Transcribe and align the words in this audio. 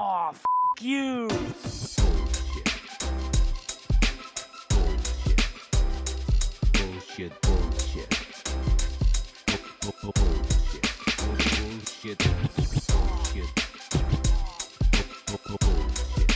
Oh, 0.00 0.30
f 0.32 0.44
you. 0.80 1.26
Bullshit, 6.72 7.32
bullshit. 7.42 8.08
Bu- 9.82 9.92
bu- 10.02 10.12
Bullshit. 10.14 10.86
Bullshit. 11.18 12.18
Bullshit. 12.86 13.50
Bu- 15.26 15.42
bu- 15.48 15.58
Bullshit. 15.66 16.30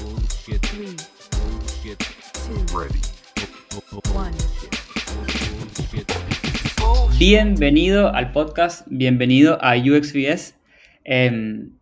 Bullshit. 0.00 0.62
Three, 0.62 0.96
Bullshit. 1.36 1.98
two, 2.32 2.58
Ready. 2.76 3.00
Bu- 3.70 3.82
bu- 3.92 4.14
one. 4.16 4.32
Bullshit. 6.78 7.18
Bienvenido 7.18 8.08
al 8.14 8.32
podcast, 8.32 8.86
bienvenido 8.88 9.58
a 9.60 9.74
UXVS. 9.76 10.54
Em, 11.04 11.75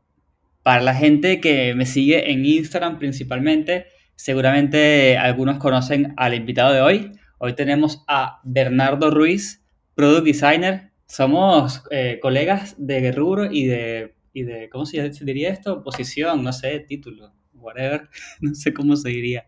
para 0.64 0.82
la 0.82 0.94
gente 0.94 1.40
que 1.40 1.74
me 1.74 1.84
sigue 1.84 2.32
en 2.32 2.44
Instagram 2.44 2.98
principalmente, 2.98 3.86
seguramente 4.16 5.18
algunos 5.18 5.58
conocen 5.58 6.14
al 6.16 6.34
invitado 6.34 6.72
de 6.72 6.80
hoy. 6.80 7.12
Hoy 7.38 7.52
tenemos 7.52 8.02
a 8.08 8.40
Bernardo 8.44 9.10
Ruiz, 9.10 9.62
Product 9.94 10.24
Designer. 10.24 10.90
Somos 11.06 11.82
eh, 11.90 12.18
colegas 12.20 12.76
de 12.78 13.12
rubro 13.12 13.52
y 13.52 13.66
de, 13.66 14.14
y 14.32 14.44
de, 14.44 14.70
¿cómo 14.70 14.86
se 14.86 15.10
diría 15.20 15.50
esto? 15.50 15.82
Posición, 15.82 16.42
no 16.42 16.50
sé, 16.54 16.80
título, 16.80 17.34
whatever, 17.52 18.08
no 18.40 18.54
sé 18.54 18.72
cómo 18.72 18.96
se 18.96 19.10
diría. 19.10 19.46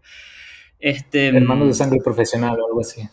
Este, 0.78 1.28
Hermanos 1.28 1.68
de 1.68 1.74
sangre 1.74 2.01
profesional 2.04 2.60
o 2.60 2.66
algo 2.66 2.80
así. 2.82 3.09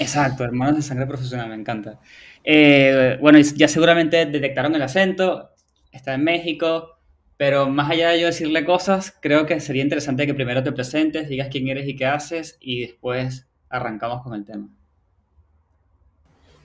Exacto, 0.00 0.42
hermanos 0.42 0.74
de 0.74 0.82
sangre 0.82 1.06
profesional, 1.06 1.48
me 1.48 1.54
encanta. 1.54 2.00
Eh, 2.42 3.16
bueno, 3.20 3.38
ya 3.38 3.68
seguramente 3.68 4.26
detectaron 4.26 4.74
el 4.74 4.82
acento, 4.82 5.50
está 5.92 6.14
en 6.14 6.24
México, 6.24 6.95
pero 7.36 7.68
más 7.68 7.90
allá 7.90 8.10
de 8.10 8.20
yo 8.20 8.26
decirle 8.26 8.64
cosas, 8.64 9.16
creo 9.20 9.46
que 9.46 9.60
sería 9.60 9.82
interesante 9.82 10.26
que 10.26 10.34
primero 10.34 10.62
te 10.62 10.72
presentes, 10.72 11.28
digas 11.28 11.48
quién 11.50 11.68
eres 11.68 11.86
y 11.86 11.96
qué 11.96 12.06
haces, 12.06 12.56
y 12.60 12.82
después 12.82 13.46
arrancamos 13.68 14.22
con 14.22 14.34
el 14.34 14.44
tema. 14.44 14.68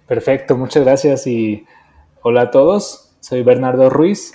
Perfecto, 0.08 0.58
muchas 0.58 0.84
gracias 0.84 1.28
y 1.28 1.66
hola 2.22 2.44
a 2.44 2.52
todos. 2.52 3.14
Soy 3.20 3.44
Bernardo 3.44 3.90
Ruiz, 3.90 4.34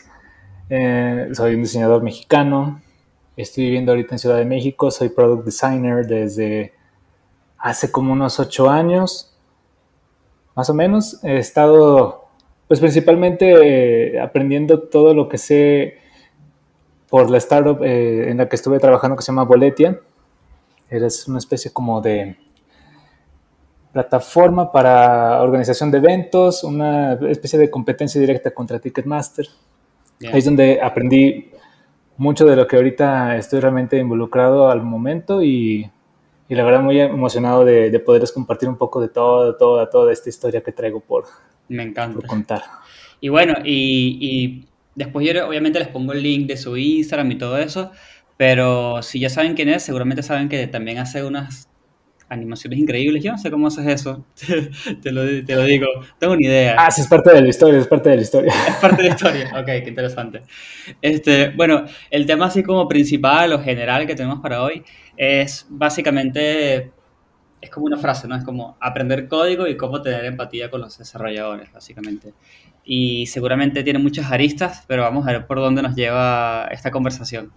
eh, 0.68 1.28
soy 1.32 1.54
un 1.54 1.62
diseñador 1.62 2.02
mexicano. 2.02 2.82
Estoy 3.36 3.64
viviendo 3.64 3.92
ahorita 3.92 4.14
en 4.14 4.18
Ciudad 4.18 4.36
de 4.36 4.44
México, 4.44 4.90
soy 4.90 5.08
product 5.10 5.44
designer 5.44 6.06
desde 6.06 6.72
hace 7.58 7.90
como 7.90 8.12
unos 8.12 8.40
ocho 8.40 8.70
años, 8.70 9.36
más 10.54 10.70
o 10.70 10.74
menos. 10.74 11.22
He 11.24 11.38
estado, 11.38 12.28
pues 12.68 12.80
principalmente 12.80 14.14
eh, 14.14 14.20
aprendiendo 14.20 14.80
todo 14.80 15.14
lo 15.14 15.28
que 15.28 15.38
sé 15.38 15.98
por 17.08 17.30
la 17.30 17.38
startup 17.38 17.82
eh, 17.82 18.30
en 18.30 18.38
la 18.38 18.48
que 18.48 18.56
estuve 18.56 18.78
trabajando 18.78 19.16
que 19.16 19.22
se 19.22 19.28
llama 19.32 19.44
Boletia. 19.44 20.00
Eres 20.88 21.26
una 21.28 21.38
especie 21.38 21.72
como 21.72 22.00
de 22.00 22.36
plataforma 23.92 24.70
para 24.70 25.40
organización 25.42 25.90
de 25.90 25.98
eventos, 25.98 26.62
una 26.64 27.14
especie 27.14 27.58
de 27.58 27.70
competencia 27.70 28.20
directa 28.20 28.50
contra 28.50 28.78
Ticketmaster. 28.78 29.46
Bien. 30.20 30.32
Ahí 30.32 30.38
es 30.38 30.44
donde 30.44 30.80
aprendí 30.82 31.50
mucho 32.16 32.46
de 32.46 32.56
lo 32.56 32.66
que 32.66 32.76
ahorita 32.76 33.36
estoy 33.36 33.60
realmente 33.60 33.98
involucrado 33.98 34.70
al 34.70 34.82
momento 34.82 35.42
y, 35.42 35.90
y 36.48 36.54
la 36.54 36.64
verdad 36.64 36.80
muy 36.82 37.00
emocionado 37.00 37.64
de, 37.64 37.90
de 37.90 38.00
poderles 38.00 38.32
compartir 38.32 38.68
un 38.68 38.76
poco 38.76 39.00
de 39.00 39.08
todo, 39.08 39.56
toda, 39.56 39.88
toda 39.90 40.12
esta 40.12 40.28
historia 40.28 40.62
que 40.62 40.72
traigo 40.72 41.00
por, 41.00 41.24
Me 41.68 41.82
encanta. 41.82 42.16
por 42.16 42.26
contar. 42.26 42.62
Y 43.20 43.28
bueno, 43.28 43.54
y, 43.64 44.18
y 44.20 44.68
después 44.96 45.24
yo 45.26 45.46
obviamente 45.46 45.78
les 45.78 45.88
pongo 45.88 46.12
el 46.12 46.22
link 46.22 46.48
de 46.48 46.56
su 46.56 46.76
Instagram 46.76 47.30
y 47.30 47.38
todo 47.38 47.58
eso, 47.58 47.92
pero 48.36 49.02
si 49.02 49.20
ya 49.20 49.30
saben 49.30 49.54
quién 49.54 49.68
es, 49.68 49.84
seguramente 49.84 50.22
saben 50.22 50.48
que 50.48 50.66
también 50.66 50.98
hace 50.98 51.22
unas 51.22 51.68
animaciones 52.28 52.78
increíbles. 52.78 53.22
Yo 53.22 53.32
no 53.32 53.38
sé 53.38 53.50
cómo 53.50 53.68
haces 53.68 53.86
eso, 53.86 54.24
te, 55.02 55.12
lo, 55.12 55.22
te 55.44 55.54
lo 55.54 55.62
digo, 55.64 55.86
tengo 56.18 56.36
ni 56.36 56.46
idea. 56.46 56.76
Ah, 56.78 56.90
sí, 56.90 57.00
es 57.00 57.08
parte 57.08 57.32
de 57.32 57.40
la 57.42 57.48
historia, 57.48 57.78
es 57.78 57.86
parte 57.86 58.10
de 58.10 58.16
la 58.16 58.22
historia. 58.22 58.52
Es 58.68 58.76
parte 58.76 59.02
de 59.02 59.08
la 59.08 59.14
historia. 59.14 59.50
Ok, 59.60 59.66
qué 59.66 59.88
interesante. 59.88 60.42
Este, 61.00 61.50
bueno, 61.50 61.84
el 62.10 62.26
tema 62.26 62.46
así 62.46 62.62
como 62.62 62.88
principal 62.88 63.52
o 63.52 63.62
general 63.62 64.06
que 64.06 64.14
tenemos 64.14 64.40
para 64.40 64.62
hoy 64.62 64.82
es 65.16 65.66
básicamente, 65.70 66.92
es 67.60 67.70
como 67.70 67.86
una 67.86 67.96
frase, 67.96 68.28
¿no? 68.28 68.36
Es 68.36 68.44
como 68.44 68.76
aprender 68.80 69.28
código 69.28 69.66
y 69.66 69.76
cómo 69.76 70.02
tener 70.02 70.24
empatía 70.24 70.70
con 70.70 70.80
los 70.80 70.98
desarrolladores, 70.98 71.72
básicamente. 71.72 72.34
Y 72.84 73.26
seguramente 73.26 73.82
tiene 73.82 73.98
muchas 73.98 74.30
aristas, 74.30 74.84
pero 74.86 75.02
vamos 75.02 75.26
a 75.26 75.32
ver 75.32 75.46
por 75.46 75.58
dónde 75.58 75.82
nos 75.82 75.94
lleva 75.94 76.68
esta 76.70 76.90
conversación. 76.90 77.52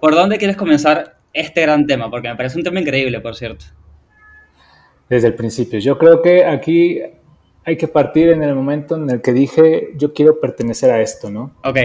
¿Por 0.00 0.14
dónde 0.14 0.38
quieres 0.38 0.56
comenzar 0.56 1.18
este 1.32 1.62
gran 1.62 1.86
tema? 1.86 2.10
Porque 2.10 2.28
me 2.28 2.36
parece 2.36 2.56
un 2.58 2.64
tema 2.64 2.80
increíble, 2.80 3.20
por 3.20 3.36
cierto. 3.36 3.66
Desde 5.08 5.28
el 5.28 5.34
principio. 5.34 5.78
Yo 5.80 5.98
creo 5.98 6.22
que 6.22 6.44
aquí 6.44 7.00
hay 7.64 7.76
que 7.76 7.88
partir 7.88 8.30
en 8.30 8.42
el 8.42 8.54
momento 8.54 8.96
en 8.96 9.10
el 9.10 9.20
que 9.20 9.32
dije, 9.32 9.90
yo 9.96 10.14
quiero 10.14 10.40
pertenecer 10.40 10.90
a 10.90 11.00
esto, 11.02 11.30
¿no? 11.30 11.52
Ok, 11.64 11.78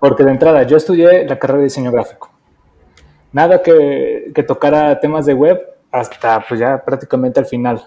Porque 0.00 0.24
de 0.24 0.32
entrada, 0.32 0.64
yo 0.64 0.76
estudié 0.76 1.24
la 1.26 1.38
carrera 1.38 1.58
de 1.58 1.64
diseño 1.64 1.90
gráfico. 1.90 2.30
Nada 3.32 3.62
que, 3.62 4.32
que 4.34 4.42
tocara 4.42 5.00
temas 5.00 5.24
de 5.26 5.34
web 5.34 5.77
hasta 5.90 6.44
pues 6.48 6.60
ya 6.60 6.82
prácticamente 6.84 7.40
al 7.40 7.46
final. 7.46 7.82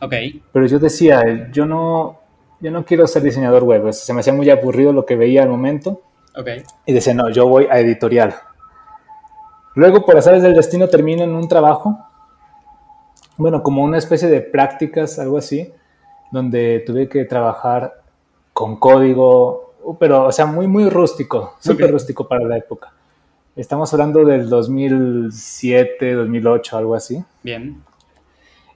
ok, 0.00 0.14
Pero 0.52 0.66
yo 0.66 0.78
decía, 0.78 1.50
yo 1.52 1.66
no, 1.66 2.20
yo 2.60 2.70
no 2.70 2.84
quiero 2.84 3.06
ser 3.06 3.22
diseñador 3.22 3.64
web. 3.64 3.86
o 3.86 3.92
sea, 3.92 4.04
se 4.04 4.12
me 4.12 4.20
hacía 4.20 4.32
muy 4.32 4.48
aburrido 4.50 4.92
lo 4.92 5.06
que 5.06 5.16
veía 5.16 5.42
al 5.42 5.48
momento. 5.48 6.02
ok, 6.36 6.48
Y 6.86 6.92
decía, 6.92 7.14
no, 7.14 7.28
yo 7.30 7.46
voy 7.46 7.66
a 7.70 7.78
editorial. 7.78 8.34
Luego, 9.74 10.04
por 10.04 10.16
azares 10.16 10.42
del 10.42 10.54
destino, 10.54 10.88
termino 10.88 11.22
en 11.22 11.34
un 11.34 11.48
trabajo, 11.48 11.98
bueno, 13.36 13.62
como 13.62 13.82
una 13.84 13.98
especie 13.98 14.28
de 14.28 14.40
prácticas, 14.40 15.18
algo 15.18 15.38
así, 15.38 15.72
donde 16.30 16.82
tuve 16.86 17.08
que 17.08 17.24
trabajar 17.24 18.02
con 18.52 18.76
código, 18.76 19.74
pero, 19.98 20.26
o 20.26 20.32
sea, 20.32 20.46
muy, 20.46 20.66
muy 20.66 20.88
rústico, 20.88 21.54
súper 21.60 21.90
rústico 21.90 22.26
para 22.28 22.44
la 22.44 22.58
época. 22.58 22.92
Estamos 23.60 23.92
hablando 23.92 24.24
del 24.24 24.48
2007, 24.48 26.14
2008, 26.14 26.78
algo 26.78 26.94
así. 26.94 27.22
bien, 27.42 27.82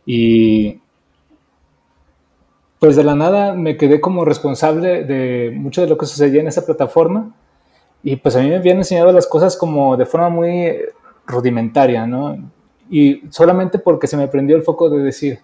Y 0.04 0.78
pues 2.78 2.94
de 2.94 3.02
la 3.02 3.14
nada 3.14 3.54
me 3.54 3.78
quedé 3.78 3.98
como 3.98 4.26
responsable 4.26 5.04
de 5.04 5.52
mucho 5.56 5.80
de 5.80 5.86
lo 5.86 5.96
que 5.96 6.04
sucedía 6.04 6.42
en 6.42 6.48
esa 6.48 6.66
plataforma. 6.66 7.34
Y 8.02 8.16
pues 8.16 8.36
a 8.36 8.40
mí 8.40 8.50
me 8.50 8.56
habían 8.56 8.76
enseñado 8.76 9.10
las 9.10 9.26
cosas 9.26 9.56
como 9.56 9.96
de 9.96 10.04
forma 10.04 10.28
muy 10.28 10.76
rudimentaria, 11.26 12.06
¿no? 12.06 12.36
Y 12.90 13.22
solamente 13.30 13.78
porque 13.78 14.06
se 14.06 14.18
me 14.18 14.28
prendió 14.28 14.54
el 14.54 14.64
foco 14.64 14.90
de 14.90 15.02
decir, 15.02 15.38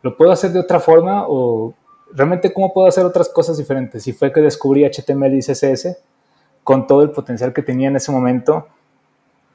¿lo 0.00 0.16
puedo 0.16 0.30
hacer 0.30 0.52
de 0.52 0.60
otra 0.60 0.78
forma 0.78 1.24
o 1.26 1.74
realmente 2.12 2.52
cómo 2.52 2.72
puedo 2.72 2.86
hacer 2.86 3.04
otras 3.04 3.28
cosas 3.30 3.58
diferentes? 3.58 4.06
Y 4.06 4.12
fue 4.12 4.32
que 4.32 4.40
descubrí 4.40 4.84
HTML 4.84 5.34
y 5.34 5.40
CSS 5.40 5.98
con 6.68 6.86
todo 6.86 7.00
el 7.00 7.12
potencial 7.12 7.54
que 7.54 7.62
tenía 7.62 7.88
en 7.88 7.96
ese 7.96 8.12
momento. 8.12 8.68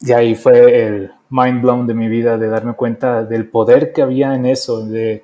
Y 0.02 0.14
ahí 0.14 0.34
fue 0.34 0.84
el 0.84 1.12
mind 1.30 1.62
blown 1.62 1.86
de 1.86 1.94
mi 1.94 2.08
vida, 2.08 2.40
de 2.40 2.48
darme 2.48 2.74
cuenta 2.74 3.24
del 3.24 3.48
poder 3.52 3.94
que 3.94 4.02
había 4.02 4.34
en 4.34 4.48
eso, 4.48 4.84
de 4.84 5.24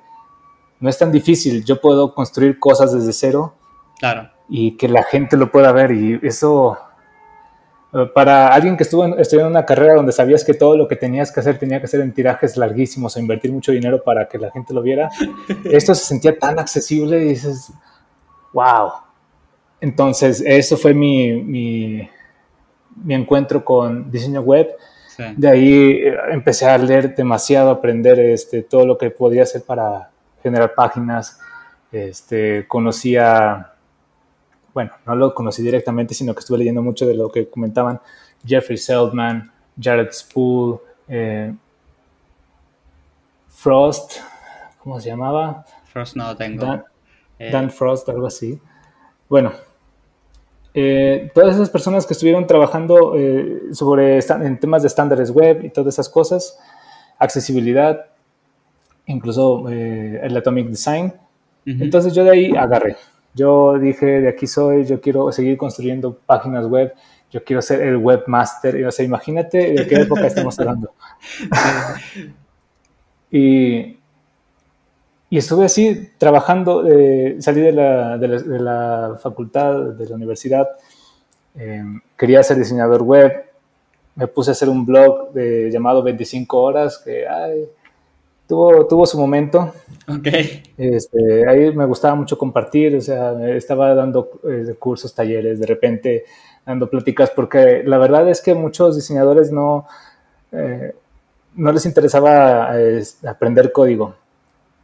no 0.78 0.88
es 0.88 0.96
tan 0.96 1.10
difícil, 1.10 1.64
yo 1.64 1.80
puedo 1.80 2.14
construir 2.14 2.60
cosas 2.60 2.92
desde 2.92 3.12
cero 3.12 3.54
claro, 3.98 4.30
y 4.48 4.76
que 4.76 4.86
la 4.86 5.02
gente 5.02 5.36
lo 5.36 5.50
pueda 5.50 5.72
ver 5.72 5.90
y 5.90 6.20
eso 6.22 6.78
para 8.14 8.46
alguien 8.54 8.76
que 8.76 8.84
estuvo 8.84 9.04
en- 9.04 9.18
estudiando 9.18 9.50
una 9.50 9.66
carrera 9.66 9.94
donde 9.94 10.12
sabías 10.12 10.44
que 10.44 10.54
todo 10.54 10.76
lo 10.76 10.86
que 10.86 10.94
tenías 10.94 11.32
que 11.32 11.40
hacer 11.40 11.58
tenía 11.58 11.80
que 11.80 11.88
ser 11.88 12.02
en 12.02 12.14
tirajes 12.14 12.56
larguísimos 12.56 13.16
o 13.16 13.18
invertir 13.18 13.52
mucho 13.52 13.72
dinero 13.72 14.00
para 14.04 14.28
que 14.28 14.38
la 14.38 14.52
gente 14.52 14.72
lo 14.72 14.80
viera, 14.80 15.10
esto 15.64 15.92
se 15.96 16.04
sentía 16.04 16.38
tan 16.38 16.56
accesible 16.60 17.18
y 17.24 17.30
dices, 17.30 17.72
wow. 18.52 18.90
Entonces, 19.80 20.42
eso 20.44 20.76
fue 20.76 20.92
mi, 20.94 21.32
mi, 21.42 22.08
mi 23.02 23.14
encuentro 23.14 23.64
con 23.64 24.10
diseño 24.10 24.40
web. 24.42 24.68
sí, 25.08 25.22
De 25.36 25.48
ahí 25.48 25.72
eh, 25.92 26.14
empecé 26.30 26.66
a 26.66 26.76
leer 26.78 27.14
demasiado, 27.14 27.70
aprender 27.70 28.18
este, 28.20 28.62
todo 28.62 28.84
lo 28.86 28.98
que 28.98 29.10
podía 29.10 29.44
hacer 29.44 29.62
para 29.62 30.10
generar 30.42 30.74
páginas. 30.74 31.38
Este, 31.92 32.66
conocía, 32.68 33.72
bueno, 34.74 34.92
no 35.06 35.14
lo 35.16 35.34
conocí 35.34 35.62
directamente, 35.62 36.14
sino 36.14 36.34
que 36.34 36.40
estuve 36.40 36.58
leyendo 36.58 36.82
mucho 36.82 37.06
de 37.06 37.14
lo 37.14 37.30
que 37.30 37.48
comentaban 37.48 38.00
Jeffrey 38.46 38.78
Seldman, 38.78 39.50
Jared 39.80 40.10
Spool, 40.12 40.78
eh, 41.08 41.52
Frost, 43.48 44.18
¿cómo 44.78 45.00
se 45.00 45.08
llamaba? 45.08 45.64
first 45.92 46.16
no 46.16 46.28
lo 46.28 46.36
tengo. 46.36 46.64
Dan, 46.64 46.84
Eh, 47.38 47.50
Dan 47.50 47.70
Frost, 47.70 48.08
algo 48.08 48.26
así. 48.26 48.60
Bueno, 49.28 49.52
eh, 50.74 51.30
todas 51.34 51.54
esas 51.54 51.70
personas 51.70 52.06
que 52.06 52.12
estuvieron 52.12 52.46
trabajando 52.46 53.14
eh, 53.16 53.72
sobre 53.72 54.18
en 54.18 54.60
temas 54.60 54.82
de 54.82 54.88
estándares 54.88 55.30
web 55.30 55.64
y 55.64 55.70
todas 55.70 55.94
esas 55.94 56.08
cosas, 56.08 56.58
accesibilidad, 57.18 58.06
incluso 59.06 59.68
eh, 59.68 60.20
el 60.22 60.36
Atomic 60.36 60.68
Design. 60.68 61.06
ujú. 61.66 61.84
Entonces 61.84 62.14
yo 62.14 62.24
de 62.24 62.30
ahí 62.30 62.56
agarré. 62.56 62.96
Yo 63.34 63.78
dije, 63.78 64.20
de 64.20 64.28
aquí 64.28 64.46
soy, 64.46 64.84
yo 64.84 65.00
quiero 65.00 65.30
seguir 65.30 65.56
construyendo 65.56 66.18
páginas 66.26 66.66
web 66.66 66.92
yo 67.30 67.44
quiero 67.44 67.62
ser 67.62 67.82
el 67.82 67.96
webmaster. 67.96 68.84
O 68.86 68.90
sea, 68.90 69.04
imagínate 69.04 69.72
de 69.72 69.86
qué 69.86 69.94
época 70.02 70.26
estamos 70.26 70.58
hablando. 70.58 70.92
y, 73.30 73.98
y 75.32 75.38
estuve 75.38 75.66
así 75.66 76.10
trabajando, 76.18 76.84
eh, 76.88 77.36
salí 77.38 77.60
de 77.60 77.70
la, 77.70 78.18
de, 78.18 78.28
la, 78.58 79.16
facultad, 79.22 79.92
de 79.92 80.08
la 80.08 80.16
universidad, 80.16 80.68
eh, 81.54 81.84
quería 82.18 82.42
ser 82.42 82.58
diseñador 82.58 83.02
web, 83.02 83.44
me 84.16 84.26
puse 84.26 84.50
a 84.50 84.52
hacer 84.52 84.68
un 84.68 84.84
blog 84.84 85.32
de, 85.32 85.70
llamado 85.70 86.02
25 86.02 86.60
horas, 86.60 86.98
que 86.98 87.24
tuvo, 88.48 88.88
tuvo 88.88 89.06
su 89.06 89.20
momento. 89.20 89.72
Okay. 90.08 90.64
Este, 90.76 91.48
ahí 91.48 91.72
me 91.76 91.86
gustaba 91.86 92.16
mucho 92.16 92.36
compartir, 92.36 92.96
o 92.96 93.00
sea, 93.00 93.54
estaba 93.54 93.94
dando 93.94 94.40
eh, 94.48 94.74
cursos, 94.80 95.14
talleres, 95.14 95.60
de 95.60 95.66
repente 95.66 96.24
dando 96.66 96.90
pláticas, 96.90 97.30
porque 97.30 97.84
la 97.84 97.98
verdad 97.98 98.28
es 98.28 98.42
que 98.42 98.54
muchos 98.54 98.96
diseñadores 98.96 99.52
no, 99.52 99.86
no 101.54 101.72
les 101.72 101.86
interesaba 101.86 102.72
aprender 103.24 103.70
código 103.70 104.16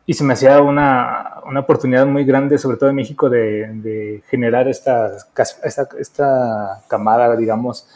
y 0.07 0.15
se 0.15 0.23
me 0.23 0.35
hacía 0.35 0.61
una, 0.63 1.41
una, 1.45 1.61
oportunidad 1.61 2.07
muy 2.07 2.25
grande, 2.25 2.59
sobre 2.59 2.77
todo 2.77 2.89
en 2.91 2.97
México, 2.97 3.29
de, 3.29 3.67
de 3.83 4.23
generar 4.29 4.69
esta, 4.69 5.17
esta, 5.65 5.89
esta, 5.99 6.83
camada, 6.89 7.37
digamos, 7.37 7.89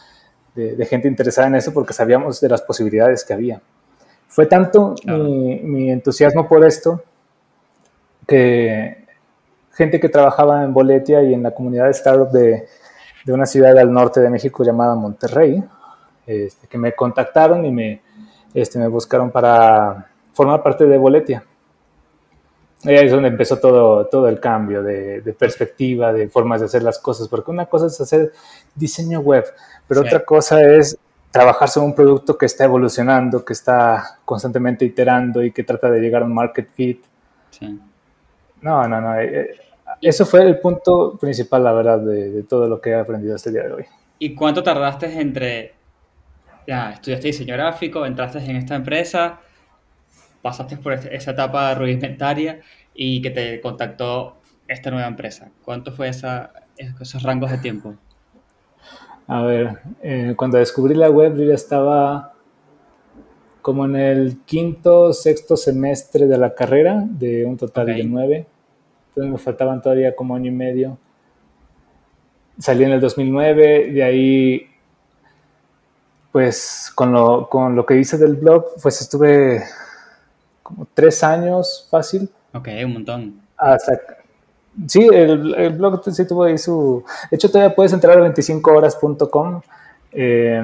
de, 0.56 0.74
de, 0.74 0.86
gente 0.86 1.06
interesada 1.06 1.46
en 1.46 1.54
eso 1.54 1.72
porque 1.72 1.92
sabíamos 1.92 2.40
de 2.40 2.48
las 2.48 2.62
posibilidades 2.62 3.24
que 3.24 3.32
había. 3.32 3.60
Fue 4.26 4.46
tanto 4.46 4.96
mi, 5.04 5.60
mi, 5.60 5.90
entusiasmo 5.90 6.48
por 6.48 6.64
esto 6.64 7.00
que 8.26 9.06
gente 9.72 10.00
que 10.00 10.08
trabajaba 10.08 10.64
en 10.64 10.74
Boletia 10.74 11.22
y 11.22 11.32
en 11.32 11.44
la 11.44 11.52
comunidad 11.52 11.84
de 11.84 11.90
startup 11.92 12.30
de, 12.32 12.66
de 13.24 13.32
una 13.32 13.46
ciudad 13.46 13.78
al 13.78 13.92
norte 13.92 14.20
de 14.20 14.30
México 14.30 14.64
llamada 14.64 14.96
Monterrey, 14.96 15.62
este, 16.26 16.66
que 16.66 16.78
me 16.78 16.92
contactaron 16.92 17.64
y 17.64 17.70
me, 17.70 18.02
este, 18.52 18.80
me 18.80 18.88
buscaron 18.88 19.30
para 19.30 20.10
formar 20.32 20.62
parte 20.62 20.86
de 20.86 20.98
Boletia. 20.98 21.44
Ahí 22.84 22.94
es 22.94 23.10
donde 23.10 23.28
empezó 23.28 23.58
todo, 23.58 24.06
todo 24.06 24.26
el 24.28 24.40
cambio 24.40 24.82
de, 24.82 25.34
perspectiva, 25.38 26.12
de 26.12 26.28
formas 26.28 26.60
de 26.60 26.66
hacer 26.66 26.82
las 26.82 26.98
cosas, 26.98 27.28
porque 27.28 27.50
una 27.50 27.66
cosa 27.66 27.86
es 27.86 28.00
hacer 28.00 28.32
diseño 28.74 29.20
web, 29.20 29.44
pero 29.86 30.00
otra 30.00 30.24
cosa 30.24 30.62
es 30.62 30.96
trabajar 31.30 31.68
sobre 31.68 31.88
un 31.88 31.94
producto 31.94 32.38
que 32.38 32.46
está 32.46 32.64
evolucionando, 32.64 33.44
que 33.44 33.52
está 33.52 34.18
constantemente 34.24 34.84
iterando 34.86 35.44
y 35.44 35.52
que 35.52 35.62
trata 35.62 35.90
de 35.90 36.00
llegar 36.00 36.22
a 36.22 36.24
un 36.24 36.34
market 36.34 36.70
fit. 36.70 37.04
Sí. 37.50 37.78
No, 38.62 38.88
no, 38.88 39.00
no. 39.00 39.20
Eh, 39.20 39.40
eh, 39.40 39.50
eso 40.00 40.24
fue 40.24 40.42
el 40.42 40.58
punto 40.58 41.18
principal, 41.18 41.62
la 41.62 41.72
verdad, 41.72 41.98
de, 41.98 42.30
de, 42.30 42.42
todo 42.44 42.66
lo 42.66 42.80
que 42.80 42.90
he 42.90 42.94
aprendido 42.94 43.36
este 43.36 43.50
día 43.50 43.64
de 43.64 43.72
hoy. 43.72 43.84
¿Y 44.18 44.34
cuánto 44.34 44.62
tardaste 44.62 45.20
entre, 45.20 45.74
ya, 46.66 46.92
estudiaste 46.92 47.28
diseño 47.28 47.54
gráfico, 47.54 48.06
entraste 48.06 48.38
en 48.38 48.56
esta 48.56 48.74
empresa, 48.74 49.38
pasaste 50.42 50.76
por 50.76 50.92
este, 50.92 51.14
esa 51.14 51.32
etapa 51.32 51.74
rudimentaria 51.74 52.60
y 52.94 53.22
que 53.22 53.30
te 53.30 53.60
contactó 53.60 54.36
esta 54.68 54.90
nueva 54.90 55.08
empresa. 55.08 55.50
¿Cuánto 55.64 55.92
fue 55.92 56.08
esa, 56.08 56.52
esos 56.76 57.22
rangos 57.22 57.50
de 57.50 57.58
tiempo? 57.58 57.94
A 59.26 59.42
ver, 59.42 59.78
eh, 60.02 60.34
cuando 60.36 60.58
descubrí 60.58 60.94
la 60.94 61.10
web 61.10 61.36
yo 61.36 61.44
ya 61.44 61.54
estaba 61.54 62.34
como 63.62 63.84
en 63.84 63.96
el 63.96 64.38
quinto, 64.44 65.12
sexto 65.12 65.56
semestre 65.56 66.26
de 66.26 66.38
la 66.38 66.54
carrera, 66.54 67.04
de 67.06 67.44
un 67.44 67.56
total 67.56 67.86
de 67.86 68.04
nueve. 68.04 68.46
Entonces 69.08 69.32
me 69.32 69.38
faltaban 69.38 69.82
todavía 69.82 70.16
como 70.16 70.34
año 70.34 70.50
y 70.50 70.54
medio. 70.54 70.98
Salí 72.58 72.84
en 72.84 72.92
el 72.92 73.00
2009, 73.00 73.92
de 73.92 74.02
ahí, 74.02 74.66
pues 76.32 76.90
con 76.94 77.12
lo, 77.12 77.48
con 77.48 77.74
lo 77.76 77.84
que 77.84 77.98
hice 77.98 78.18
del 78.18 78.36
blog, 78.36 78.66
pues 78.82 79.00
estuve 79.00 79.62
como 80.70 80.86
tres 80.94 81.22
años 81.24 81.86
fácil. 81.90 82.30
Ok, 82.54 82.68
un 82.84 82.92
montón. 82.92 83.40
Hasta, 83.56 84.00
sí, 84.86 85.06
el, 85.12 85.70
blog 85.76 86.02
sí 86.04 86.26
tuvo 86.26 86.44
ahí 86.44 86.56
su... 86.58 87.04
De 87.30 87.36
hecho, 87.36 87.50
todavía 87.50 87.74
puedes 87.74 87.92
entrar 87.92 88.18
a 88.18 88.32
25horas.com 88.32 89.60
eh, 90.12 90.62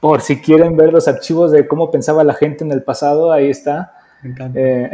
por 0.00 0.20
si 0.20 0.40
quieren 0.40 0.76
ver 0.76 0.92
los 0.92 1.08
archivos 1.08 1.50
de 1.50 1.66
cómo 1.66 1.90
pensaba 1.90 2.22
la 2.24 2.34
gente 2.34 2.64
en 2.64 2.72
el 2.72 2.82
pasado, 2.82 3.32
ahí 3.32 3.48
está. 3.48 3.94
Me 4.22 4.30
encanta. 4.30 4.60
Eh, 4.60 4.90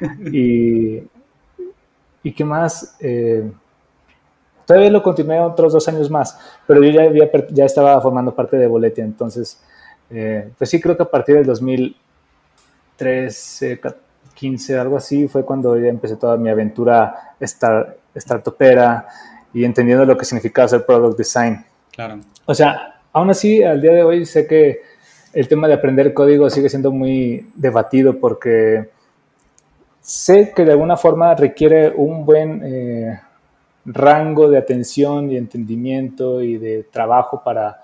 y, 0.32 1.02
y 2.22 2.32
qué 2.32 2.44
más... 2.44 2.96
Eh, 3.00 3.50
todavía 4.66 4.90
lo 4.90 5.02
continué 5.02 5.40
otros 5.40 5.72
dos 5.72 5.88
años 5.88 6.10
más, 6.10 6.38
pero 6.66 6.84
yo 6.84 6.90
ya, 6.90 7.02
había, 7.02 7.28
ya 7.50 7.64
estaba 7.64 8.00
formando 8.00 8.34
parte 8.34 8.56
de 8.56 8.68
Boletia, 8.68 9.02
entonces, 9.02 9.60
pues 10.08 10.70
sí 10.70 10.80
creo 10.80 10.96
que 10.96 11.02
a 11.02 11.10
partir 11.10 11.34
del 11.34 11.46
2000 11.46 11.96
13, 13.00 13.80
15, 14.34 14.78
algo 14.78 14.98
así, 14.98 15.26
fue 15.26 15.42
cuando 15.42 15.74
ya 15.78 15.88
empecé 15.88 16.16
toda 16.16 16.36
mi 16.36 16.50
aventura 16.50 17.34
estar 17.40 17.96
startupera 18.14 19.06
y 19.54 19.64
entendiendo 19.64 20.04
lo 20.04 20.18
que 20.18 20.26
significaba 20.26 20.66
hacer 20.66 20.84
product 20.84 21.16
design. 21.16 21.64
Claro. 21.92 22.18
O 22.44 22.54
sea, 22.54 23.00
aún 23.10 23.30
así, 23.30 23.62
al 23.62 23.80
día 23.80 23.92
de 23.92 24.02
hoy 24.02 24.26
sé 24.26 24.46
que 24.46 24.82
el 25.32 25.48
tema 25.48 25.66
de 25.66 25.72
aprender 25.72 26.12
código 26.12 26.50
sigue 26.50 26.68
siendo 26.68 26.90
muy 26.90 27.50
debatido 27.54 28.20
porque 28.20 28.90
sé 30.02 30.52
que 30.54 30.66
de 30.66 30.72
alguna 30.72 30.98
forma 30.98 31.34
requiere 31.34 31.94
un 31.96 32.26
buen 32.26 32.60
eh, 32.62 33.18
rango 33.86 34.50
de 34.50 34.58
atención 34.58 35.30
y 35.30 35.38
entendimiento 35.38 36.42
y 36.42 36.58
de 36.58 36.82
trabajo 36.82 37.42
para 37.42 37.80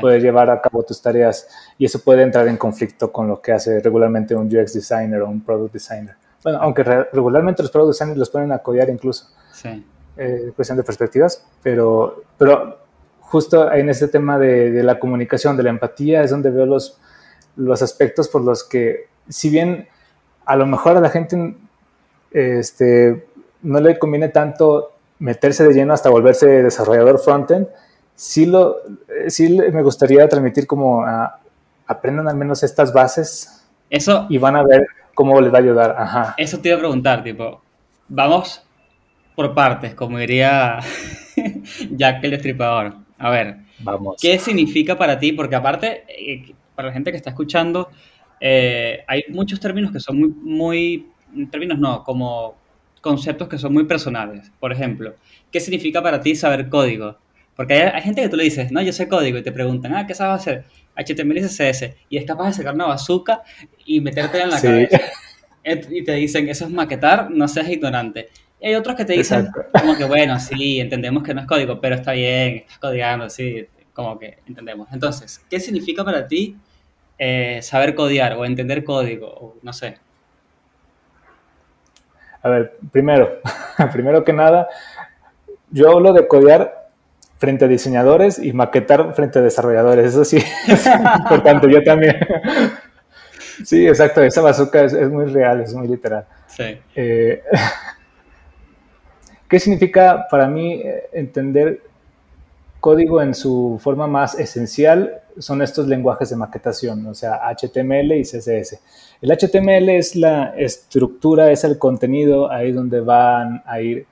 poder 0.00 0.20
llevar 0.20 0.50
a 0.50 0.60
cabo 0.60 0.82
tus 0.82 1.00
tareas 1.00 1.48
y 1.78 1.84
eso 1.86 2.00
puede 2.00 2.22
entrar 2.22 2.46
en 2.48 2.56
conflicto 2.56 3.10
con 3.10 3.28
lo 3.28 3.40
que 3.40 3.52
hace 3.52 3.80
regularmente 3.80 4.34
un 4.34 4.46
UX 4.46 4.74
designer 4.74 5.22
o 5.22 5.28
un 5.28 5.40
product 5.40 5.72
designer. 5.72 6.14
Bueno, 6.42 6.58
aunque 6.60 6.82
regularmente 6.82 7.62
los 7.62 7.70
product 7.70 7.94
designers 7.94 8.18
los 8.18 8.30
ponen 8.30 8.52
a 8.52 8.58
codear 8.58 8.88
incluso. 8.90 9.26
Sí. 9.52 9.84
Eh, 10.16 10.52
cuestión 10.54 10.76
de 10.76 10.84
perspectivas, 10.84 11.44
pero, 11.62 12.24
pero 12.36 12.78
justo 13.20 13.72
en 13.72 13.88
este 13.88 14.08
tema 14.08 14.38
de, 14.38 14.72
de, 14.72 14.82
la 14.82 14.98
comunicación, 14.98 15.56
de 15.56 15.62
la 15.62 15.70
empatía, 15.70 16.22
es 16.22 16.30
donde 16.30 16.50
veo 16.50 16.66
los, 16.66 16.98
los 17.56 17.82
aspectos 17.82 18.28
por 18.28 18.42
los 18.42 18.64
que, 18.64 19.06
si 19.28 19.48
bien 19.48 19.88
a 20.44 20.56
lo 20.56 20.66
mejor 20.66 20.96
a 20.96 21.00
la 21.00 21.10
gente 21.10 21.54
este, 22.30 23.26
no 23.62 23.80
le 23.80 23.98
conviene 23.98 24.28
tanto 24.28 24.92
meterse 25.18 25.64
de 25.64 25.74
lleno 25.74 25.92
hasta 25.92 26.10
volverse 26.10 26.62
desarrollador 26.62 27.18
frontend, 27.18 27.68
sí, 28.18 28.46
lo, 28.46 28.78
eh, 29.08 29.30
sí 29.30 29.48
me 29.72 29.82
gustaría 29.82 30.28
transmitir 30.28 30.66
como 30.66 31.04
aprendan 31.86 32.28
al 32.28 32.36
menos 32.36 32.62
estas 32.64 32.92
bases 32.92 33.64
eso, 33.88 34.26
y 34.28 34.38
van 34.38 34.56
a 34.56 34.64
ver 34.64 34.86
cómo 35.14 35.40
les 35.40 35.52
va 35.52 35.58
a 35.58 35.60
ayudar. 35.60 35.96
Ajá. 35.96 36.34
Eso 36.36 36.58
te 36.58 36.68
iba 36.68 36.76
a 36.76 36.80
preguntar, 36.80 37.22
tipo, 37.22 37.62
vamos 38.08 38.62
por 39.34 39.54
partes, 39.54 39.94
como 39.94 40.18
diría 40.18 40.80
Jack 41.90 42.24
el 42.24 42.32
Destripador. 42.32 42.96
A 43.18 43.30
ver, 43.30 43.58
vamos. 43.78 44.16
¿qué 44.20 44.38
significa 44.38 44.98
para 44.98 45.18
ti? 45.18 45.32
Porque 45.32 45.54
aparte, 45.54 46.04
eh, 46.08 46.54
para 46.74 46.88
la 46.88 46.94
gente 46.94 47.12
que 47.12 47.16
está 47.16 47.30
escuchando, 47.30 47.88
eh, 48.40 49.04
hay 49.06 49.22
muchos 49.28 49.60
términos 49.60 49.92
que 49.92 50.00
son 50.00 50.18
muy, 50.18 50.28
muy, 50.28 51.46
términos 51.50 51.78
no, 51.78 52.02
como 52.02 52.56
conceptos 53.00 53.48
que 53.48 53.58
son 53.58 53.72
muy 53.72 53.84
personales. 53.84 54.50
Por 54.58 54.72
ejemplo, 54.72 55.14
¿qué 55.52 55.60
significa 55.60 56.02
para 56.02 56.20
ti 56.20 56.34
saber 56.34 56.68
código? 56.68 57.16
Porque 57.58 57.74
hay, 57.74 58.02
gente 58.02 58.22
que 58.22 58.28
tú 58.28 58.36
le 58.36 58.44
dices, 58.44 58.70
no, 58.70 58.80
yo 58.82 58.92
sé 58.92 59.08
código, 59.08 59.36
y 59.36 59.42
te 59.42 59.50
preguntan, 59.50 59.92
ah, 59.92 60.06
¿qué 60.06 60.14
sabes 60.14 60.42
hacer? 60.42 60.64
HTML 60.94 61.38
y 61.38 61.40
CSS. 61.40 61.90
Y 62.08 62.16
es 62.16 62.24
capaz 62.24 62.46
de 62.46 62.52
sacar 62.52 62.72
una 62.72 62.86
bazooka 62.86 63.42
y 63.84 64.00
meterte 64.00 64.40
en 64.40 64.50
la 64.50 64.60
cabeza. 64.60 65.00
Y 65.90 66.04
te 66.04 66.12
dicen, 66.12 66.48
eso 66.48 66.66
es 66.66 66.70
maquetar, 66.70 67.32
no 67.32 67.48
seas 67.48 67.68
ignorante. 67.68 68.28
Y 68.60 68.68
hay 68.68 68.76
otros 68.76 68.94
que 68.94 69.04
te 69.04 69.14
dicen, 69.14 69.48
como 69.72 69.96
que 69.96 70.04
bueno, 70.04 70.38
sí, 70.38 70.78
entendemos 70.78 71.24
que 71.24 71.34
no 71.34 71.40
es 71.40 71.48
código, 71.48 71.80
pero 71.80 71.96
está 71.96 72.12
bien, 72.12 72.58
estás 72.58 72.78
codiando, 72.78 73.28
sí, 73.28 73.66
como 73.92 74.16
que 74.20 74.38
entendemos. 74.46 74.86
Entonces, 74.92 75.44
¿qué 75.50 75.58
significa 75.58 76.04
para 76.04 76.28
ti 76.28 76.56
eh, 77.18 77.58
saber 77.60 77.96
codear 77.96 78.34
o 78.34 78.44
entender 78.44 78.84
código? 78.84 79.26
O, 79.26 79.56
no 79.62 79.72
sé. 79.72 79.98
A 82.40 82.50
ver, 82.50 82.78
primero, 82.92 83.40
primero 83.92 84.22
que 84.22 84.32
nada, 84.32 84.68
yo 85.72 85.90
hablo 85.90 86.12
de 86.12 86.28
codear 86.28 86.77
frente 87.38 87.64
a 87.64 87.68
diseñadores 87.68 88.38
y 88.38 88.52
maquetar 88.52 89.14
frente 89.14 89.38
a 89.38 89.42
desarrolladores. 89.42 90.06
Eso 90.06 90.24
sí 90.24 90.36
es 90.68 90.86
importante, 90.86 91.70
yo 91.70 91.82
también. 91.82 92.16
Sí, 93.64 93.86
exacto, 93.86 94.22
esa 94.22 94.40
bazooka 94.40 94.84
es, 94.84 94.92
muy 95.10 95.26
real, 95.26 95.60
es 95.60 95.72
muy 95.72 95.88
literal. 95.88 96.26
Sí. 96.46 96.78
Eh, 96.94 97.42
¿Qué 99.48 99.58
significa 99.58 100.26
para 100.30 100.46
mí 100.46 100.74
eh, 100.74 101.08
entender 101.12 101.82
código 102.80 103.22
en 103.22 103.34
su 103.34 103.80
forma 103.82 104.06
más 104.06 104.38
esencial? 104.38 105.22
Son 105.38 105.62
estos 105.62 105.86
lenguajes 105.86 106.30
de 106.30 106.36
maquetación, 106.36 107.06
o 107.06 107.14
sea, 107.14 107.40
HTML 107.48 108.12
y 108.12 108.22
CSS. 108.22 108.78
El 109.20 109.30
HTML 109.30 109.88
es 109.90 110.14
la 110.16 110.54
estructura, 110.56 111.50
es 111.50 111.64
el 111.64 111.78
contenido, 111.78 112.50
ahí 112.50 112.72
donde 112.72 113.00
van 113.00 113.62
a 113.64 113.80
ir 113.80 114.06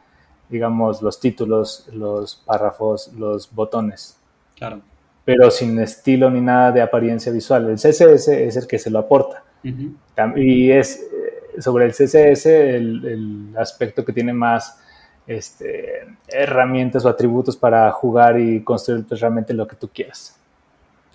digamos, 0.49 1.03
los 1.03 1.19
títulos, 1.21 1.87
los 1.93 2.37
párrafos, 2.37 3.13
los 3.15 3.53
botones. 3.55 4.17
Claro. 4.57 4.81
pero 5.25 5.51
sin 5.51 5.79
estilo 5.81 6.31
ni 6.31 6.41
nada 6.41 6.71
de 6.73 6.81
apariencia 6.81 7.31
visual. 7.33 7.69
El 7.69 7.77
CSS 7.77 8.29
es 8.29 8.57
el 8.57 8.67
que 8.67 8.79
se 8.79 8.91
lo 8.91 9.01
aporta. 9.01 9.43
Ujú. 9.65 9.93
Tam- 10.17 10.35
Y 10.37 10.71
es 10.71 11.01
eh, 11.01 11.61
sobre 11.61 11.85
el 11.87 11.91
CSS 11.93 12.47
el, 12.47 13.05
el 13.05 13.57
aspecto 13.59 14.05
que 14.05 14.13
tiene 14.13 14.33
más 14.33 14.79
este, 15.27 16.07
herramientas 16.29 17.05
o 17.05 17.09
atributos 17.09 17.57
para 17.57 17.91
jugar 17.93 18.39
y 18.39 18.63
construir 18.63 19.05
pues, 19.07 19.21
realmente 19.21 19.53
lo 19.53 19.67
que 19.67 19.77
tú 19.77 19.89
quieras. 19.93 20.37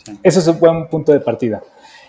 Sí. 0.04 0.20
Ese 0.22 0.40
es 0.40 0.48
un 0.48 0.60
buen 0.60 0.88
punto 0.88 1.12
de 1.14 1.20
partida. 1.22 1.62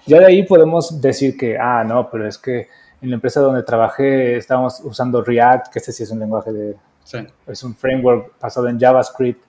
Ya 0.07 0.19
de 0.19 0.27
ahí 0.27 0.43
podemos 0.45 1.01
decir 1.01 1.37
que, 1.37 1.57
ah, 1.59 1.85
no, 1.85 2.11
pero 2.11 2.27
es 2.27 2.37
que 2.37 2.69
en 3.01 3.11
la 3.11 3.15
empresa 3.15 3.41
donde 3.41 3.63
trabajé 3.63 4.37
estábamos 4.37 4.81
usando 4.85 5.23
React, 5.23 5.73
que 5.73 5.79
este 5.79 5.93
sí 5.93 6.03
es 6.03 6.11
un 6.11 6.19
lenguaje 6.19 6.53
de, 6.53 6.77
Sí. 7.05 7.19
es 7.47 7.63
un 7.63 7.75
framework 7.75 8.33
basado 8.41 8.69
en 8.69 8.79
JavaScript. 8.79 9.43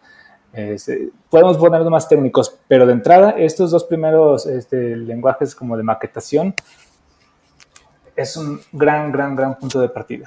Este, 0.51 1.09
podemos 1.29 1.57
ponernos 1.57 1.89
más 1.89 2.07
técnicos, 2.07 2.59
pero 2.67 2.85
de 2.85 2.93
entrada, 2.93 3.31
estos 3.31 3.71
dos 3.71 3.85
primeros 3.85 4.45
este, 4.45 4.95
lenguajes 4.95 5.55
como 5.55 5.75
de 5.75 5.83
maquetación 5.83 6.53
es 8.15 8.37
un 8.37 8.61
gran, 8.71 9.11
gran, 9.11 9.35
gran 9.35 9.57
punto 9.57 9.81
de 9.81 9.89
partida. 9.89 10.25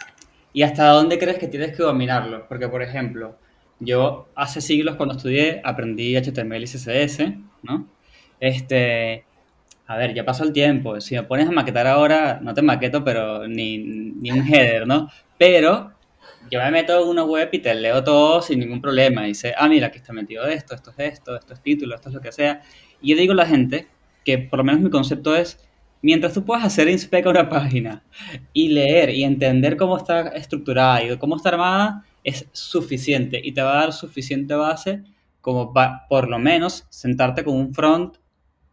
¿Y 0.52 0.62
hasta 0.62 0.88
dónde 0.88 1.18
crees 1.18 1.38
que 1.38 1.48
tienes 1.48 1.76
que 1.76 1.82
dominarlo? 1.82 2.46
Porque, 2.48 2.68
por 2.68 2.82
ejemplo, 2.82 3.36
yo 3.78 4.28
hace 4.34 4.60
siglos 4.60 4.96
cuando 4.96 5.16
estudié 5.16 5.60
aprendí 5.64 6.16
HTML 6.16 6.62
y 6.62 6.66
CSS, 6.66 7.34
¿no? 7.62 7.86
Este, 8.40 9.24
a 9.86 9.96
ver, 9.96 10.14
ya 10.14 10.24
pasó 10.24 10.44
el 10.44 10.52
tiempo. 10.52 11.00
Si 11.00 11.14
me 11.14 11.22
pones 11.22 11.48
a 11.48 11.52
maquetar 11.52 11.86
ahora, 11.86 12.40
no 12.42 12.54
te 12.54 12.62
maqueto, 12.62 13.04
pero 13.04 13.46
ni, 13.46 13.78
ni 13.78 14.32
un 14.32 14.46
header, 14.46 14.86
¿no? 14.86 15.10
Pero 15.38 15.92
yo 16.50 16.60
me 16.60 16.70
meto 16.70 17.02
en 17.02 17.08
una 17.08 17.24
web 17.24 17.48
y 17.52 17.58
te 17.58 17.74
leo 17.74 18.02
todo 18.02 18.42
sin 18.42 18.60
ningún 18.60 18.80
problema. 18.80 19.24
Y 19.24 19.28
dice, 19.28 19.54
ah, 19.56 19.68
mira, 19.68 19.88
aquí 19.88 19.98
está 19.98 20.12
metido 20.12 20.46
esto, 20.46 20.74
esto 20.74 20.90
es 20.96 21.12
esto, 21.12 21.36
esto 21.36 21.54
es 21.54 21.62
título, 21.62 21.94
esto 21.94 22.08
es 22.08 22.14
lo 22.14 22.20
que 22.20 22.32
sea. 22.32 22.62
Y 23.00 23.10
yo 23.10 23.16
digo 23.16 23.32
a 23.32 23.36
la 23.36 23.46
gente 23.46 23.88
que, 24.24 24.38
por 24.38 24.58
lo 24.58 24.64
menos 24.64 24.80
mi 24.80 24.90
concepto 24.90 25.34
es, 25.34 25.58
mientras 26.02 26.34
tú 26.34 26.44
puedas 26.44 26.64
hacer 26.64 26.88
inspect 26.88 27.26
a 27.26 27.30
una 27.30 27.48
página 27.48 28.02
y 28.52 28.68
leer 28.68 29.10
y 29.10 29.24
entender 29.24 29.76
cómo 29.76 29.96
está 29.96 30.28
estructurada 30.28 31.02
y 31.02 31.16
cómo 31.18 31.36
está 31.36 31.50
armada, 31.50 32.04
es 32.24 32.48
suficiente 32.52 33.40
y 33.42 33.52
te 33.52 33.62
va 33.62 33.72
a 33.72 33.80
dar 33.82 33.92
suficiente 33.92 34.54
base 34.54 35.02
como 35.40 35.72
para, 35.72 36.06
por 36.08 36.28
lo 36.28 36.38
menos, 36.38 36.86
sentarte 36.90 37.44
con 37.44 37.54
un 37.54 37.72
front 37.72 38.16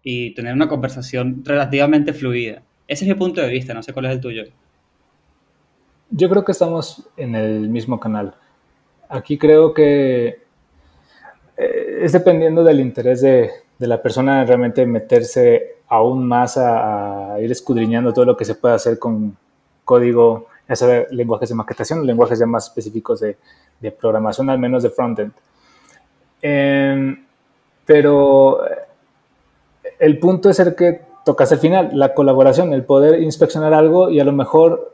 y 0.02 0.32
tener 0.34 0.54
una 0.54 0.68
conversación 0.68 1.44
relativamente 1.46 2.14
fluida. 2.14 2.64
Ese 2.88 3.06
es 3.06 3.10
mi 3.10 3.16
punto 3.16 3.42
de 3.42 3.50
vista, 3.50 3.74
no 3.74 3.84
sé 3.84 3.94
cuál 3.94 4.06
es 4.06 4.12
el 4.12 4.20
tuyo. 4.20 4.44
Yo 6.16 6.30
creo 6.30 6.46
que 6.46 6.52
estamos 6.52 7.10
en 7.18 7.34
el 7.34 7.70
mismo 7.70 8.00
canal. 8.00 8.36
Aquí 9.10 9.40
creo 9.40 9.74
que 9.74 10.44
eh, 11.58 12.00
es 12.02 12.12
dependiendo 12.12 12.64
del 12.64 12.80
interés 12.82 13.22
de, 13.22 13.50
de 13.80 13.88
la 13.88 14.00
persona 14.00 14.46
realmente 14.46 14.86
meterse 14.86 15.78
aún 15.88 16.28
más 16.28 16.56
a, 16.58 17.34
a 17.34 17.42
ir 17.42 17.52
escudriñando 17.52 18.14
todo 18.14 18.26
lo 18.26 18.38
que 18.38 18.46
se 18.46 18.54
puede 18.54 18.76
hacer 18.76 19.00
con 19.00 19.36
código, 19.84 20.50
ya 20.70 20.76
sea 20.76 21.06
lenguajes 21.10 21.50
de 21.50 21.56
maquetación, 21.56 22.06
lenguajes 22.06 22.38
ya 22.38 22.46
más 22.46 22.68
específicos 22.68 23.20
de, 23.20 23.38
de 23.80 23.92
programación, 23.92 24.52
al 24.52 24.60
menos 24.60 24.84
de 24.84 24.92
frontend. 24.92 25.32
Eh, 26.44 27.16
pero 27.88 28.60
el 29.98 30.20
punto 30.20 30.52
es 30.52 30.60
el 30.60 30.76
que 30.76 31.02
tocas 31.26 31.52
al 31.52 31.58
final, 31.58 31.90
la 31.94 32.14
colaboración, 32.14 32.72
el 32.72 32.86
poder 32.86 33.20
inspeccionar 33.24 33.74
algo 33.74 34.12
y 34.12 34.20
a 34.20 34.24
lo 34.24 34.32
mejor 34.32 34.94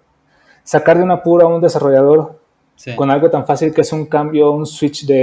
sacar 0.64 0.98
de 0.98 1.04
un 1.04 1.12
apuro 1.12 1.48
a 1.48 1.50
un 1.50 1.62
desarrollador 1.62 2.40
Sí. 2.80 2.96
con 2.96 3.12
algo 3.12 3.30
tan 3.30 3.46
fácil 3.46 3.74
que 3.74 3.82
es 3.82 3.92
un 3.92 4.06
cambio, 4.06 4.52
un 4.52 4.66
switch 4.66 5.06
de, 5.06 5.14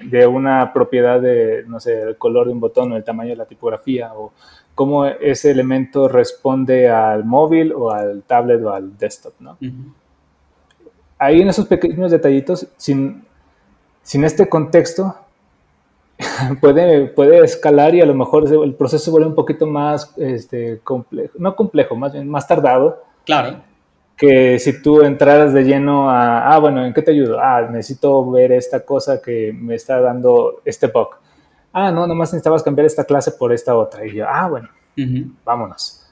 de, 0.00 0.08
de, 0.08 0.26
una 0.26 0.72
propiedad 0.72 1.20
de, 1.20 1.62
no 1.66 1.78
sé, 1.78 2.00
el 2.00 2.16
color 2.16 2.46
de 2.46 2.54
un 2.54 2.60
botón 2.60 2.90
o 2.90 2.96
el 2.96 3.04
tamaño 3.04 3.28
de 3.32 3.36
la 3.36 3.44
tipografía 3.44 4.14
o 4.14 4.32
cómo 4.74 5.04
ese 5.04 5.50
elemento 5.50 6.08
responde 6.08 6.88
al 6.88 7.22
móvil 7.26 7.70
o 7.74 7.90
al 7.90 8.22
tablet 8.22 8.64
o 8.64 8.70
al 8.70 8.96
desktop, 8.96 9.34
¿no? 9.40 9.58
Uh 9.60 9.64
-huh. 9.66 9.92
Ahí 11.18 11.42
en 11.42 11.50
esos 11.50 11.66
pequeños 11.66 12.10
detallitos, 12.10 12.66
sin, 12.78 13.26
sin 14.02 14.24
este 14.24 14.48
contexto, 14.48 15.14
puede, 16.62 17.08
puede 17.08 17.44
escalar 17.44 17.94
y 17.94 18.00
a 18.00 18.06
lo 18.06 18.14
mejor 18.14 18.50
el 18.50 18.72
proceso 18.74 19.10
vuelve 19.10 19.26
un 19.26 19.34
poquito 19.34 19.66
más 19.66 20.14
este, 20.16 20.80
complejo, 20.82 21.34
no 21.38 21.54
complejo, 21.54 21.94
más 21.94 22.14
bien 22.14 22.26
más 22.26 22.48
tardado. 22.48 23.02
Claro 23.26 23.73
que 24.16 24.58
si 24.58 24.80
tú 24.80 25.02
entraras 25.02 25.52
de 25.52 25.64
lleno 25.64 26.08
a, 26.08 26.54
ah, 26.54 26.58
bueno, 26.58 26.84
¿en 26.84 26.94
qué 26.94 27.02
te 27.02 27.10
ayudo? 27.10 27.40
Ah, 27.40 27.68
necesito 27.70 28.30
ver 28.30 28.52
esta 28.52 28.84
cosa 28.84 29.20
que 29.20 29.52
me 29.52 29.74
está 29.74 30.00
dando 30.00 30.60
este 30.64 30.86
bug. 30.86 31.08
Ah, 31.72 31.90
no, 31.90 32.06
nomás 32.06 32.32
necesitabas 32.32 32.62
cambiar 32.62 32.86
esta 32.86 33.04
clase 33.04 33.32
por 33.32 33.52
esta 33.52 33.76
otra. 33.76 34.06
Y 34.06 34.14
yo, 34.14 34.26
ah, 34.28 34.48
bueno, 34.48 34.68
uh 34.96 35.00
-huh. 35.00 35.32
vámonos. 35.44 36.06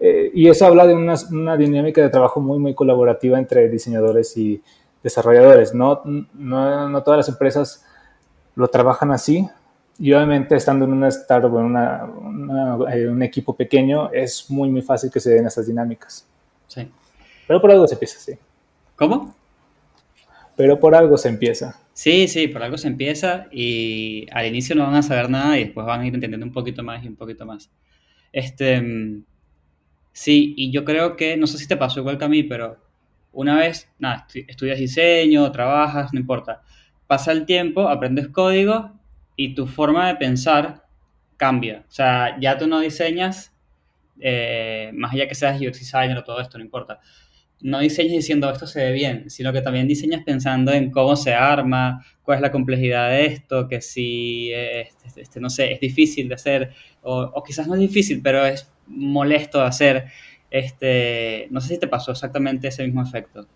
Eh, 0.00 0.32
y 0.34 0.48
eso 0.48 0.66
habla 0.66 0.86
de 0.86 0.94
una, 0.94 1.14
una, 1.30 1.56
dinámica 1.56 2.02
de 2.02 2.10
trabajo 2.10 2.40
muy, 2.40 2.58
muy 2.58 2.74
colaborativa 2.74 3.38
entre 3.38 3.68
diseñadores 3.68 4.36
y 4.36 4.60
desarrolladores. 5.02 5.72
No, 5.72 6.02
no, 6.04 6.88
no 6.88 7.02
todas 7.04 7.18
las 7.18 7.28
empresas 7.28 7.84
lo 8.56 8.66
trabajan 8.68 9.12
así. 9.12 9.48
Y 9.96 10.12
obviamente 10.12 10.56
estando 10.56 10.84
en 10.86 10.92
una 10.92 11.06
startup 11.08 11.56
en 11.56 11.66
una, 11.66 12.04
una, 12.04 12.92
eh, 12.92 13.08
un 13.08 13.22
equipo 13.22 13.54
pequeño, 13.54 14.10
es 14.12 14.50
muy, 14.50 14.68
muy 14.68 14.82
fácil 14.82 15.10
que 15.12 15.20
se 15.20 15.30
den 15.30 15.46
esas 15.46 15.68
dinámicas. 15.68 16.26
Sí. 16.66 16.90
Pero 17.46 17.60
por 17.60 17.70
algo 17.70 17.86
se 17.86 17.94
empieza, 17.94 18.18
sí. 18.18 18.32
¿Cómo? 18.96 19.34
Pero 20.56 20.78
por 20.78 20.94
algo 20.94 21.18
se 21.18 21.28
empieza. 21.28 21.80
Sí, 21.92 22.28
sí, 22.28 22.48
por 22.48 22.62
algo 22.62 22.78
se 22.78 22.88
empieza 22.88 23.46
y 23.50 24.26
al 24.32 24.46
inicio 24.46 24.74
no 24.76 24.84
van 24.84 24.94
a 24.94 25.02
saber 25.02 25.28
nada 25.28 25.58
y 25.58 25.64
después 25.64 25.86
van 25.86 26.00
a 26.00 26.06
ir 26.06 26.14
entendiendo 26.14 26.46
un 26.46 26.52
poquito 26.52 26.82
más 26.82 27.04
y 27.04 27.08
un 27.08 27.16
poquito 27.16 27.44
más. 27.44 27.70
Este, 28.32 28.82
sí, 30.12 30.54
y 30.56 30.70
yo 30.72 30.84
creo 30.84 31.16
que, 31.16 31.36
no 31.36 31.46
sé 31.46 31.58
si 31.58 31.66
te 31.66 31.76
pasó 31.76 32.00
igual 32.00 32.18
que 32.18 32.24
a 32.24 32.28
mí, 32.28 32.42
pero 32.44 32.78
una 33.32 33.56
vez, 33.56 33.90
nada, 33.98 34.26
estudias 34.32 34.78
diseño, 34.78 35.50
trabajas, 35.50 36.12
no 36.12 36.20
importa. 36.20 36.62
Pasa 37.06 37.32
el 37.32 37.46
tiempo, 37.46 37.88
aprendes 37.88 38.28
código 38.28 38.92
y 39.36 39.54
tu 39.54 39.66
forma 39.66 40.08
de 40.08 40.16
pensar 40.16 40.84
cambia. 41.36 41.84
O 41.88 41.92
sea, 41.92 42.38
ya 42.40 42.56
tú 42.56 42.68
no 42.68 42.78
diseñas, 42.80 43.52
eh, 44.20 44.90
más 44.94 45.12
allá 45.12 45.26
que 45.28 45.34
seas 45.34 45.60
UX 45.60 45.80
designer 45.80 46.18
o 46.18 46.24
todo 46.24 46.40
esto, 46.40 46.58
no 46.58 46.64
importa 46.64 47.00
no 47.64 47.80
diseñas 47.80 48.12
diciendo 48.12 48.50
esto 48.50 48.66
se 48.66 48.84
ve 48.84 48.92
bien, 48.92 49.30
sino 49.30 49.50
que 49.50 49.62
también 49.62 49.88
diseñas 49.88 50.22
pensando 50.22 50.70
en 50.70 50.90
cómo 50.90 51.16
se 51.16 51.32
arma, 51.32 52.04
cuál 52.22 52.36
es 52.36 52.42
la 52.42 52.52
complejidad 52.52 53.08
de 53.08 53.24
esto, 53.24 53.66
que 53.68 53.80
si, 53.80 54.52
este, 54.52 55.22
este, 55.22 55.40
no 55.40 55.48
sé, 55.48 55.72
es 55.72 55.80
difícil 55.80 56.28
de 56.28 56.34
hacer, 56.34 56.70
o, 57.00 57.22
o, 57.22 57.42
quizás 57.42 57.66
no 57.66 57.72
es 57.72 57.80
difícil, 57.80 58.20
pero 58.22 58.44
es 58.44 58.70
molesto 58.86 59.60
de 59.60 59.64
hacer. 59.64 60.04
Este, 60.50 61.48
no 61.50 61.62
sé 61.62 61.68
si 61.68 61.78
te 61.78 61.88
pasó 61.88 62.12
exactamente 62.12 62.68
ese 62.68 62.84
mismo 62.84 63.02
efecto. 63.02 63.46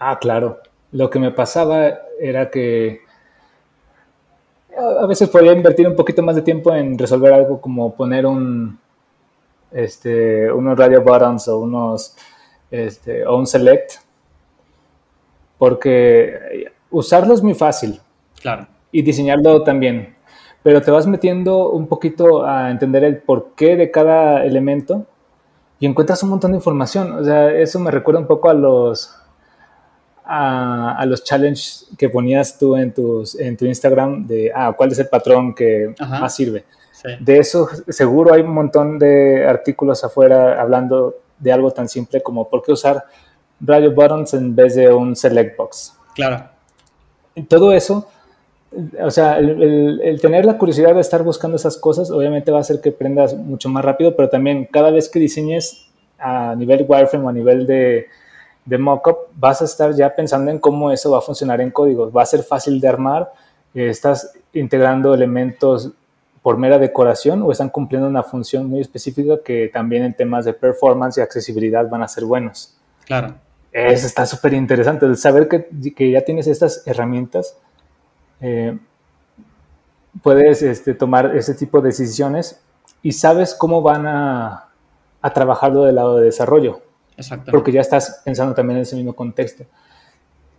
Ah, 0.00 0.18
claro. 0.20 0.60
Lo 0.90 1.08
que 1.08 1.20
me 1.20 1.30
pasaba 1.30 2.00
era 2.20 2.50
que 2.50 3.02
a 5.00 5.06
veces 5.06 5.28
podía 5.28 5.52
invertir 5.52 5.86
un 5.86 5.94
poquito 5.94 6.24
más 6.24 6.34
de 6.34 6.42
tiempo 6.42 6.74
en 6.74 6.98
resolver 6.98 7.32
algo 7.32 7.60
como 7.60 7.94
poner 7.94 8.26
un, 8.26 8.80
este, 9.70 10.50
unos 10.50 10.76
radio 10.76 11.02
buttons 11.02 11.46
o 11.46 11.60
unos 11.60 12.16
este, 12.72 13.24
o 13.26 13.36
un 13.36 13.46
select, 13.46 13.92
porque 15.58 16.72
usarlo 16.90 17.34
es 17.34 17.42
muy 17.42 17.54
fácil. 17.54 18.00
Claro. 18.40 18.66
Y 18.90 19.02
diseñarlo 19.02 19.62
también. 19.62 20.16
Pero 20.62 20.80
te 20.80 20.90
vas 20.90 21.06
metiendo 21.06 21.70
un 21.70 21.86
poquito 21.86 22.44
a 22.44 22.70
entender 22.70 23.04
el 23.04 23.18
porqué 23.18 23.76
de 23.76 23.90
cada 23.90 24.44
elemento 24.44 25.06
y 25.78 25.86
encuentras 25.86 26.22
un 26.22 26.30
montón 26.30 26.52
de 26.52 26.56
información. 26.56 27.12
O 27.12 27.24
sea, 27.24 27.52
eso 27.52 27.78
me 27.78 27.90
recuerda 27.90 28.20
un 28.20 28.26
poco 28.26 28.48
a 28.48 28.54
los 28.54 29.14
a, 30.24 30.96
a 30.96 31.06
los 31.06 31.24
challenges 31.24 31.90
que 31.98 32.08
ponías 32.08 32.58
tú 32.58 32.76
en, 32.76 32.94
tus, 32.94 33.38
en 33.38 33.56
tu 33.56 33.66
Instagram 33.66 34.26
de 34.26 34.50
ah, 34.54 34.72
cuál 34.76 34.92
es 34.92 34.98
el 34.98 35.08
patrón 35.08 35.54
que 35.54 35.94
Ajá. 35.98 36.20
más 36.20 36.34
sirve. 36.34 36.64
Sí. 36.92 37.08
De 37.20 37.38
eso 37.38 37.68
seguro 37.88 38.32
hay 38.32 38.42
un 38.42 38.54
montón 38.54 38.98
de 38.98 39.44
artículos 39.46 40.04
afuera 40.04 40.60
hablando 40.60 41.21
de 41.42 41.52
algo 41.52 41.70
tan 41.70 41.88
simple 41.88 42.22
como 42.22 42.48
por 42.48 42.62
qué 42.62 42.72
usar 42.72 43.04
radio 43.60 43.92
buttons 43.92 44.34
en 44.34 44.54
vez 44.54 44.74
de 44.74 44.92
un 44.92 45.14
select 45.16 45.56
box. 45.56 45.96
Claro. 46.14 46.48
Todo 47.48 47.72
eso, 47.72 48.08
o 49.02 49.10
sea, 49.10 49.38
el, 49.38 49.62
el, 49.62 50.00
el, 50.02 50.20
tener 50.20 50.44
la 50.44 50.58
curiosidad 50.58 50.94
de 50.94 51.00
estar 51.00 51.22
buscando 51.22 51.56
esas 51.56 51.76
cosas 51.76 52.10
obviamente 52.10 52.50
va 52.50 52.58
a 52.58 52.60
hacer 52.60 52.80
que 52.80 52.90
aprendas 52.90 53.34
mucho 53.34 53.68
más 53.68 53.84
rápido, 53.84 54.14
pero 54.14 54.28
también 54.28 54.68
cada 54.70 54.90
vez 54.90 55.08
que 55.08 55.18
diseñes 55.18 55.88
a 56.18 56.54
nivel 56.54 56.86
wireframe 56.88 57.26
o 57.26 57.28
a 57.28 57.32
nivel 57.32 57.66
de, 57.66 58.06
de 58.64 58.78
mockup, 58.78 59.16
vas 59.34 59.60
a 59.62 59.64
estar 59.64 59.94
ya 59.94 60.14
pensando 60.14 60.50
en 60.50 60.58
cómo 60.58 60.90
eso 60.90 61.10
va 61.10 61.18
a 61.18 61.22
funcionar 61.22 61.60
en 61.60 61.70
código. 61.70 62.10
Va 62.12 62.22
a 62.22 62.26
ser 62.26 62.42
fácil 62.42 62.80
de 62.80 62.88
armar, 62.88 63.32
eh, 63.74 63.88
estás 63.88 64.32
integrando 64.52 65.14
elementos 65.14 65.90
por 66.42 66.58
mera 66.58 66.78
decoración 66.78 67.42
o 67.42 67.52
están 67.52 67.70
cumpliendo 67.70 68.08
una 68.08 68.22
función 68.22 68.66
muy 68.66 68.80
específica 68.80 69.38
que 69.44 69.70
también 69.72 70.02
en 70.02 70.14
temas 70.14 70.44
de 70.44 70.52
performance 70.52 71.18
y 71.18 71.20
accesibilidad 71.20 71.88
van 71.88 72.02
a 72.02 72.08
ser 72.08 72.24
buenos. 72.24 72.76
Claro. 73.06 73.34
Eso 73.70 74.06
está 74.06 74.26
súper 74.26 74.52
interesante. 74.52 75.06
El 75.06 75.16
saber 75.16 75.48
que, 75.48 75.66
que, 75.94 76.10
ya 76.10 76.20
tienes 76.22 76.46
estas 76.46 76.86
herramientas 76.86 77.56
eh, 78.40 78.76
puedes 80.22 80.62
este, 80.62 80.94
tomar 80.94 81.34
ese 81.36 81.54
tipo 81.54 81.80
de 81.80 81.88
decisiones 81.88 82.60
y 83.02 83.12
sabes 83.12 83.54
cómo 83.54 83.80
van 83.80 84.06
a, 84.06 84.68
a 85.22 85.32
trabajarlo 85.32 85.84
del 85.84 85.94
lado 85.94 86.18
de 86.18 86.24
desarrollo. 86.24 86.82
Exacto. 87.16 87.50
Porque 87.52 87.72
ya 87.72 87.80
estás 87.80 88.20
pensando 88.24 88.54
también 88.54 88.78
en 88.78 88.82
ese 88.82 88.96
mismo 88.96 89.14
contexto. 89.14 89.64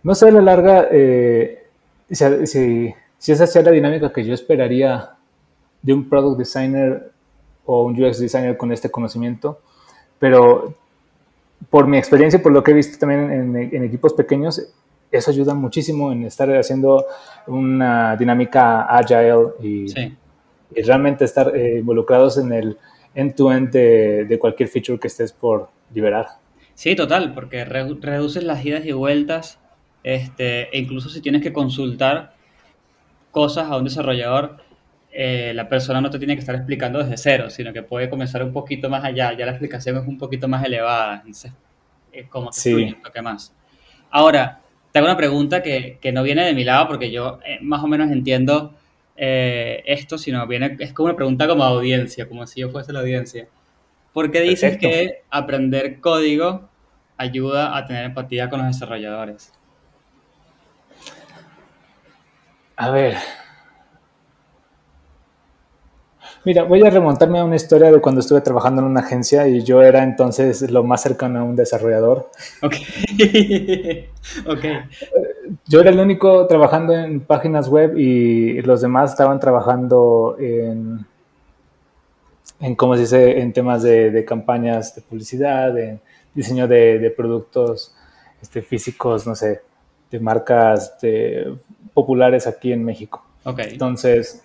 No 0.02 0.14
sé 0.14 0.28
a 0.28 0.32
la 0.32 0.40
larga 0.40 0.88
eh, 0.90 1.66
si, 2.10 2.46
si, 2.46 2.94
si 3.18 3.32
esa 3.32 3.46
sea 3.46 3.62
la 3.62 3.70
dinámica 3.70 4.12
que 4.12 4.24
yo 4.24 4.34
esperaría 4.34 5.14
de 5.84 5.92
un 5.92 6.08
product 6.08 6.38
designer 6.38 7.12
o 7.66 7.84
un 7.84 8.02
UX 8.02 8.18
designer 8.18 8.56
con 8.56 8.72
este 8.72 8.90
conocimiento, 8.90 9.60
pero 10.18 10.74
por 11.70 11.86
mi 11.86 11.96
experiencia, 11.98 12.42
por 12.42 12.52
lo 12.52 12.62
que 12.62 12.70
he 12.72 12.74
visto 12.74 12.98
también 12.98 13.30
en, 13.30 13.56
en 13.56 13.84
equipos 13.84 14.12
pequeños, 14.14 14.60
eso 15.10 15.30
ayuda 15.30 15.54
muchísimo 15.54 16.10
en 16.10 16.24
estar 16.24 16.50
haciendo 16.56 17.04
una 17.46 18.16
dinámica 18.16 18.82
agile 18.82 19.48
y, 19.62 19.88
Sí. 19.88 20.14
y 20.74 20.82
realmente 20.82 21.24
estar 21.24 21.54
eh, 21.56 21.78
involucrados 21.78 22.38
en 22.38 22.52
el 22.52 22.78
end-to-end 23.14 23.70
de, 23.70 24.24
de 24.24 24.38
cualquier 24.38 24.68
feature 24.68 24.98
que 24.98 25.06
estés 25.08 25.32
por 25.32 25.68
liberar. 25.94 26.26
Sí, 26.74 26.96
total, 26.96 27.32
porque 27.34 27.64
re- 27.64 27.94
reduces 28.00 28.42
las 28.42 28.64
idas 28.64 28.84
y 28.84 28.92
vueltas, 28.92 29.60
este, 30.02 30.68
e 30.76 30.78
incluso 30.80 31.08
si 31.10 31.20
tienes 31.20 31.42
que 31.42 31.52
consultar 31.52 32.34
cosas 33.30 33.70
a 33.70 33.76
un 33.76 33.84
desarrollador, 33.84 34.56
eh, 35.16 35.52
la 35.54 35.68
persona 35.68 36.00
no 36.00 36.10
te 36.10 36.18
tiene 36.18 36.34
que 36.34 36.40
estar 36.40 36.56
explicando 36.56 36.98
desde 36.98 37.16
cero, 37.16 37.48
sino 37.48 37.72
que 37.72 37.82
puede 37.82 38.10
comenzar 38.10 38.42
un 38.42 38.52
poquito 38.52 38.90
más 38.90 39.04
allá, 39.04 39.32
ya 39.32 39.46
la 39.46 39.52
explicación 39.52 39.96
es 39.96 40.06
un 40.06 40.18
poquito 40.18 40.48
más 40.48 40.64
elevada, 40.64 41.16
entonces 41.18 41.52
es 42.12 42.28
como 42.28 42.50
que 42.50 42.56
Sí. 42.60 42.96
toque 43.02 43.22
más. 43.22 43.54
Ahora, 44.10 44.60
te 44.90 44.98
hago 44.98 45.06
una 45.06 45.16
pregunta 45.16 45.62
que, 45.62 45.98
que 46.00 46.10
no 46.12 46.22
viene 46.24 46.44
de 46.44 46.52
mi 46.54 46.64
lado, 46.64 46.88
porque 46.88 47.10
yo 47.12 47.38
eh, 47.46 47.58
más 47.62 47.82
o 47.84 47.86
menos 47.86 48.10
entiendo 48.10 48.74
eh, 49.16 49.82
esto, 49.86 50.18
sino 50.18 50.44
viene, 50.48 50.76
es 50.80 50.92
como 50.92 51.06
una 51.06 51.16
pregunta 51.16 51.46
como 51.46 51.62
audiencia, 51.62 52.28
como 52.28 52.44
si 52.48 52.60
yo 52.60 52.70
fuese 52.70 52.92
la 52.92 53.00
audiencia. 53.00 53.46
¿Por 54.12 54.30
qué 54.32 54.40
dices 54.40 54.72
Perfecto. 54.76 54.88
que 54.88 55.22
aprender 55.30 56.00
código 56.00 56.68
ayuda 57.16 57.76
a 57.76 57.86
tener 57.86 58.04
empatía 58.04 58.48
con 58.50 58.58
los 58.60 58.68
desarrolladores? 58.68 59.52
A 62.76 62.90
ver. 62.90 63.16
Mira, 66.44 66.64
voy 66.64 66.82
a 66.86 66.90
remontarme 66.90 67.38
a 67.38 67.44
una 67.44 67.56
historia 67.56 67.90
de 67.90 68.00
cuando 68.00 68.20
estuve 68.20 68.42
trabajando 68.42 68.82
en 68.82 68.88
una 68.88 69.00
agencia 69.00 69.48
y 69.48 69.62
yo 69.62 69.80
era 69.82 70.02
entonces 70.04 70.70
lo 70.70 70.84
más 70.84 71.00
cercano 71.02 71.40
a 71.40 71.42
un 71.42 71.56
desarrollador. 71.56 72.28
Ok. 72.62 72.74
ok. 74.46 74.64
Yo 75.66 75.80
era 75.80 75.90
el 75.90 75.98
único 75.98 76.46
trabajando 76.46 76.92
en 76.92 77.20
páginas 77.20 77.68
web 77.68 77.96
y 77.96 78.60
los 78.62 78.82
demás 78.82 79.12
estaban 79.12 79.40
trabajando 79.40 80.36
en, 80.38 81.06
en 82.60 82.74
¿cómo 82.74 82.94
se 82.94 83.00
dice?, 83.02 83.40
en 83.40 83.52
temas 83.52 83.82
de, 83.82 84.10
de 84.10 84.24
campañas 84.26 84.94
de 84.94 85.00
publicidad, 85.02 85.76
en 85.78 86.00
diseño 86.34 86.68
de, 86.68 86.98
de 86.98 87.10
productos 87.10 87.94
este, 88.42 88.60
físicos, 88.60 89.26
no 89.26 89.34
sé, 89.34 89.62
de 90.10 90.20
marcas 90.20 90.98
de- 91.00 91.56
populares 91.94 92.46
aquí 92.46 92.70
en 92.72 92.84
México. 92.84 93.24
Ok. 93.44 93.60
Entonces, 93.60 94.43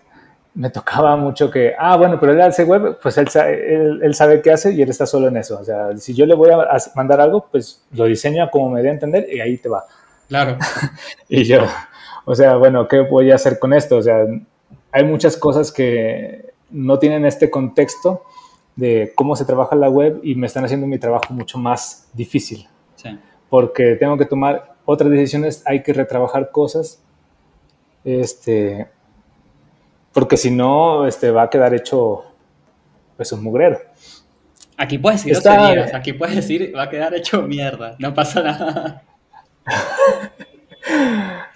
me 0.56 0.70
tocaba 0.70 1.16
mucho 1.16 1.50
que, 1.50 1.74
ah, 1.78 1.96
bueno, 1.96 2.20
pero 2.20 2.34
él 2.34 2.42
hace 2.42 2.64
web, 2.64 3.00
pues 3.02 3.18
él, 3.18 3.28
él, 3.36 4.00
él 4.04 4.16
sabe 4.16 4.42
qué 4.42 4.52
hace 4.52 4.74
y 4.74 4.82
él 4.82 4.90
está 4.90 5.06
solo 5.06 5.28
en 5.28 5.38
eso. 5.38 5.60
O 5.60 5.64
sea, 5.64 5.96
si 5.98 6.14
yo 6.14 6.26
le 6.26 6.36
voy 6.36 6.50
a 6.52 6.78
mandar 6.96 7.22
algo, 7.22 7.48
pues 7.52 7.86
lo 7.92 8.06
diseña 8.06 8.50
como 8.50 8.70
me 8.70 8.82
dé 8.82 8.90
a 8.90 8.94
entender 8.94 9.28
y 9.32 9.40
ahí 9.40 9.58
te 9.58 9.70
va. 9.70 9.86
Claro. 10.28 10.58
Y 11.30 11.44
yo, 11.44 11.62
o 12.26 12.36
sea, 12.36 12.56
bueno, 12.56 12.88
¿qué 12.88 13.00
voy 13.02 13.32
a 13.32 13.36
hacer 13.36 13.60
con 13.60 13.74
esto? 13.74 13.98
O 13.98 14.02
sea, 14.02 14.26
hay 14.92 15.04
muchas 15.04 15.38
cosas 15.38 15.72
que 15.72 16.54
no 16.72 17.00
tienen 17.00 17.26
este 17.26 17.50
contexto 17.50 18.24
de 18.76 19.12
cómo 19.16 19.36
se 19.36 19.46
trabaja 19.46 19.76
la 19.76 19.90
web 19.90 20.20
y 20.24 20.36
me 20.36 20.48
están 20.48 20.66
haciendo 20.66 20.88
mi 20.88 20.98
trabajo 21.00 21.34
mucho 21.34 21.58
más 21.58 22.10
difícil 22.14 22.68
Sí. 22.96 23.18
porque 23.50 23.96
tengo 23.96 24.18
que 24.18 24.26
tomar 24.26 24.74
otras 24.86 25.10
decisiones, 25.10 25.64
hay 25.66 25.84
que 25.84 25.94
retrabajar 25.94 26.52
cosas, 26.52 27.02
este, 28.04 28.88
porque 30.14 30.38
si 30.38 30.52
no, 30.52 31.06
este, 31.06 31.32
va 31.32 31.44
a 31.44 31.50
quedar 31.50 31.74
hecho 31.74 32.24
pues 33.18 33.32
un 33.32 33.44
mugrero. 33.44 33.80
Aquí 34.78 34.98
puedes 34.98 35.22
decir 35.22 35.34
Está- 35.38 35.56
groserías, 35.56 35.94
aquí 35.94 36.14
puedes 36.14 36.36
decir, 36.36 36.74
va 36.76 36.84
a 36.84 36.90
quedar 36.90 37.14
hecho 37.14 37.42
mierda, 37.42 37.96
no 38.00 38.14
pasa 38.14 38.42
nada. 38.42 39.04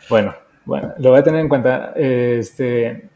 Bueno, 0.09 0.35
bueno, 0.65 0.93
lo 0.97 1.11
voy 1.11 1.19
a 1.19 1.23
tener 1.23 1.39
en 1.39 1.49
cuenta. 1.49 1.93
Este, 1.95 3.09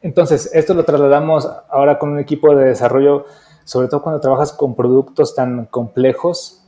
entonces, 0.00 0.50
esto 0.54 0.72
lo 0.74 0.84
trasladamos 0.84 1.48
ahora 1.68 1.98
con 1.98 2.10
un 2.10 2.18
equipo 2.18 2.54
de 2.54 2.66
desarrollo, 2.66 3.26
sobre 3.64 3.88
todo 3.88 4.02
cuando 4.02 4.20
trabajas 4.20 4.52
con 4.52 4.74
productos 4.74 5.34
tan 5.34 5.66
complejos 5.66 6.64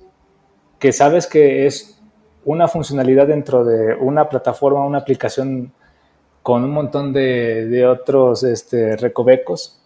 que 0.79 0.93
sabes 0.93 1.27
que 1.27 1.67
es 1.67 2.01
una 2.45 2.69
funcionalidad 2.69 3.27
dentro 3.29 3.65
de 3.65 3.95
una 3.95 4.29
plataforma, 4.29 4.85
una 4.85 4.99
aplicación 4.99 5.73
con 6.43 6.65
un 6.65 6.71
montón 6.71 7.13
de, 7.13 7.67
de 7.67 7.87
otros 7.87 8.43
este, 8.45 8.97
recovecos. 8.97 9.81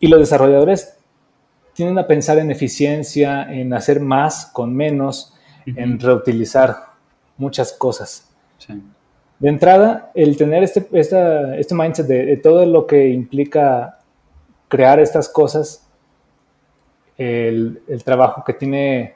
Y 0.00 0.08
los 0.08 0.20
desarrolladores 0.20 0.96
tienden 1.74 1.98
a 1.98 2.06
pensar 2.06 2.38
en 2.38 2.50
eficiencia, 2.50 3.42
en 3.52 3.72
hacer 3.72 4.00
más 4.00 4.46
con 4.46 4.74
menos, 4.74 5.34
en 5.66 6.00
reutilizar 6.00 6.76
muchas 7.36 7.72
cosas. 7.72 8.28
Sí. 8.58 8.82
De 9.38 9.48
entrada, 9.48 10.10
el 10.14 10.36
tener 10.36 10.64
este, 10.64 10.88
esta, 10.92 11.56
este 11.56 11.74
mindset 11.74 12.06
de, 12.06 12.24
de 12.24 12.36
todo 12.38 12.66
lo 12.66 12.86
que 12.86 13.08
implica 13.08 14.00
crear 14.66 14.98
estas 14.98 15.28
cosas, 15.28 15.88
el, 17.16 17.82
el 17.86 18.02
trabajo 18.02 18.42
que 18.44 18.54
tiene 18.54 19.14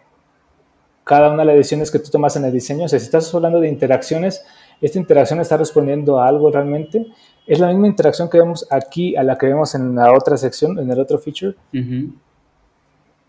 cada 1.04 1.32
una 1.32 1.42
de 1.42 1.46
las 1.46 1.56
decisiones 1.56 1.90
que 1.90 1.98
tú 1.98 2.10
tomas 2.10 2.36
en 2.36 2.44
el 2.44 2.52
diseño, 2.52 2.84
o 2.84 2.88
sea, 2.88 2.98
si 2.98 3.06
estás 3.06 3.34
hablando 3.34 3.60
de 3.60 3.68
interacciones, 3.68 4.44
esta 4.82 4.98
interacción 4.98 5.40
está 5.40 5.56
respondiendo 5.56 6.20
a 6.20 6.28
algo 6.28 6.50
realmente, 6.50 7.06
es 7.46 7.58
la 7.58 7.68
misma 7.68 7.86
interacción 7.86 8.28
que 8.28 8.38
vemos 8.38 8.66
aquí 8.70 9.16
a 9.16 9.22
la 9.22 9.38
que 9.38 9.46
vemos 9.46 9.74
en 9.74 9.94
la 9.94 10.12
otra 10.12 10.36
sección, 10.36 10.78
en 10.78 10.90
el 10.90 11.00
otro 11.00 11.18
feature, 11.18 11.54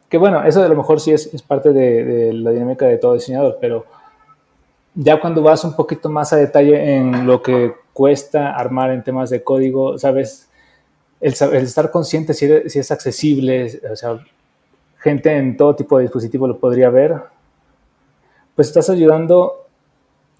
que 0.09 0.17
bueno, 0.17 0.43
eso 0.43 0.61
a 0.61 0.67
lo 0.67 0.75
mejor 0.75 0.99
sí 0.99 1.11
es, 1.11 1.33
es 1.33 1.41
parte 1.41 1.71
de, 1.71 2.03
de 2.03 2.33
la 2.33 2.51
dinámica 2.51 2.85
de 2.85 2.97
todo 2.97 3.13
diseñador, 3.13 3.57
pero 3.61 3.85
ya 4.95 5.19
cuando 5.19 5.41
vas 5.41 5.63
un 5.63 5.75
poquito 5.75 6.09
más 6.09 6.33
a 6.33 6.37
detalle 6.37 6.97
en 6.97 7.25
lo 7.25 7.41
que 7.41 7.73
cuesta 7.93 8.55
armar 8.55 8.91
en 8.91 9.03
temas 9.03 9.29
de 9.29 9.43
código, 9.43 9.97
sabes, 9.97 10.49
el, 11.19 11.33
estar 11.33 11.89
consciente 11.89 12.33
si, 12.33 12.69
si 12.69 12.79
es 12.79 12.91
accesible, 12.91 13.79
o 13.91 13.95
sea, 13.95 14.19
gente 14.99 15.35
en 15.35 15.55
todo 15.55 15.75
tipo 15.75 15.97
de 15.97 16.03
dispositivo 16.03 16.47
lo 16.47 16.59
podría 16.59 16.89
ver, 16.89 17.15
pues 18.55 18.67
estás 18.67 18.89
ayudando 18.89 19.62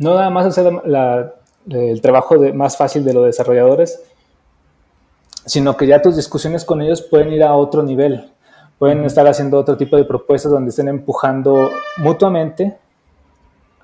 no 0.04 0.16
nada 0.16 0.30
más 0.30 0.46
hacer 0.46 0.72
la- 0.86 1.34
el 1.70 2.02
trabajo 2.02 2.38
de- 2.38 2.54
más 2.54 2.76
fácil 2.78 3.04
de 3.06 3.14
los 3.14 3.26
desarrolladores, 3.26 4.02
sino 5.46 5.76
que 5.76 5.88
ya 5.88 6.02
tus 6.02 6.16
discusiones 6.16 6.66
con 6.66 6.82
ellos 6.82 7.02
pueden 7.02 7.32
ir 7.34 7.44
a 7.44 7.54
otro 7.54 7.84
nivel. 7.84 8.30
Pueden 8.80 9.04
estar 9.06 9.26
haciendo 9.28 9.58
otro 9.60 9.78
tipo 9.78 9.96
de 9.96 10.04
propuestas 10.04 10.52
donde 10.52 10.70
estén 10.70 10.88
empujando 10.90 11.70
mutuamente 11.98 12.78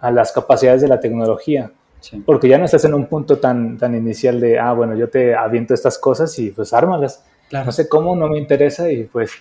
a 0.02 0.12
las 0.12 0.32
capacidades 0.32 0.82
de 0.82 0.88
la 0.88 1.00
tecnología. 1.00 1.72
Sí. 2.02 2.22
Porque 2.26 2.48
ya 2.48 2.58
no 2.58 2.66
estás 2.66 2.86
en 2.86 2.94
un 2.94 3.08
punto 3.08 3.38
tan, 3.40 3.78
tan 3.78 3.94
inicial 3.96 4.40
de, 4.40 4.58
ah, 4.60 4.74
bueno, 4.74 4.96
yo 4.96 5.10
te 5.10 5.36
aviento 5.36 5.74
estas 5.74 5.98
cosas 5.98 6.38
y 6.40 6.52
pues 6.52 6.74
ármalas. 6.74 7.24
Claro. 7.50 7.66
No 7.68 7.72
sé 7.72 7.88
cómo, 7.90 8.16
no 8.16 8.28
me 8.28 8.38
interesa 8.38 8.90
y 8.92 9.04
pues... 9.06 9.32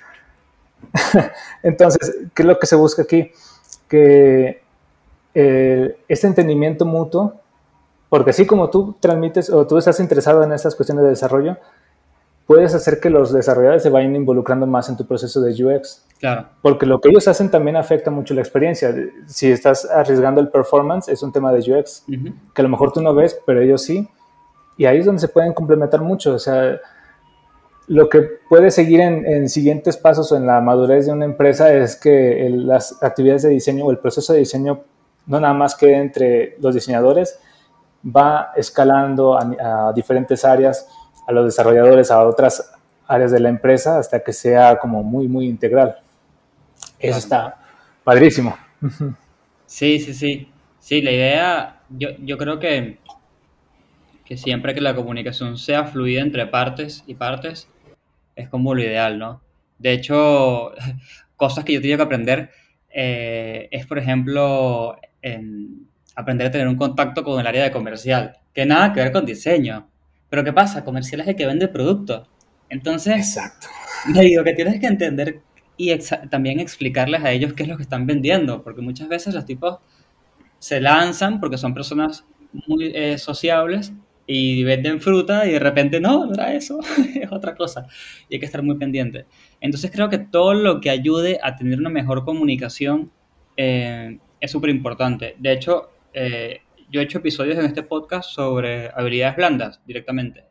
Entonces, 1.62 2.16
¿qué 2.34 2.42
es 2.42 2.46
lo 2.46 2.58
que 2.58 2.66
se 2.66 2.76
busca 2.76 3.02
aquí? 3.02 3.30
Que 3.88 4.62
eh, 5.40 5.96
este 6.08 6.26
entendimiento 6.26 6.84
mutuo, 6.84 7.34
porque 8.08 8.30
así 8.30 8.44
como 8.46 8.70
tú 8.70 8.96
transmites 8.98 9.50
o 9.50 9.66
tú 9.66 9.78
estás 9.78 10.00
interesado 10.00 10.42
en 10.42 10.52
estas 10.52 10.74
cuestiones 10.74 11.04
de 11.04 11.10
desarrollo, 11.10 11.56
puedes 12.46 12.74
hacer 12.74 12.98
que 12.98 13.10
los 13.10 13.32
desarrolladores 13.32 13.82
se 13.82 13.90
vayan 13.90 14.16
involucrando 14.16 14.66
más 14.66 14.88
en 14.88 14.96
tu 14.96 15.06
proceso 15.06 15.40
de 15.42 15.52
UX. 15.64 16.04
Claro. 16.18 16.46
Porque 16.62 16.86
lo 16.86 17.00
que 17.00 17.10
ellos 17.10 17.28
hacen 17.28 17.50
también 17.50 17.76
afecta 17.76 18.10
mucho 18.10 18.34
la 18.34 18.40
experiencia. 18.40 18.92
Si 19.26 19.50
estás 19.50 19.84
arriesgando 19.88 20.40
el 20.40 20.48
performance, 20.48 21.08
es 21.08 21.22
un 21.22 21.30
tema 21.30 21.52
de 21.52 21.58
UX, 21.60 22.04
Ujú. 22.08 22.32
que 22.54 22.62
a 22.62 22.64
lo 22.64 22.68
mejor 22.70 22.90
tú 22.92 23.00
no 23.02 23.14
ves, 23.14 23.38
pero 23.46 23.60
ellos 23.60 23.82
sí. 23.82 24.08
Y 24.78 24.86
ahí 24.86 24.98
es 24.98 25.06
donde 25.06 25.20
se 25.20 25.28
pueden 25.28 25.52
complementar 25.52 26.00
mucho. 26.00 26.32
O 26.34 26.38
sea, 26.38 26.78
lo 27.86 28.08
que 28.08 28.22
puede 28.48 28.70
seguir 28.70 29.00
en, 29.00 29.26
en 29.26 29.48
siguientes 29.48 29.96
pasos 29.98 30.32
o 30.32 30.36
en 30.36 30.46
la 30.46 30.60
madurez 30.62 31.06
de 31.06 31.12
una 31.12 31.24
empresa 31.26 31.72
es 31.74 31.96
que 31.96 32.46
el- 32.46 32.66
las 32.66 33.02
actividades 33.02 33.42
de 33.42 33.50
diseño 33.50 33.84
o 33.84 33.90
el 33.90 33.98
proceso 33.98 34.32
de 34.32 34.38
diseño 34.40 34.80
no 35.28 35.38
nada 35.38 35.54
más 35.54 35.76
quede 35.76 35.96
entre 35.96 36.56
los 36.60 36.74
diseñadores, 36.74 37.38
va 38.04 38.52
escalando 38.56 39.38
a, 39.38 39.88
a 39.88 39.92
diferentes 39.92 40.44
áreas, 40.44 40.88
a 41.26 41.32
los 41.32 41.44
desarrolladores, 41.44 42.10
a 42.10 42.24
otras 42.26 42.72
áreas 43.06 43.30
de 43.30 43.38
la 43.38 43.48
empresa, 43.48 43.98
hasta 43.98 44.20
que 44.20 44.32
sea 44.32 44.76
como 44.78 45.04
muy, 45.04 45.28
muy 45.28 45.46
integral. 45.46 45.96
Eso 46.98 47.18
está 47.18 47.56
padrísimo. 48.02 48.56
Sí, 49.66 50.00
sí, 50.00 50.14
sí. 50.14 50.50
Sí, 50.80 51.02
la 51.02 51.12
idea, 51.12 51.80
yo, 51.90 52.08
yo 52.18 52.38
creo 52.38 52.58
que 52.58 52.98
que 54.28 54.36
siempre 54.36 54.74
que 54.74 54.82
la 54.82 54.94
comunicación 54.94 55.56
sea 55.56 55.86
fluida 55.86 56.20
entre 56.20 56.46
partes 56.46 57.02
y 57.06 57.14
partes, 57.14 57.66
es 58.36 58.50
como 58.50 58.74
lo 58.74 58.82
ideal, 58.82 59.18
¿no? 59.18 59.40
De 59.78 59.92
hecho, 59.92 60.72
cosas 61.36 61.64
que 61.64 61.72
yo 61.72 61.80
tengo 61.80 61.96
que 61.96 62.02
aprender 62.02 62.50
eh, 62.90 63.68
es, 63.70 63.86
por 63.86 63.96
ejemplo, 63.96 64.98
aprender 66.14 66.48
a 66.48 66.50
tener 66.50 66.68
un 66.68 66.76
contacto 66.76 67.22
con 67.22 67.40
el 67.40 67.46
área 67.46 67.64
de 67.64 67.70
comercial, 67.70 68.36
que 68.54 68.66
nada 68.66 68.92
que 68.92 69.00
ver 69.00 69.12
con 69.12 69.24
diseño. 69.24 69.88
Pero 70.30 70.44
¿qué 70.44 70.52
pasa? 70.52 70.84
Comercial 70.84 71.20
es 71.22 71.28
el 71.28 71.36
que 71.36 71.46
vende 71.46 71.66
el 71.66 71.70
producto. 71.70 72.26
Entonces, 72.68 73.16
Exacto. 73.16 73.68
le 74.12 74.22
digo 74.22 74.44
que 74.44 74.52
tienes 74.52 74.80
que 74.80 74.86
entender 74.86 75.40
y 75.76 75.96
también 76.28 76.60
explicarles 76.60 77.22
a 77.22 77.30
ellos 77.30 77.52
qué 77.52 77.62
es 77.62 77.68
lo 77.68 77.76
que 77.76 77.84
están 77.84 78.06
vendiendo, 78.06 78.62
porque 78.62 78.82
muchas 78.82 79.08
veces 79.08 79.34
los 79.34 79.46
tipos 79.46 79.78
se 80.58 80.80
lanzan 80.80 81.40
porque 81.40 81.56
son 81.56 81.72
personas 81.72 82.24
muy 82.66 82.90
eh, 82.94 83.16
sociables 83.16 83.92
y 84.26 84.62
venden 84.64 85.00
fruta 85.00 85.46
y 85.46 85.52
de 85.52 85.58
repente 85.58 86.00
no, 86.00 86.26
no 86.26 86.34
era 86.34 86.52
eso, 86.52 86.80
es 87.14 87.30
otra 87.30 87.54
cosa. 87.54 87.86
Y 88.28 88.34
hay 88.34 88.40
que 88.40 88.46
estar 88.46 88.62
muy 88.62 88.76
pendiente. 88.76 89.26
Entonces 89.60 89.90
creo 89.90 90.10
que 90.10 90.18
todo 90.18 90.52
lo 90.52 90.80
que 90.80 90.90
ayude 90.90 91.38
a 91.42 91.56
tener 91.56 91.78
una 91.78 91.90
mejor 91.90 92.24
comunicación 92.24 93.10
eh, 93.56 94.18
es 94.40 94.50
súper 94.50 94.70
importante. 94.70 95.34
De 95.38 95.52
hecho, 95.52 95.90
eh, 96.12 96.60
yo 96.90 97.00
he 97.00 97.04
hecho 97.04 97.18
episodios 97.18 97.58
en 97.58 97.66
este 97.66 97.82
podcast 97.82 98.30
sobre 98.30 98.90
habilidades 98.94 99.36
blandas 99.36 99.80
directamente. 99.86 100.44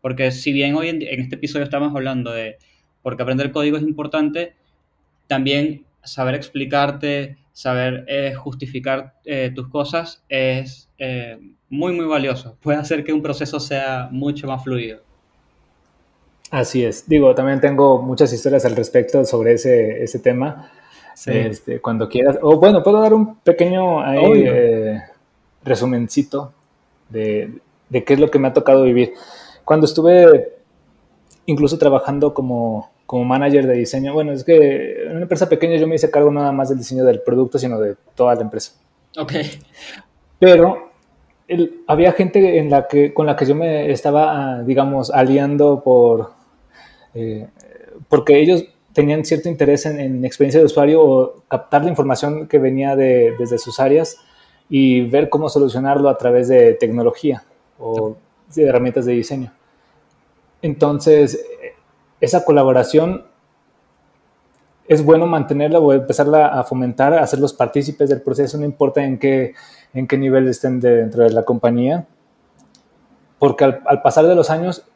Porque 0.00 0.30
si 0.30 0.52
bien 0.52 0.74
hoy 0.74 0.88
en, 0.88 1.02
este 1.02 1.36
episodio 1.36 1.64
estamos 1.64 1.94
hablando 1.94 2.30
de 2.32 2.58
por 3.02 3.16
qué 3.16 3.22
aprender 3.22 3.52
código 3.52 3.76
es 3.76 3.82
importante, 3.82 4.54
también 5.26 5.84
saber 6.02 6.34
explicarte, 6.34 7.38
saber 7.52 8.04
eh, 8.08 8.34
justificar 8.34 9.14
tus 9.54 9.68
cosas 9.68 10.22
es 10.28 10.90
muy, 11.70 11.92
muy 11.92 12.06
valioso. 12.06 12.56
Puede 12.60 12.78
hacer 12.78 13.04
que 13.04 13.12
un 13.12 13.22
proceso 13.22 13.60
sea 13.60 14.08
mucho 14.10 14.46
más 14.46 14.62
fluido. 14.62 15.00
Así 16.50 16.84
es. 16.84 17.08
Digo, 17.08 17.34
también 17.34 17.60
tengo 17.60 18.00
muchas 18.00 18.32
historias 18.32 18.64
al 18.64 18.76
respecto 18.76 19.24
sobre 19.24 19.54
ese, 19.54 20.04
ese 20.04 20.20
tema. 20.20 20.70
Este, 21.26 21.80
cuando 21.80 22.08
quieras. 22.08 22.38
O 22.42 22.58
bueno, 22.58 22.82
puedo 22.82 23.00
dar 23.00 23.14
un 23.14 23.36
pequeño 23.36 24.04
eh, 24.12 25.02
resumencito 25.62 26.52
de, 27.08 27.60
de, 27.88 28.04
qué 28.04 28.14
es 28.14 28.20
lo 28.20 28.30
que 28.30 28.38
me 28.38 28.48
ha 28.48 28.52
tocado 28.52 28.82
vivir. 28.82 29.14
Cuando 29.64 29.86
estuve 29.86 30.54
incluso 31.46 31.78
trabajando 31.78 32.34
como, 32.34 32.90
como 33.06 33.24
manager 33.24 33.66
de 33.66 33.74
diseño, 33.74 34.12
bueno, 34.12 34.32
es 34.32 34.44
que 34.44 35.02
en 35.04 35.12
una 35.12 35.22
empresa 35.22 35.48
pequeña 35.48 35.76
yo 35.76 35.86
me 35.86 35.94
hice 35.94 36.10
cargo 36.10 36.30
nada 36.30 36.52
más 36.52 36.68
del 36.68 36.78
diseño 36.78 37.04
del 37.04 37.20
producto, 37.20 37.58
sino 37.58 37.78
de 37.78 37.96
toda 38.14 38.34
la 38.34 38.42
empresa. 38.42 38.72
Ok. 39.16 39.32
Pero 40.38 40.90
había 41.86 42.12
gente 42.12 42.58
en 42.58 42.70
la 42.70 42.88
que, 42.88 43.12
con 43.12 43.26
la 43.26 43.36
que 43.36 43.46
yo 43.46 43.54
me 43.54 43.90
estaba, 43.90 44.62
digamos, 44.62 45.10
aliando 45.10 45.82
por, 45.82 46.32
eh, 47.14 47.48
porque 48.08 48.40
ellos 48.40 48.64
tenían 48.94 49.24
cierto 49.24 49.48
interés 49.48 49.84
en, 49.84 50.24
experiencia 50.24 50.60
de 50.60 50.66
usuario 50.66 51.02
o 51.02 51.42
captar 51.48 51.82
la 51.82 51.90
información 51.90 52.48
que 52.48 52.58
venía 52.58 52.96
de, 52.96 53.34
desde 53.38 53.58
sus 53.58 53.80
áreas 53.80 54.16
y 54.70 55.02
ver 55.02 55.28
cómo 55.28 55.50
solucionarlo 55.50 56.08
a 56.08 56.16
través 56.16 56.48
de 56.48 56.74
tecnología 56.74 57.44
o 57.78 58.16
de 58.54 58.64
herramientas 58.64 59.04
de 59.04 59.12
diseño. 59.12 59.52
Entonces, 60.62 61.44
esa 62.20 62.44
colaboración 62.44 63.24
es 64.86 65.04
bueno 65.04 65.26
mantenerla 65.26 65.78
o 65.78 65.92
empezarla 65.92 66.48
a 66.48 66.64
fomentar, 66.64 67.12
a 67.14 67.22
hacerlos 67.22 67.52
partícipes 67.52 68.08
del 68.08 68.22
proceso, 68.22 68.58
no 68.58 68.64
importa 68.64 69.04
en 69.04 69.18
qué, 69.18 69.54
en 69.92 70.06
qué 70.06 70.18
nivel 70.18 70.48
estén 70.48 70.80
dentro 70.80 71.24
de 71.24 71.30
la 71.30 71.42
compañía, 71.42 72.06
porque 73.38 73.64
al, 73.64 74.02
pasar 74.02 74.26
de 74.26 74.34
los 74.34 74.50
años, 74.50 74.86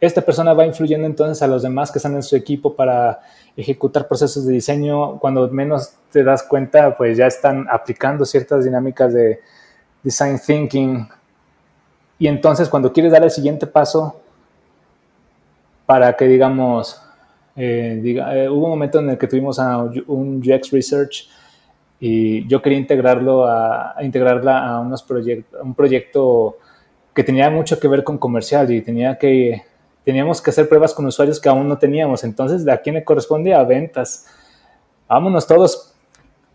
esta 0.00 0.20
persona 0.20 0.52
va 0.52 0.66
influyendo 0.66 1.06
entonces 1.06 1.42
a 1.42 1.46
los 1.46 1.62
demás 1.62 1.90
que 1.90 1.98
están 1.98 2.14
en 2.14 2.22
su 2.22 2.36
equipo 2.36 2.74
para 2.74 3.20
ejecutar 3.56 4.06
procesos 4.06 4.46
de 4.46 4.52
diseño. 4.52 5.18
Cuando 5.18 5.48
menos 5.48 5.94
te 6.12 6.22
das 6.22 6.42
cuenta, 6.42 6.96
pues 6.96 7.16
ya 7.16 7.26
están 7.26 7.66
aplicando 7.70 8.24
ciertas 8.24 8.64
dinámicas 8.64 9.14
de 9.14 9.40
design 10.02 10.38
thinking. 10.38 11.08
Y 12.18 12.28
entonces 12.28 12.68
cuando 12.68 12.92
quieres 12.92 13.12
dar 13.12 13.24
el 13.24 13.30
siguiente 13.30 13.66
paso 13.66 14.20
para 15.86 16.14
que 16.14 16.26
digamos, 16.26 17.00
eh, 17.54 17.98
diga, 18.02 18.36
eh, 18.36 18.48
hubo 18.48 18.64
un 18.64 18.70
momento 18.70 18.98
en 18.98 19.10
el 19.10 19.18
que 19.18 19.26
tuvimos 19.26 19.58
a 19.58 19.78
un 19.78 20.42
UX 20.44 20.70
Research 20.72 21.28
y 21.98 22.46
yo 22.46 22.60
quería 22.60 22.78
integrarlo 22.78 23.46
a, 23.46 23.94
integrarla 24.02 24.66
a 24.66 24.80
unos 24.80 25.06
un 25.62 25.74
proyecto 25.74 26.58
que 27.14 27.24
tenía 27.24 27.48
mucho 27.48 27.80
que 27.80 27.88
ver 27.88 28.04
con 28.04 28.18
comercial 28.18 28.70
y 28.70 28.82
tenía 28.82 29.16
que, 29.16 29.62
teníamos 30.06 30.40
que 30.40 30.50
hacer 30.50 30.68
pruebas 30.68 30.94
con 30.94 31.04
usuarios 31.04 31.40
que 31.40 31.48
aún 31.48 31.66
no 31.68 31.78
teníamos. 31.78 32.22
Entonces, 32.22 32.64
¿de 32.64 32.70
a 32.70 32.80
quién 32.80 32.94
le 32.94 33.02
corresponde? 33.02 33.52
A 33.52 33.64
ventas. 33.64 34.28
Vámonos 35.08 35.48
todos. 35.48 35.96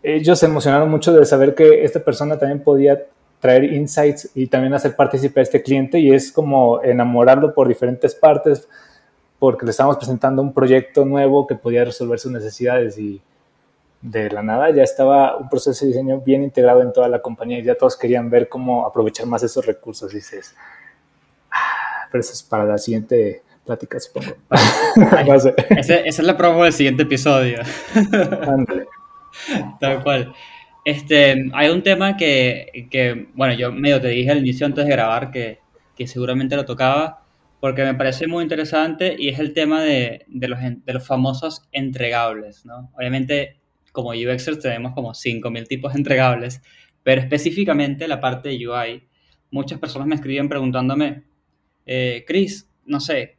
Ellos 0.02 0.38
se 0.38 0.46
emocionaron 0.46 0.90
mucho 0.90 1.12
de 1.12 1.26
saber 1.26 1.54
que 1.54 1.84
esta 1.84 2.00
persona 2.02 2.38
también 2.38 2.64
podía 2.64 3.04
traer 3.40 3.64
insights 3.64 4.30
y 4.34 4.46
también 4.46 4.72
hacer 4.72 4.96
partícipe 4.96 5.40
a 5.40 5.42
este 5.42 5.62
cliente 5.62 6.00
y 6.00 6.12
es 6.12 6.32
como 6.32 6.82
enamorarlo 6.82 7.52
por 7.52 7.68
diferentes 7.68 8.14
partes 8.14 8.66
porque 9.38 9.66
le 9.66 9.72
estamos 9.72 9.98
presentando 9.98 10.40
un 10.40 10.54
proyecto 10.54 11.04
nuevo 11.04 11.46
que 11.46 11.54
podía 11.54 11.84
resolver 11.84 12.18
sus 12.18 12.32
necesidades 12.32 12.96
y 12.96 13.20
de 14.00 14.30
la 14.30 14.42
nada 14.42 14.70
ya 14.70 14.82
estaba 14.82 15.36
un 15.36 15.50
proceso 15.50 15.84
de 15.84 15.90
diseño 15.90 16.20
bien 16.20 16.42
integrado 16.42 16.80
en 16.80 16.92
toda 16.92 17.08
la 17.08 17.20
compañía 17.20 17.58
y 17.58 17.64
ya 17.64 17.74
todos 17.74 17.98
querían 17.98 18.30
ver 18.30 18.48
cómo 18.48 18.86
aprovechar 18.86 19.26
más 19.26 19.42
esos 19.42 19.66
recursos. 19.66 20.12
Dices, 20.12 20.54
pero 22.12 22.20
eso 22.20 22.34
es 22.34 22.42
para 22.42 22.64
la 22.64 22.78
siguiente 22.78 23.42
plática, 23.64 23.98
supongo. 23.98 24.36
esa 25.70 25.96
es 25.96 26.18
la 26.18 26.36
promo 26.36 26.64
del 26.64 26.72
siguiente 26.72 27.04
episodio. 27.04 27.60
Tal 29.80 30.02
cual. 30.02 30.32
Este, 30.84 31.48
hay 31.52 31.70
un 31.70 31.82
tema 31.82 32.16
que, 32.16 32.88
que, 32.90 33.28
bueno, 33.34 33.54
yo 33.54 33.72
medio 33.72 34.00
te 34.00 34.08
dije 34.08 34.30
al 34.30 34.38
inicio 34.38 34.66
antes 34.66 34.84
de 34.84 34.90
grabar 34.90 35.30
que, 35.30 35.60
que 35.96 36.06
seguramente 36.06 36.56
lo 36.56 36.64
tocaba, 36.64 37.24
porque 37.60 37.84
me 37.84 37.94
parece 37.94 38.26
muy 38.26 38.42
interesante 38.42 39.14
y 39.16 39.28
es 39.28 39.38
el 39.38 39.54
tema 39.54 39.80
de, 39.82 40.24
de, 40.26 40.48
los, 40.48 40.58
de 40.60 40.92
los, 40.92 41.06
famosos 41.06 41.68
entregables, 41.70 42.66
¿no? 42.66 42.90
Obviamente, 42.96 43.60
como 43.92 44.10
UXers 44.10 44.58
tenemos 44.58 44.92
como 44.94 45.12
5.000 45.12 45.68
tipos 45.68 45.92
de 45.92 46.00
entregables, 46.00 46.60
pero 47.04 47.20
específicamente 47.20 48.08
la 48.08 48.20
parte 48.20 48.48
de 48.48 48.66
UI, 48.66 49.08
muchas 49.52 49.78
personas 49.78 50.08
me 50.08 50.16
escriben 50.16 50.48
preguntándome, 50.48 51.22
eh, 51.86 52.24
Chris, 52.26 52.68
no 52.86 53.00
sé, 53.00 53.36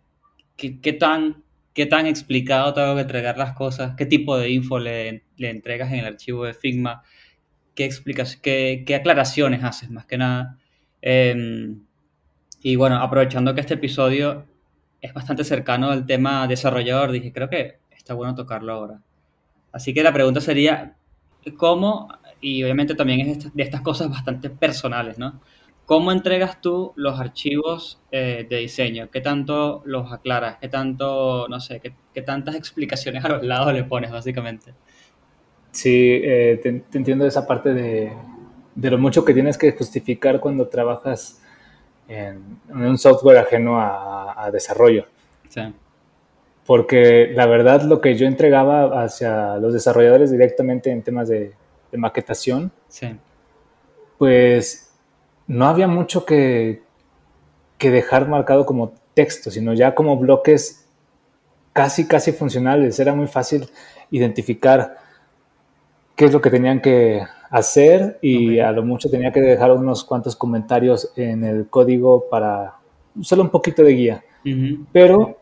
¿qué, 0.56 0.80
¿qué, 0.80 0.94
tan, 0.94 1.44
¿qué 1.74 1.86
tan 1.86 2.08
explicado 2.08 2.74
tengo 2.74 2.96
que 2.96 3.02
entregar 3.02 3.38
las 3.38 3.54
cosas? 3.54 3.96
¿Qué 3.96 4.06
tipo 4.06 4.38
de 4.38 4.50
info 4.50 4.80
le, 4.80 5.24
le 5.38 5.50
entregas 5.50 5.92
en 5.92 6.00
el 6.00 6.06
archivo 6.06 6.46
de 6.46 6.54
Figma? 6.54 7.04
¿Qué, 7.76 7.86
explicas, 7.86 8.38
qué, 8.38 8.84
qué 8.86 8.96
aclaraciones 8.96 9.64
haces 9.64 9.90
más 9.90 10.06
que 10.06 10.18
nada? 10.18 10.58
Eh, 11.02 11.76
y 12.62 12.78
bueno, 12.78 12.96
aprovechando 12.98 13.54
que 13.54 13.62
este 13.62 13.74
episodio 13.74 14.46
es 15.02 15.14
bastante 15.14 15.44
cercano 15.44 15.90
al 15.90 16.06
tema 16.06 16.48
desarrollador, 16.48 17.12
dije, 17.12 17.34
creo 17.34 17.50
que 17.50 17.80
está 17.92 18.14
bueno 18.14 18.36
tocarlo 18.36 18.72
ahora. 18.72 19.02
Así 19.74 19.94
que 19.94 20.02
la 20.02 20.14
pregunta 20.14 20.40
sería, 20.40 20.96
¿cómo, 21.58 22.08
y 22.40 22.64
obviamente 22.64 22.96
también 22.96 23.20
es 23.22 23.54
de 23.54 23.64
estas 23.64 23.82
cosas 23.82 24.10
bastante 24.10 24.50
personales, 24.50 25.18
¿no? 25.18 25.42
¿Cómo 25.86 26.12
entregas 26.14 26.62
tú 26.62 26.94
los 26.96 27.20
archivos 27.20 28.02
eh, 28.12 28.48
de 28.50 28.58
diseño? 28.58 29.10
¿Qué 29.12 29.20
tanto 29.20 29.82
los 29.86 30.12
aclaras? 30.14 30.58
¿Qué 30.62 30.70
tanto, 30.70 31.48
no 31.50 31.60
sé, 31.60 31.82
qué, 31.82 32.22
tantas 32.22 32.56
explicaciones 32.56 33.26
a 33.26 33.30
los 33.30 33.44
lados 33.44 33.74
le 33.74 33.84
pones, 33.84 34.12
básicamente? 34.12 34.74
Sí, 35.72 36.22
eh, 36.24 36.60
te, 36.64 36.98
entiendo 36.98 37.26
esa 37.26 37.46
parte 37.46 37.74
de, 37.74 38.14
de, 38.76 38.92
lo 38.92 38.98
mucho 38.98 39.26
que 39.26 39.34
tienes 39.34 39.58
que 39.58 39.74
justificar 39.74 40.40
cuando 40.40 40.68
trabajas 40.68 41.42
en, 42.08 42.60
un 42.70 42.98
software 42.98 43.38
ajeno 43.38 43.80
a, 43.80 44.50
desarrollo. 44.52 45.08
Porque 46.66 47.32
la 47.34 47.46
verdad 47.46 47.82
lo 47.84 48.00
que 48.00 48.16
yo 48.16 48.26
entregaba 48.26 49.04
hacia 49.04 49.58
los 49.58 49.74
desarrolladores 49.74 50.32
directamente 50.32 50.92
en 50.92 51.02
temas 51.02 51.28
de, 51.28 51.54
maquetación, 51.96 52.72
pues 54.18 54.93
no 55.48 55.68
había 55.68 55.88
mucho 55.88 56.26
que, 56.26 56.82
que 57.78 57.92
dejar 57.92 58.28
marcado 58.28 58.66
como 58.66 58.94
texto, 59.14 59.52
sino 59.52 59.74
ya 59.74 59.94
como 59.96 60.18
bloques 60.18 60.88
casi, 61.74 62.08
casi 62.08 62.32
funcionales. 62.32 63.00
Era 63.00 63.14
muy 63.14 63.28
fácil 63.28 63.70
identificar 64.12 64.98
qué 66.16 66.26
es 66.26 66.34
lo 66.34 66.42
que 66.42 66.50
tenían 66.50 66.82
que 66.82 67.24
hacer 67.50 68.18
y 68.22 68.60
a 68.60 68.72
lo 68.72 68.84
mucho 68.84 69.10
tenía 69.10 69.32
que 69.32 69.42
dejar 69.42 69.72
unos 69.72 70.04
cuantos 70.04 70.36
comentarios 70.36 71.12
en 71.16 71.44
el 71.44 71.68
código 71.68 72.28
para 72.30 72.76
solo 73.22 73.44
un 73.44 73.50
poquito 73.50 73.84
de 73.84 73.92
guía. 73.92 74.24
Pero 74.92 75.38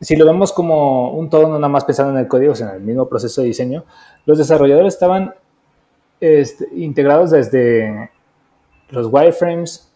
si 0.00 0.16
lo 0.16 0.26
vemos 0.26 0.52
como 0.52 1.12
un 1.12 1.30
todo, 1.30 1.42
no 1.44 1.54
nada 1.54 1.68
más 1.68 1.84
pensando 1.84 2.12
en 2.12 2.18
el 2.18 2.28
código, 2.28 2.54
sino 2.54 2.70
en 2.70 2.76
el 2.76 2.82
mismo 2.82 3.08
proceso 3.08 3.40
de 3.40 3.48
diseño, 3.48 3.84
los 4.26 4.38
desarrolladores 4.38 4.94
estaban 4.94 5.34
este, 6.20 6.68
integrados 6.74 7.30
desde 7.30 8.10
los 8.92 9.08
wireframes, 9.12 9.90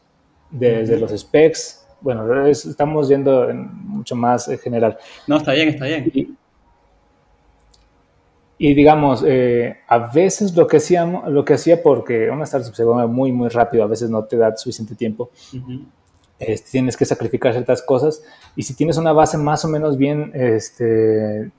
desde 0.50 0.98
los 0.98 1.10
specs. 1.12 1.86
Bueno, 2.00 2.46
es- 2.46 2.64
estamos 2.64 3.08
yendo 3.08 3.48
en 3.48 3.70
mucho 3.88 4.14
más 4.16 4.48
eh, 4.48 4.58
general. 4.58 4.98
No, 5.26 5.36
está 5.36 5.52
bien, 5.52 5.68
está 5.68 5.86
bien. 5.86 6.10
Y, 6.14 6.34
y 8.58 8.74
digamos, 8.74 9.22
eh, 9.26 9.78
a 9.86 9.98
veces 9.98 10.54
lo 10.56 10.66
que, 10.66 10.78
hacíamos, 10.78 11.28
lo 11.30 11.44
que 11.44 11.54
hacía, 11.54 11.82
porque 11.82 12.30
una 12.30 12.44
startup 12.44 12.74
se 12.74 12.84
mueve 12.84 13.06
muy, 13.06 13.30
muy 13.32 13.48
rápido, 13.48 13.84
a 13.84 13.86
veces 13.86 14.08
no 14.08 14.24
te 14.24 14.36
da 14.38 14.56
suficiente 14.56 14.94
tiempo, 14.94 15.30
Ujú. 15.54 15.82
este, 16.38 16.70
tienes 16.70 16.96
que 16.96 17.04
sacrificar 17.04 17.52
ciertas 17.52 17.82
cosas. 17.82 18.22
Y 18.54 18.62
si 18.62 18.74
tienes 18.74 18.96
una 18.96 19.12
base 19.12 19.36
más 19.36 19.64
o 19.64 19.68
menos 19.68 19.98
bien 19.98 20.30
este, 20.34 21.50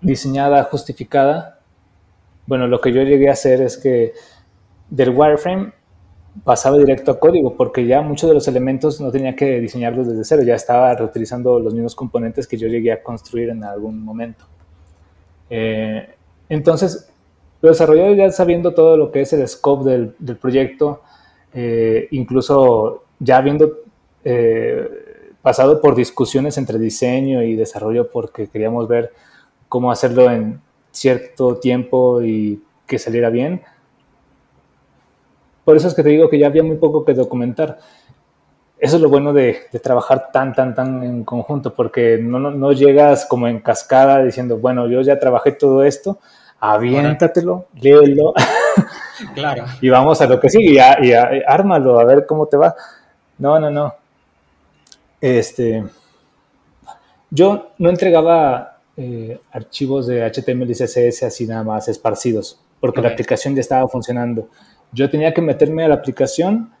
diseñada, 0.00 0.64
justificada, 0.64 1.58
bueno, 2.46 2.66
lo 2.66 2.80
que 2.80 2.92
yo 2.92 3.02
llegué 3.02 3.28
a 3.28 3.32
hacer 3.32 3.60
es 3.60 3.76
que 3.76 4.14
del 4.88 5.10
wireframe 5.10 5.72
pasaba 6.44 6.78
directo 6.78 7.10
a 7.10 7.18
código, 7.18 7.56
porque 7.56 7.86
ya 7.86 8.00
muchos 8.00 8.28
de 8.28 8.34
los 8.34 8.46
elementos 8.48 9.00
no 9.00 9.10
tenía 9.10 9.34
que 9.34 9.60
diseñarlos 9.60 10.08
desde 10.08 10.24
cero, 10.24 10.42
ya 10.42 10.54
estaba 10.54 10.94
reutilizando 10.94 11.58
los 11.58 11.74
mismos 11.74 11.94
componentes 11.94 12.46
que 12.46 12.56
yo 12.56 12.68
llegué 12.68 12.92
a 12.92 13.02
construir 13.02 13.50
en 13.50 13.64
algún 13.64 14.02
momento. 14.04 14.44
Eh, 15.50 16.14
entonces, 16.48 17.10
los 17.60 17.72
desarrolladores 17.72 18.16
ya 18.16 18.30
sabiendo 18.30 18.72
todo 18.72 18.96
lo 18.96 19.10
que 19.10 19.22
es 19.22 19.32
el 19.32 19.46
scope 19.48 19.90
del, 19.90 20.14
del 20.18 20.36
proyecto, 20.36 21.02
eh, 21.52 22.08
incluso 22.10 23.04
ya 23.18 23.38
habiendo 23.38 23.78
eh, 24.24 24.88
pasado 25.42 25.80
por 25.80 25.94
discusiones 25.94 26.58
entre 26.58 26.78
diseño 26.78 27.42
y 27.42 27.56
desarrollo 27.56 28.10
porque 28.10 28.48
queríamos 28.48 28.86
ver 28.86 29.12
cómo 29.68 29.90
hacerlo 29.90 30.30
en 30.30 30.60
cierto 30.90 31.56
tiempo 31.56 32.22
y 32.22 32.62
que 32.86 32.98
saliera 32.98 33.30
bien. 33.30 33.62
Por 35.68 35.76
eso 35.76 35.86
es 35.86 35.92
que 35.92 36.02
te 36.02 36.08
digo 36.08 36.30
que 36.30 36.38
ya 36.38 36.46
había 36.46 36.62
muy 36.62 36.78
poco 36.78 37.04
que 37.04 37.12
documentar. 37.12 37.76
Eso 38.78 38.96
es 38.96 39.02
lo 39.02 39.10
bueno 39.10 39.34
de, 39.34 39.64
de 39.70 39.78
trabajar 39.78 40.30
tan, 40.32 40.54
tan, 40.54 40.74
tan 40.74 41.02
en 41.02 41.24
conjunto, 41.24 41.74
porque 41.74 42.16
no, 42.16 42.38
no, 42.38 42.50
no, 42.50 42.72
llegas 42.72 43.26
como 43.26 43.46
en 43.48 43.60
cascada 43.60 44.24
diciendo, 44.24 44.56
bueno, 44.56 44.88
yo 44.88 45.02
ya 45.02 45.18
trabajé 45.18 45.52
todo 45.52 45.84
esto, 45.84 46.20
aviéntatelo, 46.58 47.66
léelo. 47.74 48.32
Claro. 49.34 49.66
y 49.82 49.90
vamos 49.90 50.22
a 50.22 50.26
lo 50.26 50.40
que 50.40 50.48
sigue, 50.48 50.72
y, 50.72 50.78
a, 50.78 51.04
y, 51.04 51.12
a, 51.12 51.36
y 51.36 51.42
ármalo, 51.46 52.00
a 52.00 52.04
ver 52.04 52.24
cómo 52.24 52.46
te 52.46 52.56
va. 52.56 52.74
No, 53.36 53.60
no, 53.60 53.70
no. 53.70 53.94
Este, 55.20 55.84
yo 57.28 57.72
no 57.76 57.90
entregaba 57.90 58.78
eh, 58.96 59.38
archivos 59.52 60.06
de 60.06 60.24
HTML 60.24 60.70
y 60.70 60.74
CSS 60.74 61.24
así 61.24 61.46
nada 61.46 61.62
más 61.62 61.88
esparcidos, 61.88 62.58
porque 62.80 63.00
okay. 63.00 63.10
la 63.10 63.12
aplicación 63.12 63.54
ya 63.54 63.60
estaba 63.60 63.86
funcionando. 63.86 64.48
Yo 64.92 65.08
tenía 65.10 65.32
que 65.34 65.42
meterme 65.42 65.84
a 65.84 65.88
la 65.88 65.94
aplicación, 65.94 66.72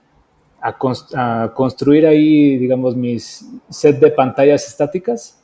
a, 0.60 0.76
const 0.76 1.14
a, 1.14 1.52
construir 1.54 2.06
ahí, 2.06 2.56
digamos, 2.56 2.96
mis 2.96 3.46
set 3.68 3.98
de 3.98 4.10
pantallas 4.10 4.66
estáticas. 4.66 5.40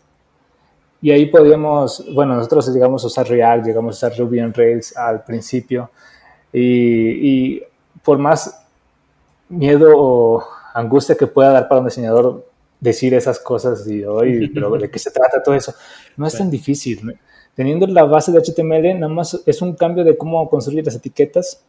Y 1.00 1.10
ahí 1.10 1.26
podíamos, 1.26 2.04
bueno, 2.14 2.34
nosotros 2.34 2.72
llegamos 2.72 3.04
a 3.04 3.08
usar 3.08 3.28
React, 3.28 3.66
llegamos 3.66 4.02
a 4.02 4.06
usar 4.06 4.18
Ruby 4.18 4.40
on 4.40 4.54
Rails 4.54 4.96
al 4.96 5.22
principio. 5.24 5.90
Y, 6.52 6.60
y 6.60 7.62
por 8.02 8.18
más 8.18 8.64
miedo 9.48 9.92
o 9.96 10.44
angustia 10.74 11.14
que 11.14 11.26
pueda 11.26 11.50
dar 11.50 11.68
para 11.68 11.80
un 11.80 11.86
diseñador 11.86 12.46
decir 12.80 13.14
esas 13.14 13.38
cosas 13.38 13.86
y, 13.88 14.02
pero 14.54 14.70
¿de 14.76 14.90
qué 14.90 14.98
se 14.98 15.10
trata 15.10 15.42
todo 15.42 15.54
eso? 15.54 15.74
No 16.16 16.26
es 16.26 16.36
tan 16.36 16.50
difícil. 16.50 17.18
Teniendo 17.54 17.86
la 17.86 18.04
base 18.04 18.32
de 18.32 18.40
HTML, 18.40 18.98
nada 18.98 19.12
más 19.12 19.40
es 19.46 19.62
un 19.62 19.74
cambio 19.74 20.04
de 20.04 20.16
cómo 20.16 20.48
construir 20.50 20.84
las 20.84 20.96
etiquetas 20.96 21.64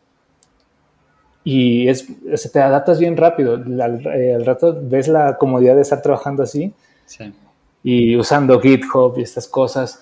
y 1.46 1.88
es, 1.88 2.08
se 2.34 2.50
te 2.50 2.60
adaptas 2.60 3.00
bien 3.00 3.16
rápido. 3.16 3.54
Al, 3.54 4.06
eh, 4.08 4.34
al, 4.34 4.46
rato 4.46 4.78
ves 4.82 5.08
la 5.08 5.38
comodidad 5.38 5.76
de 5.76 5.82
estar 5.82 6.02
trabajando 6.02 6.42
así 6.42 6.74
sí. 7.06 7.32
y 7.84 8.18
usando 8.18 8.60
GitHub 8.60 9.14
y 9.18 9.22
estas 9.22 9.48
cosas. 9.48 10.02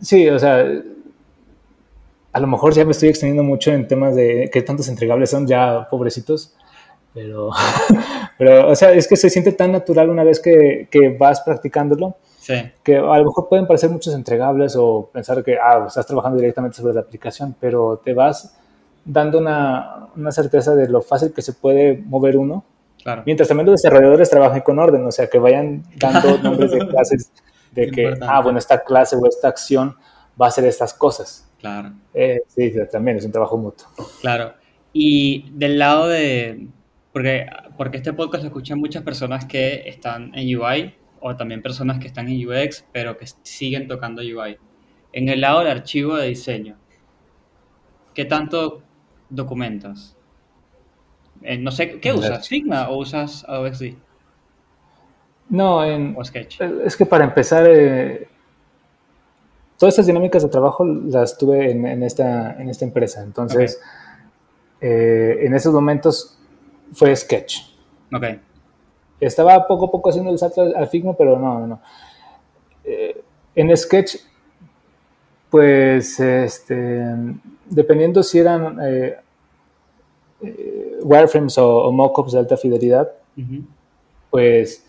Sí, 0.00 0.28
o 0.28 0.38
sea, 0.38 0.64
a 2.32 2.40
lo 2.40 2.46
mejor 2.46 2.72
ya 2.74 2.84
me 2.84 2.92
estoy 2.92 3.08
extendiendo 3.08 3.42
mucho 3.42 3.72
en 3.72 3.88
temas 3.88 4.14
de 4.14 4.48
qué 4.52 4.62
tantos 4.62 4.88
entregables 4.88 5.30
son 5.30 5.48
ya 5.48 5.88
pobrecitos, 5.90 6.54
pero, 7.12 7.50
pero 8.38 8.70
o 8.70 8.76
sea, 8.76 8.92
es 8.92 9.08
que 9.08 9.16
se 9.16 9.30
siente 9.30 9.50
tan 9.50 9.72
natural 9.72 10.10
una 10.10 10.22
vez 10.22 10.38
que, 10.38 10.86
que 10.90 11.08
vas 11.10 11.40
practicándolo. 11.40 12.16
Sí. 12.38 12.54
Que 12.84 12.96
a 12.96 13.18
lo 13.18 13.24
mejor 13.24 13.48
pueden 13.48 13.66
parecer 13.66 13.90
muchos 13.90 14.14
entregables 14.14 14.76
o 14.76 15.10
pensar 15.12 15.42
que 15.42 15.56
ah, 15.58 15.84
estás 15.88 16.06
trabajando 16.06 16.38
directamente 16.38 16.76
sobre 16.76 16.94
la 16.94 17.00
aplicación, 17.00 17.54
pero 17.60 18.00
te 18.04 18.14
vas 18.14 18.56
dando 19.04 19.38
una, 19.38 20.08
una, 20.16 20.30
certeza 20.32 20.74
de 20.74 20.88
lo 20.88 21.02
fácil 21.02 21.32
que 21.32 21.42
se 21.42 21.52
puede 21.52 21.96
mover 22.06 22.36
uno. 22.36 22.64
Claro. 23.02 23.22
Mientras 23.26 23.48
también 23.48 23.66
los 23.66 23.82
desarrolladores 23.82 24.30
trabajen 24.30 24.62
con 24.62 24.78
orden, 24.78 25.04
o 25.04 25.10
sea, 25.10 25.28
que 25.28 25.38
vayan 25.38 25.82
dando 25.96 26.38
nombres 26.42 26.70
de 26.70 26.86
clases 26.86 27.32
de 27.72 27.90
que, 27.90 28.02
Importante. 28.02 28.34
ah, 28.34 28.40
bueno, 28.40 28.58
esta 28.58 28.84
clase 28.84 29.16
o 29.16 29.26
esta 29.26 29.48
acción 29.48 29.96
va 30.40 30.46
a 30.46 30.48
hacer 30.48 30.64
estas 30.64 30.94
cosas. 30.94 31.48
Claro. 31.58 31.92
Eh, 32.14 32.42
sí, 32.48 32.72
también 32.90 33.16
es 33.16 33.24
un 33.24 33.32
trabajo 33.32 33.56
mutuo. 33.56 33.86
Claro. 34.20 34.54
Y 34.92 35.50
del 35.52 35.78
lado 35.78 36.08
de, 36.08 36.68
porque, 37.12 37.46
porque 37.76 37.98
este 37.98 38.12
podcast 38.12 38.42
lo 38.42 38.48
escuchan 38.48 38.78
muchas 38.78 39.02
personas 39.02 39.46
que 39.46 39.88
están 39.88 40.32
en 40.34 40.56
UI 40.56 40.94
o 41.20 41.36
también 41.36 41.62
personas 41.62 41.98
que 41.98 42.08
están 42.08 42.28
en 42.28 42.46
UX, 42.46 42.84
pero 42.92 43.16
que 43.16 43.26
siguen 43.42 43.86
tocando 43.86 44.22
UI. 44.22 44.58
En 45.12 45.28
el 45.28 45.40
lado 45.40 45.60
del 45.60 45.68
archivo 45.68 46.16
de 46.16 46.28
diseño, 46.28 46.76
¿qué 48.14 48.24
tanto 48.24 48.82
documentas? 49.34 50.16
Eh, 51.42 51.58
no 51.58 51.70
sé, 51.70 51.98
¿qué 52.00 52.12
usas? 52.12 52.48
¿Figma 52.48 52.88
o 52.88 52.98
usas 52.98 53.44
Adobe 53.48 53.74
XD? 53.74 53.84
No, 55.48 55.84
en, 55.84 56.14
o 56.16 56.24
Sketch. 56.24 56.60
es 56.60 56.96
que 56.96 57.04
para 57.04 57.24
empezar, 57.24 57.66
eh, 57.68 58.28
todas 59.76 59.94
estas 59.94 60.06
dinámicas 60.06 60.42
de 60.42 60.48
trabajo 60.48 60.84
las 60.84 61.36
tuve 61.36 61.70
en, 61.70 61.84
en, 61.86 62.02
esta, 62.02 62.52
en 62.60 62.68
esta 62.68 62.84
empresa. 62.84 63.22
Entonces, 63.22 63.80
okay. 64.76 64.88
eh, 64.88 65.38
en 65.42 65.54
esos 65.54 65.74
momentos 65.74 66.38
fue 66.92 67.14
Sketch. 67.14 67.58
Ok. 68.14 68.24
Estaba 69.20 69.66
poco 69.66 69.86
a 69.86 69.90
poco 69.90 70.10
haciendo 70.10 70.30
el 70.30 70.38
salto 70.38 70.62
al 70.62 70.88
Figma, 70.88 71.14
pero 71.16 71.38
no, 71.38 71.60
no. 71.60 71.66
no. 71.66 71.80
Eh, 72.84 73.22
en 73.54 73.76
Sketch, 73.76 74.16
pues, 75.50 76.18
este, 76.18 77.04
dependiendo 77.66 78.22
si 78.22 78.38
eran 78.38 78.78
eh, 78.82 79.16
eh, 80.42 80.98
wireframes 81.02 81.58
o, 81.58 81.84
o 81.84 81.92
mockups 81.92 82.32
de 82.32 82.38
alta 82.38 82.56
fidelidad, 82.56 83.12
uh 83.36 83.40
-huh. 83.40 83.64
pues 84.30 84.84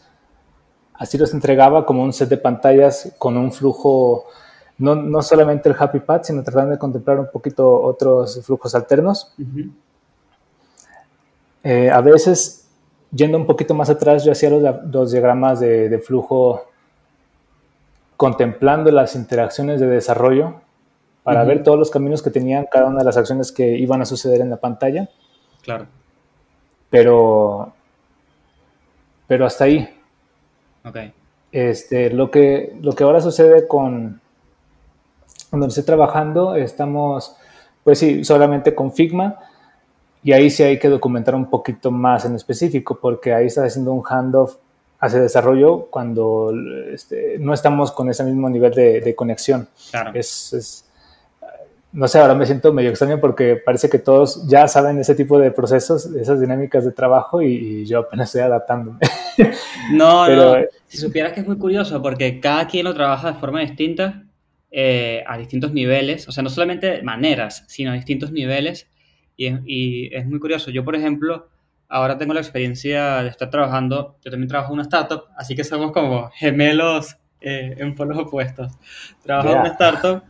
así 0.94 1.18
los 1.18 1.34
entregaba 1.34 1.86
como 1.86 2.04
un 2.04 2.14
set 2.14 2.30
de 2.30 2.38
pantallas 2.38 3.14
con 3.18 3.36
un 3.38 3.52
flujo, 3.52 4.26
no, 4.78 4.96
no 4.96 5.22
solamente 5.22 5.70
el 5.70 5.76
Happy 5.78 6.00
Path, 6.00 6.26
sino 6.26 6.44
tratando 6.44 6.72
de 6.72 6.78
contemplar 6.78 7.20
un 7.20 7.30
poquito 7.32 7.82
otros 7.82 8.42
flujos 8.46 8.74
alternos. 8.76 9.34
Uh 9.38 9.42
-huh. 9.44 9.72
eh, 11.64 11.90
a 11.92 12.02
veces, 12.02 12.68
yendo 13.12 13.38
un 13.38 13.46
poquito 13.46 13.74
más 13.74 13.90
atrás, 13.90 14.24
yo 14.24 14.32
hacía 14.32 14.50
los, 14.50 14.64
los 14.92 15.12
diagramas 15.12 15.60
de, 15.60 15.90
de, 15.90 16.00
flujo 16.00 16.62
contemplando 18.18 18.92
las 18.92 19.16
interacciones 19.16 19.80
de 19.80 19.88
desarrollo 19.88 20.62
para 21.24 21.42
uh 21.42 21.44
-huh. 21.44 21.48
ver 21.48 21.64
todos 21.64 21.78
los 21.78 21.90
caminos 21.92 22.22
que 22.22 22.32
tenían 22.32 22.66
cada 22.72 22.86
una 22.88 23.00
de 23.00 23.06
las 23.06 23.18
acciones 23.18 23.52
que 23.52 23.78
iban 23.78 24.02
a 24.02 24.06
suceder 24.06 24.42
en 24.42 24.50
la 24.50 24.58
pantalla. 24.58 25.10
Claro. 25.64 25.88
Pero, 26.90 27.74
pero 29.28 29.46
hasta 29.46 29.64
ahí. 29.64 29.90
Okay. 30.86 31.14
Este, 31.52 32.10
lo, 32.12 32.30
que, 32.30 32.76
lo 32.82 32.94
que 32.94 33.04
ahora 33.04 33.22
sucede 33.22 33.68
con 33.68 34.22
donde 35.52 35.68
estoy 35.68 35.84
trabajando, 35.84 36.56
estamos, 36.56 37.36
pues 37.84 38.00
sí, 38.00 38.24
solamente 38.24 38.76
con 38.76 38.92
Figma 38.92 39.40
y 40.24 40.32
ahí 40.32 40.50
sí 40.50 40.64
hay 40.64 40.80
que 40.80 40.90
documentar 40.90 41.36
un 41.36 41.50
poquito 41.50 41.92
más 41.92 42.26
en 42.26 42.36
específico 42.36 42.98
porque 43.00 43.34
ahí 43.34 43.48
está 43.48 43.64
haciendo 43.66 43.92
un 43.92 44.04
handoff 44.04 44.56
hacia 45.00 45.20
desarrollo 45.20 45.88
cuando 45.90 46.54
este, 46.92 47.38
no 47.40 47.54
estamos 47.54 47.92
con 47.92 48.10
ese 48.10 48.24
mismo 48.24 48.50
nivel 48.50 48.74
de, 48.74 49.02
de 49.02 49.16
conexión. 49.16 49.68
Claro. 49.92 50.12
Es, 50.14 50.54
es, 50.54 50.83
no 51.94 52.08
sé, 52.08 52.18
ahora 52.18 52.34
me 52.34 52.48
siento 52.48 52.74
medio 52.74 52.90
extraño 52.90 53.20
porque 53.20 53.56
parece 53.56 53.88
que 53.88 54.00
todos 54.00 54.48
ya 54.48 54.68
saben 54.68 54.98
ese 54.98 55.14
tipo 55.14 55.38
de 55.38 55.52
procesos, 55.52 56.08
esas 56.08 56.42
dinámicas 56.42 56.84
de 56.86 56.92
trabajo 56.92 57.42
y, 57.44 57.54
y 57.54 57.86
yo 57.86 58.00
apenas 58.00 58.30
estoy 58.30 58.42
adaptándome. 58.42 59.00
No, 59.92 60.24
Pero, 60.28 60.60
no, 60.60 60.66
si 60.88 60.98
supieras 60.98 61.34
que 61.34 61.42
es 61.42 61.48
muy 61.48 61.58
curioso 61.58 62.02
porque 62.02 62.40
cada 62.40 62.68
quien 62.68 62.86
lo 62.86 62.94
trabaja 62.94 63.34
de 63.34 63.40
forma 63.40 63.62
distinta, 63.62 64.24
eh, 64.72 65.24
a 65.28 65.38
distintos 65.38 65.74
niveles, 65.74 66.28
o 66.28 66.32
sea, 66.32 66.44
no 66.44 66.50
solamente 66.50 67.02
maneras, 67.04 67.64
sino 67.68 67.92
a 67.92 67.96
distintos 67.96 68.32
niveles 68.32 68.90
y 69.36 69.48
es, 69.48 69.60
y 69.66 70.16
es 70.16 70.26
muy 70.26 70.40
curioso. 70.40 70.72
Yo, 70.72 70.84
por 70.84 70.96
ejemplo, 70.96 71.48
ahora 71.90 72.18
tengo 72.18 72.34
la 72.34 72.40
experiencia 72.40 73.24
de 73.24 73.30
estar 73.30 73.50
trabajando, 73.50 74.18
yo 74.24 74.32
también 74.32 74.48
trabajo 74.48 74.72
en 74.72 74.80
una 74.80 74.84
startup, 74.84 75.26
así 75.36 75.56
que 75.56 75.64
somos 75.64 75.92
como 75.92 76.30
gemelos 76.32 77.18
eh, 77.42 77.76
en 77.78 77.94
polos 77.94 78.18
opuestos. 78.18 78.72
Trabajo 79.22 79.50
yeah. 79.50 79.56
en 79.58 79.62
una 79.62 79.72
startup 79.72 80.24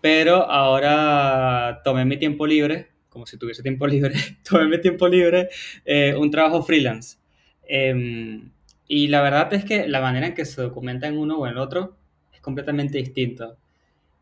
pero 0.00 0.50
ahora 0.50 1.80
tomé 1.84 2.04
mi 2.04 2.16
tiempo 2.18 2.46
libre, 2.46 2.88
como 3.08 3.26
si 3.26 3.38
tuviese 3.38 3.62
tiempo 3.62 3.86
libre, 3.86 4.14
tomarme 4.48 4.78
tiempo 4.78 5.08
libre, 5.08 5.48
eh, 5.84 6.14
un 6.16 6.30
trabajo 6.30 6.62
freelance. 6.62 7.18
Em, 7.66 8.50
y 8.86 9.08
la 9.08 9.22
verdad 9.22 9.52
es 9.54 9.64
que 9.64 9.88
la 9.88 10.00
manera 10.00 10.28
en 10.28 10.34
que 10.34 10.44
se 10.44 10.62
documenta 10.62 11.06
en 11.08 11.18
uno 11.18 11.38
o 11.38 11.46
en 11.46 11.52
el 11.52 11.58
otro 11.58 11.96
es 12.32 12.40
completamente 12.40 12.98
distinto. 12.98 13.56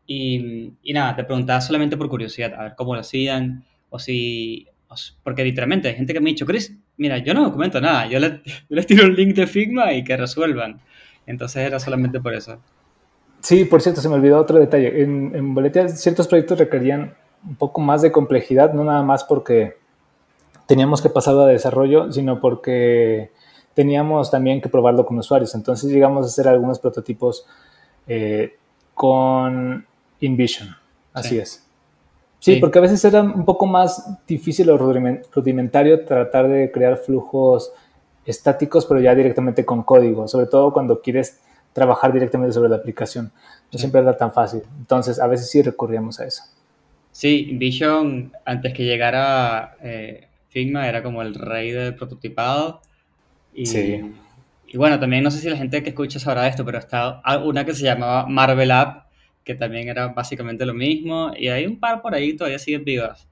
Y, 0.05 0.73
y 0.83 0.93
nada, 0.93 1.15
te 1.15 1.23
preguntaba 1.25 1.61
solamente 1.61 1.97
por 1.97 2.09
curiosidad, 2.09 2.53
a 2.55 2.63
ver 2.63 2.75
cómo 2.75 2.95
lo 2.95 3.01
hacían, 3.01 3.65
o 3.89 3.99
si, 3.99 4.67
porque 5.23 5.43
literalmente 5.43 5.89
hay 5.89 5.95
gente 5.95 6.13
que 6.13 6.19
me 6.19 6.29
ha 6.29 6.33
dicho, 6.33 6.45
Chris, 6.45 6.73
mira, 6.97 7.17
yo 7.19 7.33
no 7.33 7.43
documento 7.43 7.81
nada, 7.81 8.07
yo, 8.07 8.19
yo 8.19 8.29
les 8.69 8.87
tiro 8.87 9.05
un 9.05 9.15
link 9.15 9.35
de 9.35 9.47
Figma 9.47 9.93
y 9.93 10.03
que 10.03 10.17
resuelvan. 10.17 10.81
Entonces 11.25 11.63
era 11.65 11.79
solamente 11.79 12.19
por 12.21 12.33
eso. 12.33 12.61
Sí, 13.41 13.65
por 13.65 13.81
cierto, 13.81 14.01
se 14.01 14.09
me 14.09 14.15
olvidó 14.15 14.39
otro 14.39 14.59
detalle. 14.59 15.01
En, 15.03 15.35
en 15.35 15.53
Boletia 15.53 15.87
ciertos 15.89 16.27
proyectos 16.27 16.57
requerían 16.59 17.15
un 17.47 17.55
poco 17.55 17.81
más 17.81 18.01
de 18.01 18.11
complejidad, 18.11 18.73
no 18.73 18.83
nada 18.83 19.03
más 19.03 19.23
porque 19.23 19.77
teníamos 20.65 21.01
que 21.01 21.09
pasarlo 21.09 21.41
a 21.43 21.47
desarrollo, 21.47 22.11
sino 22.11 22.39
porque 22.41 23.31
teníamos 23.73 24.31
también 24.31 24.59
que 24.59 24.69
probarlo 24.69 25.05
con 25.05 25.17
usuarios. 25.17 25.53
Entonces 25.55 25.89
llegamos 25.91 26.25
a 26.25 26.29
hacer 26.29 26.47
algunos 26.47 26.79
prototipos 26.79 27.45
eh, 28.07 28.57
con 28.93 29.85
InVision. 30.19 30.69
Así 31.13 31.29
Sí. 31.29 31.39
es. 31.39 31.49
Sí, 32.39 32.53
Sí. 32.55 32.59
porque 32.59 32.79
a 32.79 32.81
veces 32.81 33.03
era 33.05 33.21
un 33.21 33.45
poco 33.45 33.65
más 33.65 34.17
difícil 34.27 34.69
o 34.69 34.77
rudimen- 34.77 35.21
rudimentario 35.33 36.03
tratar 36.05 36.47
de 36.47 36.71
crear 36.71 36.97
flujos 36.97 37.71
estáticos, 38.25 38.85
pero 38.85 38.99
ya 38.99 39.15
directamente 39.15 39.63
con 39.65 39.83
código, 39.83 40.27
sobre 40.27 40.47
todo 40.47 40.73
cuando 40.73 41.01
quieres 41.01 41.39
trabajar 41.77 42.11
directamente 42.11 42.53
sobre 42.53 42.69
la 42.69 42.77
aplicación. 42.77 43.31
No 43.71 43.77
siempre 43.77 44.01
era 44.01 44.17
tan 44.17 44.33
fácil. 44.33 44.63
Entonces, 44.79 45.19
a 45.19 45.27
veces 45.27 45.51
sí 45.51 45.61
recurríamos 45.61 46.19
a 46.19 46.25
eso. 46.25 46.41
Sí, 47.11 47.51
Vision, 47.53 48.31
antes 48.45 48.73
que 48.73 48.83
llegara 48.83 49.75
eh, 49.83 50.27
Figma, 50.49 50.89
era 50.89 51.03
como 51.03 51.21
el 51.21 51.35
rey 51.35 51.69
del 51.71 51.93
prototipado. 51.93 52.81
Y, 53.53 53.67
Sí. 53.67 54.11
y 54.67 54.77
bueno, 54.77 54.99
también 54.99 55.23
no 55.23 55.29
sé 55.29 55.39
si 55.39 55.49
la 55.51 55.55
gente 55.57 55.83
que 55.83 55.89
escucha 55.89 56.17
sabrá 56.19 56.43
de 56.43 56.49
esto, 56.49 56.65
pero 56.65 56.79
está 56.79 57.21
una 57.43 57.63
que 57.63 57.75
se 57.75 57.83
llamaba 57.83 58.25
Marvel 58.25 58.71
App, 58.71 59.05
que 59.43 59.53
también 59.53 59.87
era 59.87 60.07
básicamente 60.07 60.65
lo 60.65 60.73
mismo. 60.73 61.31
Y 61.37 61.49
hay 61.49 61.67
un 61.67 61.79
par 61.79 62.01
por 62.01 62.15
ahí 62.15 62.35
todavía 62.35 62.57
siguen 62.57 62.83
vivas. 62.83 63.27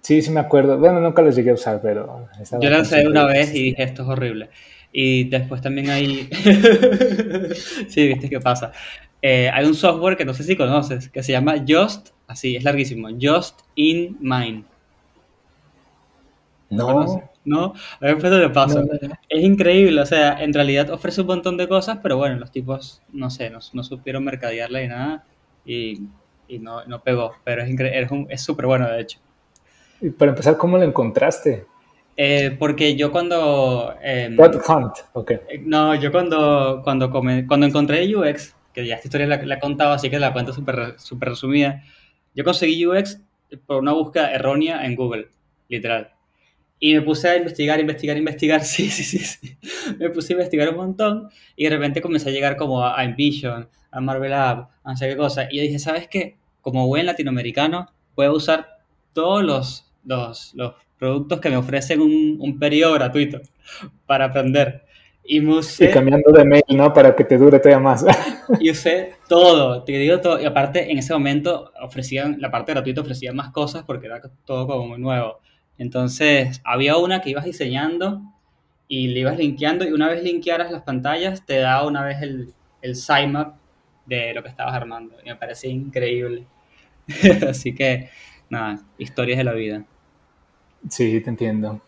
Sí, 0.00 0.20
sí 0.22 0.32
me 0.32 0.40
acuerdo. 0.40 0.78
Bueno, 0.78 1.00
nunca 1.00 1.22
los 1.22 1.36
llegué 1.36 1.50
a 1.50 1.54
usar, 1.54 1.80
pero... 1.80 2.28
Yo 2.60 2.70
lancé 2.70 3.06
una 3.06 3.24
vez 3.24 3.54
y 3.54 3.62
dije, 3.62 3.82
esto 3.84 4.02
es 4.02 4.08
horrible. 4.08 4.50
Y 4.98 5.24
después 5.24 5.60
también 5.60 5.90
hay... 5.90 6.26
sí, 7.88 8.08
viste 8.08 8.30
qué 8.30 8.40
pasa. 8.40 8.72
Eh, 9.20 9.50
hay 9.52 9.66
un 9.66 9.74
software 9.74 10.16
que 10.16 10.24
no 10.24 10.32
sé 10.32 10.42
si 10.42 10.56
conoces, 10.56 11.10
que 11.10 11.22
se 11.22 11.32
llama 11.32 11.56
Just, 11.68 12.12
así, 12.26 12.56
es 12.56 12.64
larguísimo, 12.64 13.08
Just 13.20 13.60
in 13.74 14.16
Mind. 14.20 14.64
No, 16.70 17.22
¿No? 17.44 17.74
A 18.00 18.06
ver, 18.06 18.16
pues 18.18 18.32
te 18.32 18.38
lo 18.38 18.50
paso. 18.54 18.80
no, 18.80 18.86
no, 18.86 19.08
no. 19.08 19.14
Es 19.28 19.44
increíble, 19.44 20.00
o 20.00 20.06
sea, 20.06 20.42
en 20.42 20.54
realidad 20.54 20.88
ofrece 20.88 21.20
un 21.20 21.26
montón 21.26 21.58
de 21.58 21.68
cosas, 21.68 21.98
pero 22.02 22.16
bueno, 22.16 22.36
los 22.36 22.50
tipos, 22.50 23.02
no 23.12 23.28
sé, 23.28 23.50
no, 23.50 23.58
no 23.74 23.84
supieron 23.84 24.24
mercadearla 24.24 24.82
y 24.82 24.88
nada, 24.88 25.24
y, 25.66 26.04
y 26.48 26.58
no, 26.58 26.86
no 26.86 27.02
pegó, 27.02 27.34
pero 27.44 27.62
es 27.62 27.68
incre- 27.68 27.92
es 27.92 28.10
es 28.30 28.40
súper 28.42 28.64
bueno, 28.64 28.88
de 28.90 29.02
hecho. 29.02 29.18
Y 30.00 30.08
para 30.08 30.30
empezar, 30.30 30.56
¿cómo 30.56 30.78
lo 30.78 30.84
encontraste? 30.84 31.66
Eh, 32.16 32.56
porque 32.58 32.96
yo 32.96 33.10
cuando... 33.12 33.94
Dot 34.36 34.56
Hunt, 34.68 34.92
ok. 35.12 35.30
Eh, 35.32 35.62
No, 35.64 35.94
yo 35.94 36.10
cuando, 36.10 36.80
cuando, 36.82 37.10
come- 37.10 37.46
cuando 37.46 37.66
encontré 37.66 38.14
UX, 38.14 38.54
que 38.72 38.86
ya 38.86 38.94
esta 38.96 39.08
historia 39.08 39.26
la, 39.26 39.42
la 39.42 39.54
he 39.56 39.60
contado, 39.60 39.92
así 39.92 40.08
que 40.10 40.18
la 40.18 40.32
cuento 40.32 40.52
súper 40.52 40.94
súper 40.98 41.30
resumida, 41.30 41.82
yo 42.34 42.44
conseguí 42.44 42.86
UX 42.86 43.20
por 43.66 43.78
una 43.82 43.92
búsqueda 43.92 44.32
errónea 44.32 44.84
en 44.86 44.94
Google, 44.96 45.28
literal. 45.68 46.10
Y 46.78 46.94
me 46.94 47.02
puse 47.02 47.28
a 47.28 47.36
investigar, 47.36 47.80
investigar, 47.80 48.16
investigar, 48.16 48.64
sí, 48.64 48.88
sí, 48.90 49.02
sí, 49.04 49.18
sí. 49.18 49.56
Me 49.98 50.10
puse 50.10 50.32
a 50.32 50.36
investigar 50.36 50.68
un 50.70 50.76
montón 50.76 51.28
y 51.56 51.64
de 51.64 51.70
repente 51.70 52.00
comencé 52.02 52.28
a 52.30 52.32
llegar 52.32 52.56
como 52.56 52.82
a, 52.82 52.98
a 52.98 53.04
Envision, 53.04 53.68
a 53.90 54.00
Marvel 54.00 54.32
App, 54.34 54.70
a 54.84 54.90
no 54.90 54.96
sé 54.96 55.08
qué 55.08 55.16
cosa. 55.16 55.48
Y 55.50 55.56
yo 55.56 55.62
dije, 55.62 55.78
¿sabes 55.78 56.08
qué? 56.08 56.36
Como 56.62 56.86
buen 56.86 57.06
latinoamericano, 57.06 57.90
puedo 58.14 58.34
usar 58.34 58.78
todos 59.14 59.42
los, 59.42 59.85
los, 60.06 60.54
los 60.54 60.74
productos 60.98 61.40
que 61.40 61.50
me 61.50 61.56
ofrecen 61.56 62.00
un, 62.00 62.36
un 62.40 62.58
periodo 62.58 62.94
gratuito 62.94 63.40
para 64.06 64.26
aprender. 64.26 64.86
Y 65.28 65.40
me 65.40 65.54
Y 65.54 65.58
usé, 65.58 65.90
cambiando 65.90 66.30
de 66.30 66.44
mail, 66.44 66.62
¿no? 66.68 66.92
Para 66.92 67.14
que 67.14 67.24
te 67.24 67.36
dure 67.36 67.58
todavía 67.58 67.80
más. 67.80 68.04
y 68.60 68.70
usé 68.70 69.14
todo, 69.28 69.82
te 69.82 69.92
digo 69.92 70.20
todo. 70.20 70.40
Y 70.40 70.44
aparte, 70.44 70.90
en 70.90 70.98
ese 70.98 71.12
momento 71.12 71.72
ofrecían, 71.82 72.36
la 72.40 72.50
parte 72.50 72.72
gratuita 72.72 73.00
ofrecía 73.00 73.32
más 73.32 73.50
cosas 73.50 73.84
porque 73.84 74.06
era 74.06 74.20
todo 74.44 74.66
como 74.66 74.86
muy 74.86 74.98
nuevo. 74.98 75.40
Entonces, 75.78 76.60
había 76.64 76.96
una 76.96 77.20
que 77.20 77.30
ibas 77.30 77.44
diseñando 77.44 78.22
y 78.88 79.08
le 79.08 79.20
ibas 79.20 79.36
linkeando 79.36 79.84
y 79.84 79.92
una 79.92 80.08
vez 80.08 80.22
linkearas 80.22 80.70
las 80.70 80.82
pantallas, 80.82 81.44
te 81.44 81.58
daba 81.58 81.86
una 81.86 82.04
vez 82.04 82.22
el, 82.22 82.54
el 82.82 82.94
sitemap 82.94 83.56
de 84.06 84.32
lo 84.32 84.42
que 84.44 84.48
estabas 84.48 84.74
armando. 84.74 85.16
Y 85.24 85.28
me 85.28 85.36
parecía 85.36 85.70
increíble. 85.70 86.46
Así 87.48 87.74
que, 87.74 88.10
nada, 88.48 88.80
historias 88.96 89.38
de 89.38 89.44
la 89.44 89.52
vida. 89.52 89.84
Sí, 90.88 91.20
te 91.20 91.30
entiendo. 91.30 91.80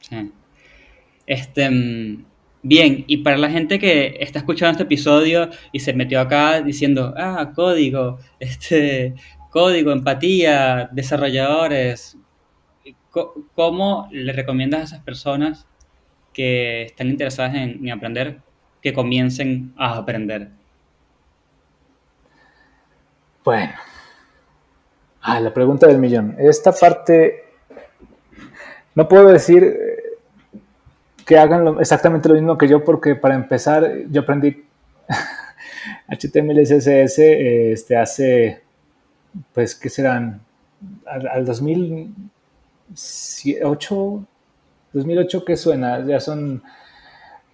Sí. 0.00 0.32
Este, 1.26 1.70
mm, 1.70 2.24
bien, 2.62 3.04
y 3.06 3.18
para 3.18 3.36
la 3.36 3.50
gente 3.50 3.78
que 3.78 4.16
está 4.20 4.40
escuchando 4.40 4.72
este 4.72 4.84
episodio 4.84 5.48
y 5.72 5.80
se 5.80 5.92
metió 5.92 6.20
acá 6.20 6.60
diciendo, 6.62 7.14
ah, 7.16 7.52
código, 7.54 8.18
este, 8.40 9.14
código, 9.50 9.92
empatía, 9.92 10.88
desarrolladores, 10.92 12.16
¿cómo 13.54 14.08
le 14.10 14.32
recomiendas 14.32 14.80
a 14.80 14.84
esas 14.84 15.00
personas 15.00 15.66
que 16.32 16.84
están 16.84 17.08
interesadas 17.08 17.54
en, 17.54 17.86
en 17.86 17.90
aprender 17.90 18.40
que 18.80 18.92
comiencen 18.92 19.74
a 19.76 19.96
aprender? 19.96 20.50
Bueno. 23.44 23.72
Ah, 25.20 25.38
la 25.38 25.54
pregunta 25.54 25.86
del 25.86 25.98
millón. 25.98 26.34
Esta 26.38 26.72
parte, 26.72 27.41
no 28.94 29.08
puedo 29.08 29.28
decir 29.28 29.64
eh, 29.64 30.02
que 31.24 31.38
hagan 31.38 31.64
lo- 31.64 31.80
exactamente 31.80 32.28
lo 32.28 32.34
mismo 32.34 32.58
que 32.58 32.68
yo, 32.68 32.84
porque 32.84 33.14
para 33.14 33.34
empezar, 33.34 33.90
yo 34.10 34.20
aprendí 34.22 34.64
HTML 36.08 36.60
y 36.60 36.64
CSS 36.66 37.18
eh, 37.18 37.72
este, 37.72 37.96
hace, 37.96 38.62
pues, 39.52 39.74
¿qué 39.74 39.88
serán? 39.88 40.40
Al, 41.06 41.26
al 41.28 41.44
2008, 41.46 44.26
2008, 44.92 45.44
¿qué 45.44 45.56
suena? 45.56 46.04
Ya 46.04 46.18
son, 46.20 46.62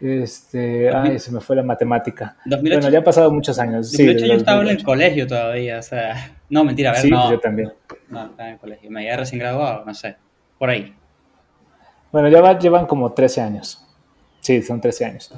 este, 0.00 0.90
ay, 0.94 1.18
se 1.18 1.30
me 1.32 1.40
fue 1.40 1.56
la 1.56 1.62
matemática. 1.62 2.36
2008, 2.46 2.80
Bueno, 2.80 2.92
ya 2.92 2.98
han 2.98 3.04
pasado 3.04 3.30
muchos 3.30 3.58
años. 3.58 3.90
sí, 3.90 4.06
2008 4.06 4.18
yo 4.18 4.24
desde 4.32 4.36
estaba 4.38 4.62
en 4.62 4.68
el 4.68 4.76
2008. 4.78 4.86
colegio 4.86 5.26
todavía, 5.26 5.78
o 5.78 5.82
sea, 5.82 6.36
no, 6.48 6.64
mentira, 6.64 6.90
a 6.90 6.92
ver, 6.94 7.02
Sí, 7.02 7.10
no, 7.10 7.30
yo 7.30 7.38
también. 7.40 7.72
no, 8.08 8.24
estaba 8.26 8.48
en 8.48 8.54
el 8.54 8.60
colegio, 8.60 8.90
me 8.90 9.00
había 9.00 9.16
recién 9.16 9.38
graduado, 9.40 9.84
no 9.84 9.94
sé, 9.94 10.16
por 10.58 10.70
ahí. 10.70 10.94
Bueno, 12.12 12.28
ya 12.28 12.40
va- 12.40 12.58
llevan 12.58 12.86
como 12.86 13.12
13 13.12 13.40
años. 13.40 13.84
Sí, 14.40 14.62
son 14.62 14.80
13 14.80 15.04
años. 15.04 15.32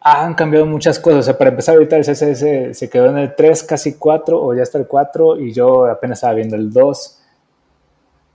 Han 0.00 0.34
cambiado 0.34 0.66
muchas 0.66 0.98
cosas. 1.00 1.20
O 1.20 1.22
sea, 1.24 1.36
para 1.38 1.50
empezar, 1.50 1.74
ahorita 1.74 1.96
el 1.96 2.04
CSS 2.04 2.74
se 2.74 2.88
quedó 2.90 3.06
en 3.10 3.18
el 3.18 3.34
3, 3.34 3.62
casi 3.64 3.94
4, 3.98 4.40
o 4.42 4.54
ya 4.54 4.62
está 4.62 4.78
el 4.78 4.86
4, 4.86 5.38
y 5.40 5.52
yo 5.52 5.86
apenas 5.86 6.18
estaba 6.18 6.34
viendo 6.34 6.56
el 6.56 6.72
2. 6.72 7.22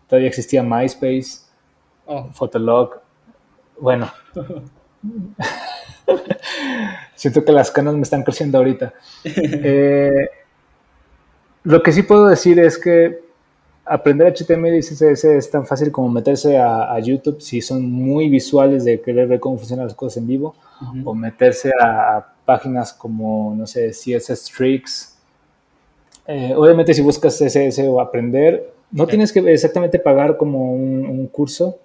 Todavía 0.08 0.28
existía 0.30 0.62
MySpace, 0.64 1.50
Oh, 2.06 2.30
Fotolog. 2.34 3.00
Bueno. 3.80 4.12
Siento 7.16 7.46
que 7.46 7.52
las 7.52 7.72
canas 7.72 7.94
me 7.96 8.02
están 8.02 8.24
creciendo 8.24 8.58
ahorita. 8.58 8.94
Eh, 9.24 10.30
lo 11.64 11.84
que 11.84 11.92
sí 11.92 12.02
puedo 12.04 12.28
decir 12.28 12.60
es 12.60 12.78
que 12.80 13.24
aprender 13.86 14.34
HTML 14.34 14.76
y 14.76 14.82
CSS 14.82 15.24
es 15.26 15.50
tan 15.50 15.66
fácil 15.66 15.92
como 15.92 16.10
meterse 16.10 16.58
a, 16.58 16.94
a 16.94 17.00
YouTube 17.00 17.42
si 17.42 17.62
son 17.62 17.92
muy 17.92 18.30
visuales 18.30 18.86
de 18.86 19.02
querer 19.02 19.28
ver 19.28 19.40
cómo 19.40 19.58
funcionan 19.58 19.86
las 19.86 19.96
cosas 19.96 20.18
en 20.18 20.28
vivo, 20.28 20.56
o 21.06 21.14
meterse 21.14 21.72
a, 21.80 22.18
a 22.18 22.34
páginas 22.46 22.94
como, 22.94 23.54
no 23.56 23.68
sé, 23.68 23.92
CSS 23.92 24.52
Tricks. 24.56 25.18
Eh, 26.28 26.54
obviamente 26.56 26.94
si 26.94 27.02
buscas 27.02 27.38
CSS 27.38 27.80
o 27.88 28.00
aprender, 28.02 28.74
no 28.92 29.08
tienes 29.08 29.32
que 29.32 29.40
exactamente 29.40 30.00
pagar 30.00 30.38
como 30.38 30.74
un, 30.74 31.06
un 31.06 31.28
curso. 31.28 31.80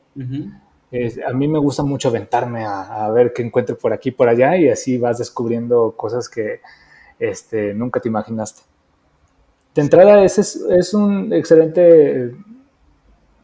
A 1.27 1.33
mí 1.33 1.49
me 1.49 1.59
gusta 1.59 1.83
mucho 1.83 2.09
aventarme 2.09 2.65
a, 2.65 3.05
a 3.05 3.11
ver 3.11 3.33
qué 3.33 3.43
encuentro 3.43 3.77
por 3.77 3.93
aquí 3.93 4.11
por 4.11 4.29
allá 4.29 4.57
y 4.57 4.69
así 4.69 4.97
vas 4.97 5.19
descubriendo 5.19 5.93
cosas 5.97 6.29
que 6.29 6.61
este, 7.19 7.75
nunca 7.75 8.01
te 8.01 8.09
imaginaste. 8.09 8.63
De 9.77 9.83
entrada, 9.83 10.25
ese 10.25 10.41
es, 10.41 10.57
es 10.57 10.93
un 10.95 11.33
excelente, 11.33 12.35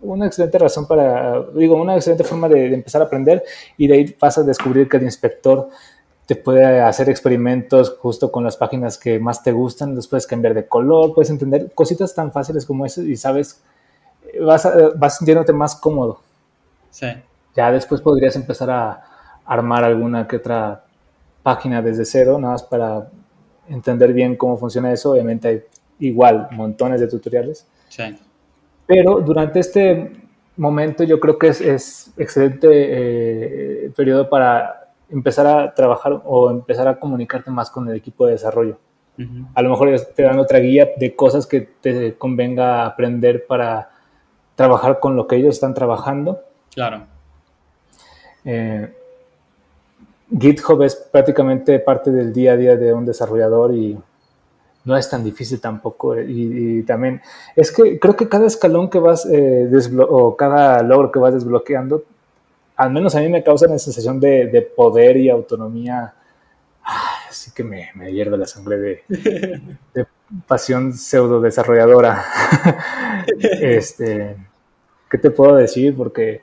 una 0.01 0.26
excelente 0.26 0.59
razón 0.59 0.87
para, 0.87 1.43
digo, 1.55 1.76
una 1.80 1.95
excelente 1.95 2.24
forma 2.24 2.49
de, 2.49 2.68
de 2.68 2.74
empezar 2.74 3.03
a 3.03 3.05
aprender 3.05 3.43
y 3.76 3.87
de 3.87 3.95
ahí 3.95 4.16
vas 4.20 4.37
a 4.39 4.43
descubrir 4.43 4.89
que 4.89 4.97
el 4.97 5.05
inspector 5.05 5.68
te 6.26 6.35
puede 6.37 6.80
hacer 6.80 7.09
experimentos 7.09 7.97
justo 8.01 8.33
con 8.33 8.43
las 8.45 8.57
páginas 8.57 8.99
que 8.99 9.18
más 9.20 9.43
te 9.43 9.53
gustan, 9.53 9.95
los 9.95 10.09
puedes 10.09 10.26
cambiar 10.26 10.55
de 10.55 10.66
color, 10.66 11.14
puedes 11.14 11.30
entender 11.30 11.72
cositas 11.74 12.14
tan 12.14 12.33
fáciles 12.33 12.66
como 12.66 12.87
eso 12.87 13.03
y 13.03 13.16
sabes, 13.16 13.61
vas, 14.41 14.66
a- 14.66 14.91
vas 14.97 15.18
sintiéndote 15.18 15.53
más 15.53 15.76
cómodo. 15.76 16.20
Sí, 16.91 17.07
Ya 17.55 17.70
después 17.70 18.01
podrías 18.01 18.35
empezar 18.37 18.70
a 18.70 19.03
armar 19.45 19.85
alguna 19.85 20.26
que 20.26 20.37
otra 20.37 20.85
página 21.43 21.83
desde 21.83 22.05
cero, 22.05 22.39
nada 22.39 22.55
más 22.55 22.62
para 22.62 23.09
entender 23.68 24.12
bien 24.12 24.37
cómo 24.37 24.57
funciona 24.57 24.93
eso. 24.93 25.12
Obviamente 25.12 25.49
hay 25.49 25.62
igual 26.03 26.48
montones 26.53 27.00
de 27.00 27.09
tutoriales. 27.09 27.66
sí, 27.88 28.03
Pero 28.86 29.20
durante 29.20 29.61
este 29.61 30.12
momento 30.57 31.05
yo 31.05 31.18
creo 31.18 31.38
que 31.38 31.48
es, 31.48 31.61
es 31.61 32.12
excelente 32.16 32.68
eh, 32.70 33.90
periodo 33.96 34.28
para 34.28 34.92
empezar 35.11 35.46
a 35.46 35.74
trabajar 35.74 36.20
o 36.24 36.50
empezar 36.50 36.88
a 36.88 36.98
comunicarte 36.98 37.50
más 37.50 37.70
con 37.70 37.88
el 37.88 37.96
equipo 37.96 38.26
de 38.26 38.32
desarrollo. 38.32 38.78
A 39.55 39.62
lo 39.62 39.70
mejor 39.70 39.94
te 40.16 40.22
dan 40.22 40.38
otra 40.40 40.59
guía 40.59 40.88
de 40.96 41.14
cosas 41.14 41.46
que 41.46 41.61
te 41.61 42.14
convenga 42.14 42.86
aprender 42.86 43.46
para 43.46 43.90
trabajar 44.57 44.98
con 44.98 45.14
lo 45.14 45.26
que 45.26 45.36
ellos 45.36 45.55
están 45.55 45.74
trabajando. 45.74 46.42
claro, 46.74 47.07
Eh, 48.44 48.92
GitHub 50.36 50.82
es 50.82 50.96
prácticamente 50.96 51.78
parte 51.78 52.11
del 52.11 52.32
día 52.32 52.53
a 52.53 52.57
día 52.57 52.76
de 52.76 52.92
un 52.92 53.05
desarrollador 53.05 53.74
y 53.74 53.96
no 54.85 54.97
es 54.97 55.09
tan 55.11 55.24
difícil 55.24 55.61
tampoco. 55.61 56.14
eh, 56.16 56.26
Y, 56.28 56.78
y 56.80 56.83
también 56.83 57.20
es 57.57 57.72
que 57.72 57.99
creo 57.99 58.16
que 58.16 58.28
cada 58.28 58.47
escalón 58.47 58.91
que 58.91 58.99
vas 58.99 59.26
eh, 59.33 59.68
o 60.09 60.37
cada 60.37 60.83
logro 60.83 61.11
que 61.12 61.18
vas 61.18 61.35
desbloqueando, 61.35 62.05
al 62.76 62.93
menos 62.93 63.14
a 63.14 63.20
mí 63.20 63.28
me 63.28 63.43
causa 63.45 63.66
una 63.66 63.78
sensación 63.78 64.20
de, 64.20 64.47
de 64.49 64.62
poder 64.62 65.16
y 65.18 65.30
autonomía. 65.30 66.14
Ah, 66.85 67.11
Así 67.30 67.53
que 67.53 67.64
me, 67.64 67.91
me 67.95 68.12
hierve 68.12 68.37
la 68.39 68.47
sangre 68.47 68.78
de, 68.78 69.05
de 69.95 70.07
pasión 70.47 70.93
pseudo 70.95 71.41
desarrolladora. 71.41 72.24
este, 73.61 74.37
¿Qué 75.11 75.18
te 75.18 75.30
puedo 75.30 75.57
decir? 75.57 75.97
Porque 75.97 76.43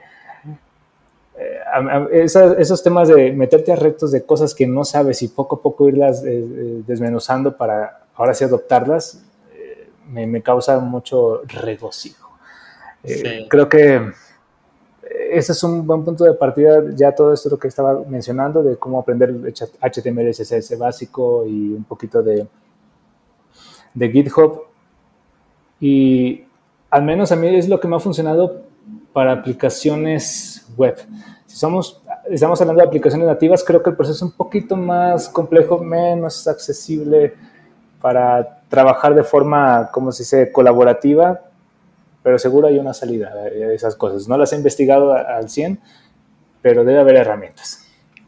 eh, 1.37 1.59
a- 1.73 1.97
a- 1.97 2.07
esa- 2.11 2.53
esos 2.59 2.83
temas 2.83 3.07
de 3.07 3.31
meterte 3.31 3.71
a 3.71 3.75
retos 3.75 4.11
de 4.11 4.25
cosas 4.25 4.53
que 4.53 4.67
no 4.67 4.83
sabes 4.83 5.21
y 5.21 5.29
poco 5.29 5.57
a 5.57 5.61
poco 5.61 5.87
irlas 5.87 6.23
eh, 6.25 6.81
desmenuzando 6.85 7.55
para 7.55 8.05
ahora 8.19 8.33
sí 8.33 8.43
adoptarlas, 8.43 9.23
eh, 9.53 9.89
me, 10.09 10.27
me 10.27 10.41
causa 10.43 10.77
mucho 10.79 11.41
regocijo. 11.47 12.29
Eh, 13.03 13.15
Sí. 13.15 13.47
Creo 13.49 13.69
que 13.69 14.11
ese 15.31 15.53
es 15.53 15.63
un 15.63 15.87
buen 15.87 16.03
punto 16.03 16.25
de 16.25 16.33
partida, 16.33 16.83
ya 16.95 17.15
todo 17.15 17.33
esto 17.33 17.49
lo 17.49 17.57
que 17.57 17.69
estaba 17.69 18.03
mencionando, 18.07 18.61
de 18.61 18.75
cómo 18.77 18.99
aprender 18.99 19.33
HTML, 19.81 20.31
CSS 20.31 20.77
básico 20.77 21.45
y 21.45 21.73
un 21.73 21.85
poquito 21.85 22.21
de, 22.21 22.45
de 23.93 24.11
GitHub. 24.11 24.63
Y 25.79 26.43
al 26.89 27.03
menos 27.03 27.31
a 27.31 27.37
mí 27.37 27.47
es 27.55 27.69
lo 27.69 27.79
que 27.79 27.87
me 27.87 27.95
ha 27.95 27.99
funcionado 27.99 28.63
para 29.13 29.31
aplicaciones 29.31 30.67
web. 30.75 30.97
Si 31.45 31.55
somos, 31.55 32.03
estamos 32.29 32.59
hablando 32.59 32.81
de 32.81 32.87
aplicaciones 32.87 33.27
nativas, 33.27 33.63
creo 33.63 33.81
que 33.81 33.91
el 33.91 33.95
proceso 33.95 34.17
es 34.17 34.21
un 34.23 34.35
poquito 34.35 34.75
más 34.75 35.29
complejo, 35.29 35.79
menos 35.79 36.47
accesible 36.49 37.33
para 38.01 38.61
trabajar 38.69 39.15
de 39.15 39.23
forma, 39.23 39.89
como 39.91 40.11
se 40.11 40.23
dice, 40.23 40.51
colaborativa, 40.51 41.41
pero 42.23 42.37
seguro 42.37 42.67
hay 42.67 42.77
una 42.77 42.93
salida 42.93 43.33
de 43.33 43.73
esas 43.73 43.95
cosas. 43.95 44.27
No 44.27 44.37
las 44.37 44.53
he 44.53 44.55
investigado 44.55 45.13
al 45.13 45.49
100, 45.49 45.79
pero 46.61 46.83
debe 46.83 46.99
haber 46.99 47.15
herramientas. 47.15 47.85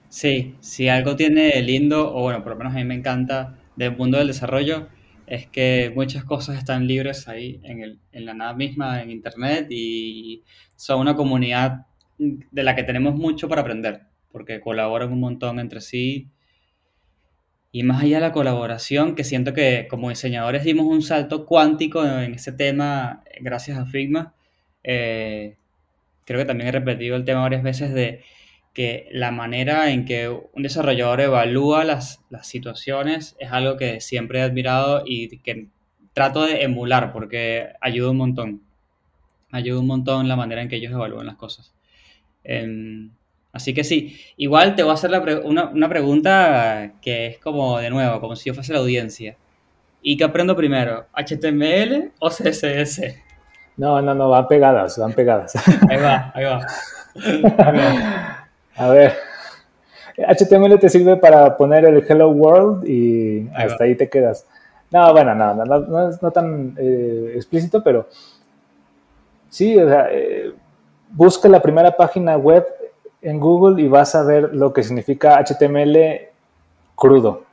Sí, 0.10 0.56
si 0.60 0.90
algo 0.90 1.16
tiene 1.16 1.62
lindo, 1.62 2.14
o 2.14 2.24
bueno, 2.24 2.44
por 2.44 2.54
lo 2.54 2.58
menos 2.58 2.74
a 2.74 2.78
mí 2.78 2.86
me 2.86 2.96
encanta 2.96 3.58
del 3.76 3.96
mundo 3.96 4.18
del 4.18 4.28
desarrollo, 4.28 4.88
es 5.26 5.48
que 5.48 5.92
muchas 5.96 6.26
cosas 6.26 6.58
están 6.58 6.88
libres 6.88 7.30
ahí 7.30 7.62
en 7.64 8.00
en 8.12 8.26
la 8.26 8.34
nada 8.34 8.54
misma, 8.54 9.02
en 9.02 9.12
internet, 9.12 9.68
y 9.70 10.44
son 10.76 11.00
una 11.00 11.16
comunidad 11.16 11.86
de 12.18 12.64
la 12.64 12.76
que 12.76 12.84
tenemos 12.84 13.16
mucho 13.16 13.48
para 13.48 13.62
aprender, 13.62 14.02
porque 14.32 14.60
colaboran 14.60 15.12
un 15.12 15.20
montón 15.20 15.60
entre 15.60 15.82
sí. 15.82 16.28
Y 17.72 17.84
más 17.84 18.04
allá 18.04 18.18
de 18.18 18.22
la 18.22 18.32
colaboración, 18.34 19.16
que 19.16 19.24
siento 19.24 19.54
que 19.54 19.88
como 19.90 20.10
diseñadores 20.10 20.64
dimos 20.64 20.88
un 20.88 21.02
salto 21.02 21.46
cuántico 21.46 22.06
en 22.06 22.34
ese 22.34 22.52
tema 22.52 23.24
eh, 23.26 23.40
gracias 23.42 23.78
a 23.78 23.86
Figma, 23.86 24.34
eh, 24.84 25.56
creo 26.26 26.40
que 26.40 26.46
también 26.46 26.68
he 26.70 26.72
repetido 26.72 27.16
el 27.16 27.26
tema 27.26 27.42
varias 27.42 27.64
veces 27.64 27.94
de 27.94 28.24
que 28.74 29.08
la 29.12 29.32
manera 29.32 29.92
en 29.92 30.06
que 30.06 30.30
un 30.30 30.64
desarrollador 30.64 31.22
evalúa 31.22 31.84
las, 31.84 32.24
las 32.30 32.48
situaciones 32.48 33.36
es 33.40 33.52
algo 33.52 33.78
que 33.78 34.02
siempre 34.02 34.40
he 34.40 34.42
admirado 34.44 35.04
y 35.06 35.38
que 35.40 35.68
trato 36.14 36.46
de 36.46 36.64
emular 36.64 37.12
porque 37.14 37.70
ayuda 37.82 38.12
un 38.12 38.18
montón. 38.18 38.62
Ayuda 39.52 39.80
un 39.80 39.88
montón 39.88 40.28
la 40.28 40.36
manera 40.36 40.62
en 40.62 40.70
que 40.70 40.78
ellos 40.78 40.94
evalúan 40.94 41.26
las 41.26 41.36
cosas. 41.36 41.74
Em, 42.44 43.12
así 43.54 43.74
que 43.74 43.84
sí, 43.84 44.18
igual 44.38 44.76
te 44.76 44.84
voy 44.84 44.92
a 44.92 44.96
hacer 44.96 45.12
la 45.12 45.22
pre- 45.22 45.40
una, 45.40 45.66
una 45.70 45.90
pregunta 45.90 46.92
que 47.02 47.28
es 47.28 47.38
como 47.40 47.78
de 47.80 47.90
nuevo, 47.90 48.20
como 48.20 48.36
si 48.36 48.50
yo 48.50 48.54
fuese 48.54 48.74
la 48.74 48.80
audiencia. 48.80 49.36
¿Y 50.02 50.18
qué 50.18 50.24
aprendo 50.24 50.56
primero? 50.56 51.06
¿HTML 51.14 52.12
o 52.20 52.30
CSS? 52.30 53.02
No, 53.78 54.02
no, 54.02 54.14
no, 54.16 54.30
van 54.30 54.48
pegadas, 54.48 54.98
van 54.98 55.14
pegadas. 55.14 55.54
Ahí 55.90 55.98
va, 55.98 56.32
ahí 56.36 56.44
va. 56.44 56.66
A 58.76 58.90
ver, 58.90 59.14
HTML 60.18 60.80
te 60.80 60.90
sirve 60.90 61.18
para 61.18 61.56
poner 61.58 61.86
el 61.86 62.04
Hello 62.08 62.30
World 62.30 62.88
y 62.88 63.42
Ahí 63.54 63.66
hasta 63.66 63.84
va. 63.84 63.86
ahí 63.86 63.96
te 63.96 64.10
quedas. 64.10 64.46
No, 64.92 65.12
bueno, 65.14 65.34
no, 65.36 65.54
no, 65.54 65.66
no, 65.66 65.80
no 65.80 66.10
es 66.10 66.22
no 66.22 66.32
tan 66.32 66.76
eh, 66.78 67.34
explícito, 67.36 67.84
pero 67.84 68.08
sí, 69.50 69.78
o 69.78 69.88
sea, 69.88 70.08
eh, 70.12 70.52
busca 71.12 71.48
la 71.48 71.62
primera 71.62 71.92
página 71.96 72.38
web 72.38 72.66
en 73.22 73.40
Google 73.40 73.82
y 73.82 73.88
vas 73.88 74.16
a 74.16 74.24
ver 74.24 74.54
lo 74.54 74.74
que 74.74 74.84
significa 74.84 75.44
HTML 75.44 75.98
crudo. 76.96 77.44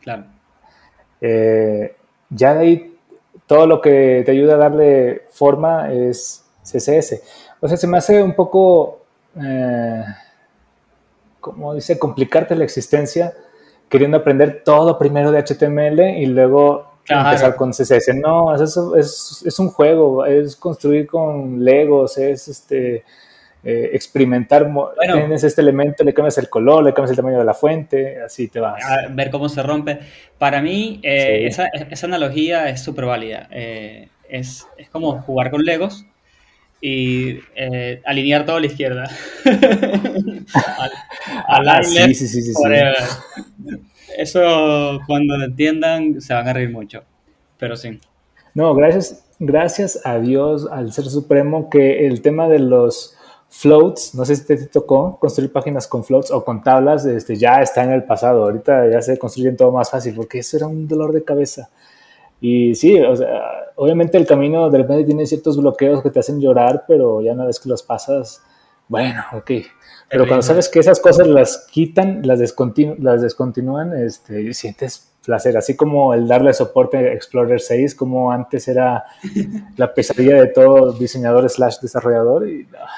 Claro. 0.00 0.24
Eh, 1.20 1.94
ya 2.30 2.54
de 2.54 2.60
ahí, 2.60 2.96
todo 3.46 3.66
lo 3.66 3.80
que 3.80 4.22
te 4.24 4.32
ayuda 4.32 4.54
a 4.54 4.58
darle 4.58 5.22
forma 5.30 5.92
es 5.92 6.44
CSS. 6.62 7.22
O 7.60 7.68
sea, 7.68 7.76
se 7.76 7.86
me 7.86 7.98
hace 7.98 8.22
un 8.22 8.34
poco, 8.34 9.00
eh, 9.40 10.04
como 11.40 11.74
dice, 11.74 11.98
complicarte 11.98 12.56
la 12.56 12.64
existencia 12.64 13.34
queriendo 13.88 14.16
aprender 14.16 14.62
todo 14.64 14.98
primero 14.98 15.30
de 15.30 15.44
HTML 15.44 16.00
y 16.18 16.26
luego 16.26 16.92
empezar 17.06 17.56
con 17.56 17.72
CSS. 17.72 18.14
No, 18.14 18.54
es, 18.54 19.42
es 19.44 19.58
un 19.58 19.68
juego, 19.68 20.24
es 20.24 20.56
construir 20.56 21.06
con 21.06 21.64
Legos, 21.64 22.18
es 22.18 22.48
este... 22.48 23.04
eh, 23.64 23.90
experimentar, 23.92 24.64
Bueno. 24.70 24.92
tienes 25.18 25.44
este 25.44 25.60
elemento, 25.60 26.02
le 26.04 26.12
cambias 26.12 26.36
el 26.38 26.48
color, 26.48 26.82
le 26.84 26.92
cambias 26.92 27.10
el 27.10 27.16
tamaño 27.16 27.38
de 27.38 27.44
la 27.44 27.54
fuente, 27.54 28.20
así 28.20 28.48
te 28.48 28.58
vas. 28.60 28.82
a 28.84 29.08
ver 29.10 29.30
cómo 29.30 29.48
se 29.48 29.62
rompe. 29.62 29.98
Para 30.38 30.60
mí, 30.60 30.98
eh, 31.02 31.38
Sí. 31.40 31.46
esa, 31.46 31.66
esa 31.90 32.06
analogía 32.06 32.68
es 32.68 32.82
súper 32.82 33.04
válida. 33.04 33.48
Eh, 33.52 34.08
es, 34.28 34.66
es 34.78 34.88
como 34.90 35.20
jugar 35.22 35.50
con 35.50 35.62
Legos 35.64 36.04
y 36.80 37.38
eh, 37.54 38.00
alinear 38.04 38.44
todo 38.44 38.56
a 38.56 38.60
la 38.60 38.66
izquierda. 38.66 39.04
Al- 39.44 40.92
Ah, 41.46 41.76
align 41.76 42.14
sí, 42.14 42.26
sí. 42.26 42.52
Eso, 44.18 44.98
cuando 45.06 45.36
lo 45.38 45.44
entiendan, 45.44 46.20
se 46.20 46.34
van 46.34 46.48
a 46.48 46.52
reír 46.52 46.70
mucho. 46.70 47.02
Pero 47.58 47.76
sí. 47.76 47.98
No, 48.54 48.74
gracias, 48.74 49.24
gracias 49.38 50.00
a 50.04 50.18
Dios, 50.18 50.68
al 50.70 50.92
Ser 50.92 51.06
Supremo, 51.06 51.70
que 51.70 52.06
el 52.06 52.20
tema 52.20 52.48
de 52.48 52.58
los 52.58 53.16
floats, 53.54 54.14
no 54.14 54.24
sé 54.24 54.34
si 54.34 54.46
te 54.46 54.56
tocó 54.66 55.18
construir 55.20 55.52
páginas 55.52 55.86
con 55.86 56.02
floats 56.04 56.30
o 56.30 56.42
con 56.42 56.62
tablas, 56.62 57.04
este, 57.04 57.36
ya 57.36 57.60
está 57.60 57.84
en 57.84 57.92
el 57.92 58.04
pasado. 58.04 58.44
Ahorita 58.44 58.88
ya 58.90 59.02
se 59.02 59.18
construyen 59.18 59.58
todo 59.58 59.70
más 59.72 59.90
fácil, 59.90 60.14
porque 60.16 60.38
eso 60.38 60.56
era 60.56 60.66
un 60.66 60.88
dolor 60.88 61.12
de 61.12 61.22
cabeza. 61.22 61.68
Y 62.40 62.74
sí, 62.74 62.98
o 62.98 63.14
sea, 63.14 63.42
obviamente 63.76 64.16
el 64.16 64.26
camino 64.26 64.70
de 64.70 64.78
repente 64.78 65.04
tiene 65.04 65.26
ciertos 65.26 65.58
bloqueos 65.58 66.02
que 66.02 66.10
te 66.10 66.18
hacen 66.20 66.40
llorar, 66.40 66.84
pero 66.88 67.20
ya 67.20 67.34
una 67.34 67.44
vez 67.44 67.60
que 67.60 67.68
los 67.68 67.82
pasas, 67.82 68.42
bueno, 68.88 69.22
ok. 69.34 69.50
Pero 70.08 70.26
cuando 70.26 70.42
sabes 70.42 70.68
que 70.70 70.78
esas 70.80 70.98
cosas 70.98 71.26
las 71.26 71.66
quitan, 71.70 72.22
las, 72.26 72.40
descontinu- 72.40 72.96
las 72.98 73.20
descontinúan, 73.22 73.94
este, 73.94 74.52
sientes 74.54 75.08
placer. 75.24 75.56
Así 75.56 75.76
como 75.76 76.14
el 76.14 76.26
darle 76.26 76.52
soporte 76.54 76.96
a 76.96 77.12
Explorer 77.12 77.60
6, 77.60 77.94
como 77.94 78.32
antes 78.32 78.66
era 78.66 79.04
la 79.76 79.94
pesadilla 79.94 80.36
de 80.36 80.48
todo 80.48 80.92
diseñador 80.92 81.48
slash 81.48 81.78
desarrollador. 81.80 82.48
Y, 82.48 82.66
ah, 82.78 82.88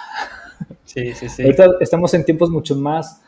Sí, 0.94 1.12
sí, 1.14 1.28
sí. 1.28 1.42
Ahorita 1.42 1.66
estamos 1.80 2.14
en 2.14 2.24
tiempos 2.24 2.50
mucho 2.50 2.76
más 2.76 3.20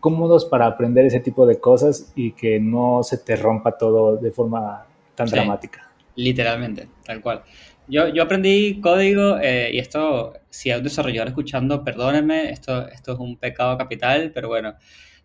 cómodos 0.00 0.46
para 0.46 0.64
aprender 0.66 1.04
ese 1.04 1.20
tipo 1.20 1.44
de 1.46 1.60
cosas 1.60 2.10
y 2.16 2.32
que 2.32 2.58
no 2.58 3.02
se 3.02 3.18
te 3.18 3.36
rompa 3.36 3.76
todo 3.76 4.16
de 4.16 4.30
forma 4.30 4.86
tan 5.14 5.28
Sí. 5.28 5.34
dramática. 5.34 5.86
Literalmente, 6.16 6.88
tal 7.04 7.20
cual. 7.20 7.42
Yo, 7.86 8.08
yo 8.08 8.22
aprendí 8.22 8.80
código 8.80 9.36
eh, 9.42 9.70
y 9.72 9.78
esto, 9.78 10.32
si 10.48 10.70
hay 10.70 10.78
un 10.78 10.84
desarrollador 10.84 11.28
escuchando, 11.28 11.84
perdónenme, 11.84 12.50
esto, 12.50 12.88
esto 12.88 13.12
es 13.12 13.18
un 13.18 13.36
pecado 13.36 13.76
capital, 13.76 14.30
pero 14.34 14.48
bueno, 14.48 14.74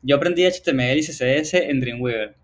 yo 0.01 0.17
aprendí 0.17 0.45
HTML 0.45 0.97
y 0.97 1.01
CSS 1.03 1.53
en 1.69 1.79
Dreamweaver. 1.79 2.35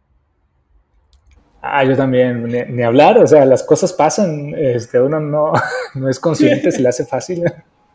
Ah, 1.62 1.84
yo 1.84 1.96
también, 1.96 2.44
ni, 2.46 2.60
ni 2.74 2.84
hablar, 2.84 3.18
o 3.20 3.28
sea, 3.28 3.46
las 3.46 3.64
cosas 3.64 3.94
pasan, 3.94 4.54
este, 4.58 5.00
uno 5.00 5.20
no, 5.20 5.54
no 5.96 6.10
es 6.10 6.20
consciente, 6.20 6.72
se 6.72 6.82
le 6.82 6.90
hace 6.90 7.06
fácil. 7.06 7.44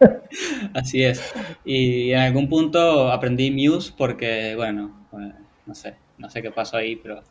Así 0.75 1.03
es. 1.05 1.27
Y 1.65 2.13
en 2.13 2.19
algún 2.19 2.49
punto 2.49 3.11
aprendí 3.11 3.51
Muse 3.51 3.93
porque, 3.97 4.55
bueno, 4.57 5.07
pues, 5.11 5.33
no 5.65 5.75
sé, 5.75 5.99
no 6.19 6.31
sé 6.31 6.43
qué 6.43 6.51
pasó 6.51 6.77
ahí, 6.77 6.97
pero 6.97 7.23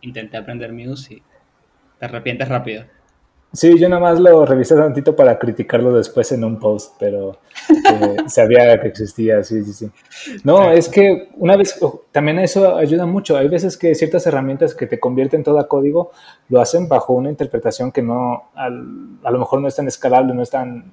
intenté 0.00 0.36
aprender 0.36 0.72
Muse 0.72 1.14
y 1.14 1.26
te 1.98 2.06
arrepientes 2.06 2.48
rápido. 2.48 2.86
Sí, 3.52 3.78
yo 3.78 3.88
nada 3.88 4.02
más 4.02 4.18
lo 4.18 4.44
revisé 4.44 4.74
tantito 4.74 5.14
para 5.14 5.38
criticarlo 5.38 5.92
después 5.92 6.32
en 6.32 6.42
un 6.42 6.58
post, 6.58 6.96
pero 6.98 7.38
eh, 7.84 8.22
sabía 8.26 8.80
que 8.80 8.88
existía, 8.88 9.44
sí, 9.44 9.62
sí, 9.62 9.72
sí. 9.72 9.90
No, 10.42 10.56
Claro. 10.56 10.72
es 10.72 10.88
que 10.88 11.28
una 11.36 11.56
vez, 11.56 11.78
oh, 11.80 12.02
también 12.10 12.40
eso 12.40 12.76
ayuda 12.76 13.06
mucho. 13.06 13.36
Hay 13.36 13.46
veces 13.48 13.76
que 13.78 13.94
ciertas 13.94 14.26
herramientas 14.26 14.74
que 14.74 14.88
te 14.88 14.98
convierten 14.98 15.44
todo 15.44 15.60
a 15.60 15.68
código 15.68 16.10
lo 16.48 16.60
hacen 16.60 16.88
bajo 16.88 17.12
una 17.12 17.30
interpretación 17.30 17.92
que 17.92 18.02
no, 18.02 18.50
al- 18.54 19.18
a 19.22 19.30
lo 19.30 19.38
mejor 19.38 19.60
no 19.60 19.68
es 19.68 19.76
tan 19.76 19.86
escalable, 19.86 20.34
no 20.34 20.42
es 20.42 20.50
tan 20.50 20.92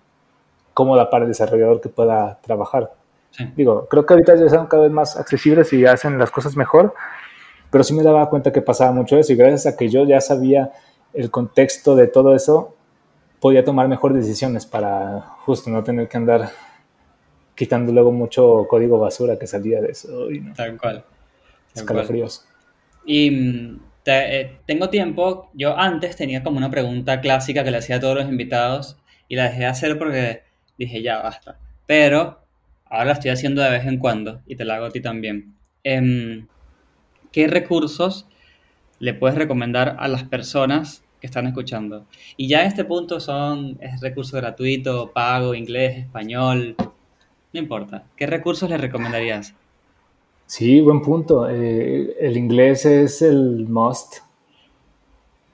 cómoda 0.82 1.10
para 1.10 1.26
el 1.26 1.30
desarrollador 1.32 1.80
que 1.82 1.90
pueda 1.90 2.40
trabajar. 2.42 2.92
Sí. 3.30 3.46
Digo, 3.56 3.88
creo 3.88 4.06
que 4.06 4.14
ahorita 4.14 4.36
ya 4.36 4.50
son 4.50 4.66
cada 4.68 4.84
vez 4.84 4.92
más 4.92 5.16
accesibles 5.16 5.72
y 5.74 5.86
hacen 5.86 6.18
las 6.18 6.32
cosas 6.32 6.56
mejor, 6.58 6.94
pero 7.70 7.84
sí 7.84 7.94
me 7.94 8.04
daba 8.04 8.30
cuenta 8.30 8.52
que 8.52 8.62
pasaba 8.62 8.92
mucho 8.92 9.18
eso 9.18 9.32
y 9.32 9.36
gracias 9.36 9.68
a 9.74 9.78
que 9.78 9.90
yo 9.90 10.04
ya 10.06 10.20
sabía 10.20 10.72
el 11.14 11.30
contexto 11.30 11.96
de 11.96 12.08
todo 12.08 12.34
eso, 12.36 12.76
podía 13.40 13.64
tomar 13.64 13.88
mejores 13.88 14.18
decisiones 14.18 14.66
para 14.66 15.22
justo 15.46 15.70
no 15.70 15.84
tener 15.84 16.08
que 16.08 16.18
andar 16.18 16.50
quitando 17.56 17.92
luego 17.92 18.12
mucho 18.12 18.66
código 18.70 18.98
basura 19.00 19.38
que 19.38 19.48
salía 19.48 19.82
de 19.82 19.92
eso 19.92 20.32
y 20.32 20.40
no, 20.40 20.54
Tal 20.54 20.78
cual. 20.78 20.96
Tal 20.96 21.04
cual. 21.04 21.76
escalofríos. 21.76 22.46
Y 23.06 23.32
mm, 23.32 23.80
te- 24.04 24.42
eh, 24.42 24.60
tengo 24.66 24.90
tiempo, 24.90 25.50
yo 25.54 25.78
antes 25.78 26.16
tenía 26.16 26.44
como 26.44 26.58
una 26.58 26.70
pregunta 26.70 27.22
clásica 27.22 27.64
que 27.64 27.72
le 27.72 27.78
hacía 27.78 27.98
a 27.98 28.00
todos 28.00 28.16
los 28.16 28.26
invitados 28.26 28.98
y 29.28 29.36
la 29.36 29.44
dejé 29.46 29.60
de 29.60 29.66
hacer 29.68 29.98
porque 29.98 30.44
dije 30.82 31.02
ya 31.02 31.22
basta. 31.22 31.58
Pero 31.86 32.40
ahora 32.86 33.06
la 33.06 33.12
estoy 33.14 33.32
haciendo 33.32 33.62
de 33.62 33.70
vez 33.70 33.86
en 33.86 33.98
cuando 33.98 34.42
y 34.48 34.56
te 34.56 34.66
la 34.66 34.76
hago 34.76 34.86
a 34.86 34.92
ti 34.92 35.02
también. 35.02 35.56
Em, 35.84 36.48
¿qué 37.32 37.48
recursos 37.48 38.28
le 39.00 39.14
puedes 39.14 39.38
recomendar 39.38 39.98
a 40.00 40.08
las 40.08 40.24
personas 40.24 41.04
que 41.20 41.28
están 41.28 41.48
escuchando? 41.48 42.06
Y 42.36 42.48
ya 42.48 42.62
en 42.62 42.68
este 42.68 42.84
punto 42.84 43.20
son 43.20 43.78
es 43.80 44.02
recurso 44.02 44.38
gratuito, 44.38 45.12
pago, 45.12 45.54
inglés, 45.54 46.00
español, 46.00 46.76
no 47.54 47.60
importa. 47.60 48.04
¿Qué 48.16 48.26
recursos 48.26 48.70
le 48.70 48.78
recomendarías? 48.78 49.54
Sí, 50.48 50.82
buen 50.82 51.02
punto. 51.02 51.48
Eh, 51.50 52.16
el 52.20 52.38
inglés 52.38 52.86
es 52.86 53.22
el 53.22 53.68
must. 53.68 54.18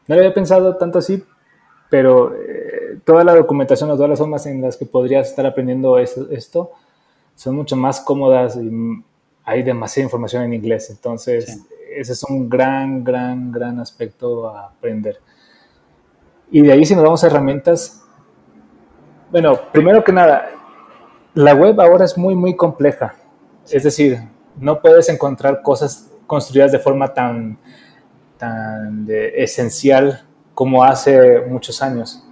No 0.07 0.15
lo 0.15 0.21
había 0.21 0.34
pensado 0.34 0.78
tanto 0.78 0.99
así, 0.99 1.21
pero 1.89 2.34
eh, 2.34 2.66
toda 3.08 3.24
la 3.24 3.34
documentación 3.34 3.89
todas 3.89 4.10
las 4.10 4.20
formas 4.20 4.45
en 4.47 4.62
las 4.62 4.76
que 4.76 4.86
podrías 4.86 5.30
estar 5.30 5.45
aprendiendo 5.45 5.97
es- 5.97 6.18
esto 6.30 6.72
son 7.36 7.55
mucho 7.55 7.76
más 7.78 8.01
cómodas 8.01 8.58
y 8.58 8.70
hay 9.45 9.64
demasiada 9.64 10.03
información 10.05 10.43
en 10.43 10.53
inglés. 10.53 10.89
Entonces, 10.89 11.45
Sí. 11.45 11.68
ese 11.95 12.12
es 12.12 12.24
un 12.26 12.49
gran, 12.49 13.03
gran, 13.05 13.49
gran 13.51 13.80
aspecto 13.80 14.49
a 14.49 14.66
aprender. 14.68 15.20
Y 16.51 16.62
de 16.62 16.74
ahí 16.74 16.86
si 16.86 16.95
nos 16.95 17.03
vamos 17.05 17.24
a 17.24 17.28
herramientas, 17.28 18.03
bueno, 19.32 19.58
primero 19.72 20.03
que 20.03 20.12
nada, 20.12 20.49
la 21.34 21.53
web 21.55 21.80
ahora 21.80 22.03
es 22.03 22.18
muy, 22.18 22.36
muy 22.36 22.55
compleja. 22.58 23.16
Es 23.70 23.84
decir, 23.84 24.20
no 24.60 24.82
puedes 24.82 25.08
encontrar 25.08 25.62
cosas 25.62 26.12
construidas 26.26 26.72
de 26.74 26.80
forma 26.80 27.14
tan, 27.14 27.58
tan 28.38 29.05
de- 29.05 29.41
esencial 29.43 30.26
como 30.53 30.84
hace 30.84 31.41
muchos 31.47 31.82
años. 31.82 32.24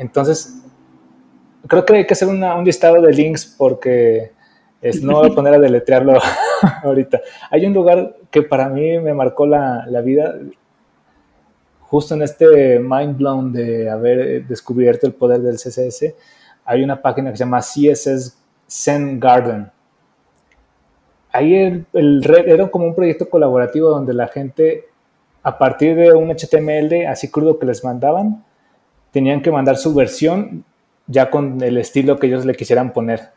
Entonces, 0.00 0.62
creo 1.66 1.84
que 1.84 1.94
hay 1.94 2.06
que 2.06 2.14
hacer 2.14 2.26
una- 2.26 2.54
un 2.56 2.64
listado 2.64 3.02
de 3.02 3.12
links 3.12 3.54
porque 3.58 4.32
es, 4.80 5.02
no 5.02 5.18
voy 5.18 5.30
a 5.30 5.34
poner 5.34 5.52
a 5.54 5.58
deletrearlo 5.58 6.14
ahorita. 6.82 7.20
Hay 7.50 7.66
un 7.66 7.74
lugar 7.74 8.16
que 8.30 8.42
para 8.42 8.70
mí 8.70 8.98
me 8.98 9.12
marcó 9.12 9.46
la, 9.46 9.84
la 9.86 10.00
vida, 10.00 10.34
justo 11.80 12.14
en 12.14 12.22
este 12.22 12.78
mind 12.78 13.18
blown 13.18 13.52
de 13.52 13.90
haber 13.90 14.46
descubierto 14.46 15.06
el 15.06 15.12
poder 15.12 15.42
del 15.42 15.56
CSS, 15.56 16.14
hay 16.64 16.82
una 16.82 17.02
página 17.02 17.30
que 17.30 17.36
se 17.36 17.44
llama 17.44 17.60
CSS 17.60 18.38
Zen 18.66 19.20
Garden. 19.20 19.70
Ahí 21.30 21.54
el, 21.54 21.86
el 21.92 22.24
era 22.46 22.70
como 22.70 22.86
un 22.86 22.94
proyecto 22.94 23.28
colaborativo 23.28 23.90
donde 23.90 24.14
la 24.14 24.28
gente, 24.28 24.86
a 25.42 25.58
partir 25.58 25.94
de 25.94 26.12
un 26.12 26.30
HTML 26.30 27.06
así 27.06 27.30
crudo 27.30 27.58
que 27.58 27.66
les 27.66 27.84
mandaban, 27.84 28.44
tenían 29.12 29.42
que 29.42 29.50
mandar 29.50 29.76
su 29.76 29.94
versión 29.94 30.64
ya 31.06 31.30
con 31.30 31.60
el 31.62 31.76
estilo 31.78 32.18
que 32.18 32.28
ellos 32.28 32.44
le 32.44 32.54
quisieran 32.54 32.92
poner. 32.92 33.30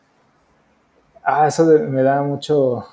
Ah, 1.24 1.48
eso 1.48 1.66
me 1.66 2.04
da 2.04 2.22
mucho, 2.22 2.86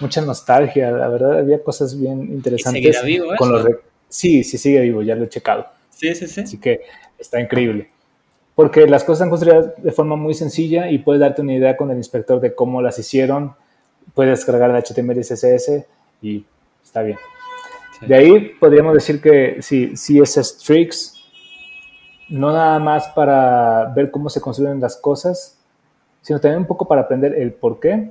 mucha 0.00 0.20
nostalgia. 0.20 0.90
La 0.90 1.08
verdad, 1.08 1.38
había 1.38 1.62
cosas 1.62 1.98
bien 1.98 2.22
interesantes. 2.32 2.82
seguirá 2.82 3.02
vivo 3.02 3.32
con 3.36 3.50
los 3.50 3.66
sí, 4.08 4.44
sí 4.44 4.58
sigue 4.58 4.80
vivo, 4.80 5.02
ya 5.02 5.14
lo 5.14 5.24
he 5.24 5.28
checado. 5.28 5.66
Sí, 5.90 6.14
sí, 6.14 6.26
sí. 6.28 6.42
Así 6.42 6.58
que 6.58 6.82
está 7.18 7.40
increíble. 7.40 7.90
Porque 8.54 8.86
las 8.86 9.04
cosas 9.04 9.20
están 9.20 9.30
construidas 9.30 9.82
de 9.82 9.92
forma 9.92 10.16
muy 10.16 10.34
sencilla 10.34 10.90
y 10.90 10.98
puedes 10.98 11.20
darte 11.20 11.42
una 11.42 11.54
idea 11.54 11.76
con 11.76 11.90
el 11.90 11.96
inspector 11.96 12.40
de 12.40 12.54
cómo 12.54 12.82
las 12.82 12.98
hicieron. 12.98 13.54
Puedes 14.14 14.38
descargar 14.38 14.70
el 14.70 14.82
HTML 14.82 15.18
y 15.18 15.22
CSS 15.22 15.86
y 16.20 16.44
está 16.82 17.02
bien. 17.02 17.18
Sí. 17.98 18.06
De 18.06 18.14
ahí 18.14 18.50
podríamos 18.60 18.94
decir 18.94 19.20
que 19.20 19.58
sí, 19.60 19.92
CSS 19.94 20.58
Tricks, 20.58 21.19
no 22.30 22.52
nada 22.52 22.78
más 22.78 23.08
para 23.08 23.92
ver 23.94 24.10
cómo 24.10 24.30
se 24.30 24.40
construyen 24.40 24.80
las 24.80 24.96
cosas, 24.96 25.58
sino 26.22 26.40
también 26.40 26.60
un 26.60 26.66
poco 26.66 26.86
para 26.86 27.02
aprender 27.02 27.34
el 27.34 27.52
por 27.52 27.80
qué. 27.80 28.10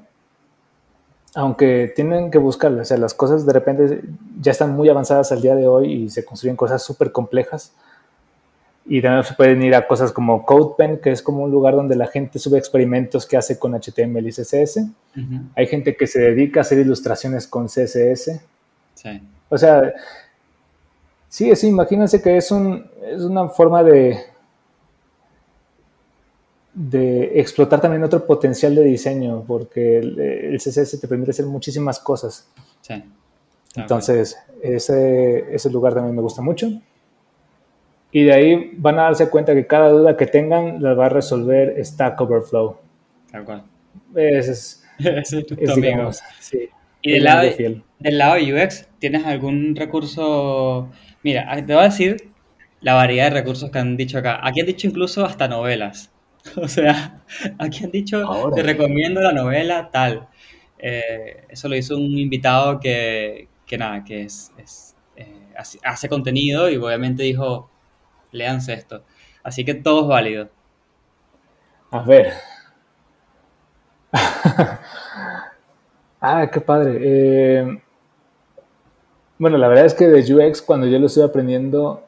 Aunque 1.35 1.91
tienen 1.95 2.31
que 2.31 2.37
buscarlas, 2.37 2.81
o 2.81 2.85
sea, 2.85 2.97
las 2.97 3.13
cosas 3.13 3.45
de 3.45 3.53
repente 3.53 4.01
ya 4.41 4.51
están 4.51 4.75
muy 4.75 4.89
avanzadas 4.89 5.31
al 5.31 5.41
día 5.41 5.55
de 5.55 5.67
hoy 5.67 5.91
y 5.91 6.09
se 6.09 6.25
construyen 6.25 6.55
cosas 6.55 6.83
súper 6.83 7.11
complejas. 7.11 7.71
Y 8.85 9.01
también 9.01 9.23
se 9.23 9.35
pueden 9.35 9.61
ir 9.61 9.75
a 9.75 9.87
cosas 9.87 10.11
como 10.11 10.43
CodePen, 10.45 10.99
que 10.99 11.11
es 11.11 11.21
como 11.21 11.43
un 11.43 11.51
lugar 11.51 11.75
donde 11.75 11.95
la 11.95 12.07
gente 12.07 12.39
sube 12.39 12.57
experimentos 12.57 13.27
que 13.27 13.37
hace 13.37 13.59
con 13.59 13.73
HTML 13.79 14.27
y 14.27 14.31
CSS. 14.31 14.87
Hay 15.55 15.67
gente 15.67 15.95
que 15.95 16.07
se 16.07 16.19
dedica 16.19 16.59
a 16.59 16.61
hacer 16.61 16.79
ilustraciones 16.79 17.47
con 17.47 17.67
CSS. 17.67 18.41
Sí. 18.95 19.21
O 19.49 19.57
sea, 19.57 19.93
sí, 21.29 21.55
sí, 21.55 21.67
imagínense 21.67 22.21
que 22.21 22.35
es, 22.35 22.51
un, 22.51 22.89
es 23.05 23.21
una 23.21 23.47
forma 23.47 23.83
de, 23.83 24.17
de 26.73 27.39
explotar 27.39 27.79
también 27.79 28.03
otro 28.03 28.25
potencial 28.25 28.75
de 28.75 28.83
diseño, 28.83 29.43
porque 29.47 29.99
el, 29.99 30.19
el 30.19 30.57
CSS 30.57 30.99
te 30.99 31.07
permite 31.07 31.31
hacer 31.31 31.45
muchísimas 31.45 31.99
cosas. 31.99 32.49
Sí. 32.81 33.03
Entonces, 33.75 34.37
ese, 34.61 35.53
ese 35.53 35.69
lugar 35.69 35.93
también 35.93 36.15
me 36.15 36.21
gusta 36.21 36.41
mucho. 36.41 36.67
Y 38.11 38.23
de 38.23 38.33
ahí 38.33 38.71
van 38.77 38.97
a 38.97 39.03
darse 39.03 39.29
cuenta 39.29 39.53
que 39.53 39.67
cada 39.67 39.89
duda 39.89 40.17
que 40.17 40.25
tengan 40.25 40.81
la 40.81 40.95
va 40.95 41.05
a 41.05 41.09
resolver 41.09 41.75
Stack 41.83 42.19
Overflow. 42.19 42.77
Tal 43.31 43.45
cual. 43.45 43.63
Ese 44.15 44.51
es, 44.51 44.83
es 44.99 45.45
tu 45.45 45.55
es, 45.55 45.69
amigo. 45.69 45.85
digamos, 45.91 46.21
sí, 46.39 46.69
Y 47.01 47.11
del 47.11 47.17
el 47.19 47.23
lado. 47.23 47.49
Del 47.99 48.17
lado 48.17 48.35
de 48.35 48.53
UX, 48.53 48.87
¿tienes 48.99 49.25
algún 49.25 49.75
recurso? 49.75 50.89
Mira, 51.23 51.45
ah, 51.49 51.57
te 51.65 51.73
voy 51.73 51.81
a 51.83 51.85
decir 51.85 52.31
la 52.81 52.93
variedad 52.93 53.25
de 53.25 53.39
recursos 53.41 53.71
que 53.71 53.79
han 53.79 53.97
dicho 53.97 54.17
acá. 54.19 54.39
Aquí 54.43 54.61
han 54.61 54.67
dicho 54.67 54.87
incluso 54.87 55.25
hasta 55.25 55.47
novelas. 55.47 56.11
O 56.55 56.67
sea, 56.69 57.21
aquí 57.59 57.83
han 57.83 57.91
dicho, 57.91 58.25
Ahora. 58.25 58.55
te 58.55 58.63
recomiendo 58.63 59.21
la 59.21 59.33
novela 59.33 59.89
tal. 59.91 60.27
Eh, 60.79 61.43
eso 61.49 61.67
lo 61.67 61.75
hizo 61.75 61.97
un 61.97 62.17
invitado 62.17 62.79
que, 62.79 63.49
que 63.65 63.77
nada, 63.77 64.03
que 64.05 64.21
es, 64.23 64.51
es, 64.57 64.95
eh, 65.17 65.49
hace, 65.57 65.79
hace 65.83 66.07
contenido 66.09 66.69
y 66.69 66.77
obviamente 66.77 67.23
dijo, 67.23 67.69
léanse 68.31 68.73
esto. 68.73 69.03
Así 69.43 69.65
que 69.65 69.73
todo 69.75 70.03
es 70.03 70.07
válido. 70.07 70.49
A 71.91 71.99
ver. 72.03 72.33
ah, 76.21 76.47
qué 76.51 76.61
padre. 76.61 76.97
Eh, 77.01 77.81
bueno, 79.39 79.57
la 79.57 79.67
verdad 79.69 79.85
es 79.85 79.93
que 79.93 80.07
de 80.07 80.33
UX, 80.33 80.61
cuando 80.61 80.85
yo 80.85 80.99
lo 80.99 81.07
estoy 81.07 81.23
aprendiendo, 81.23 82.03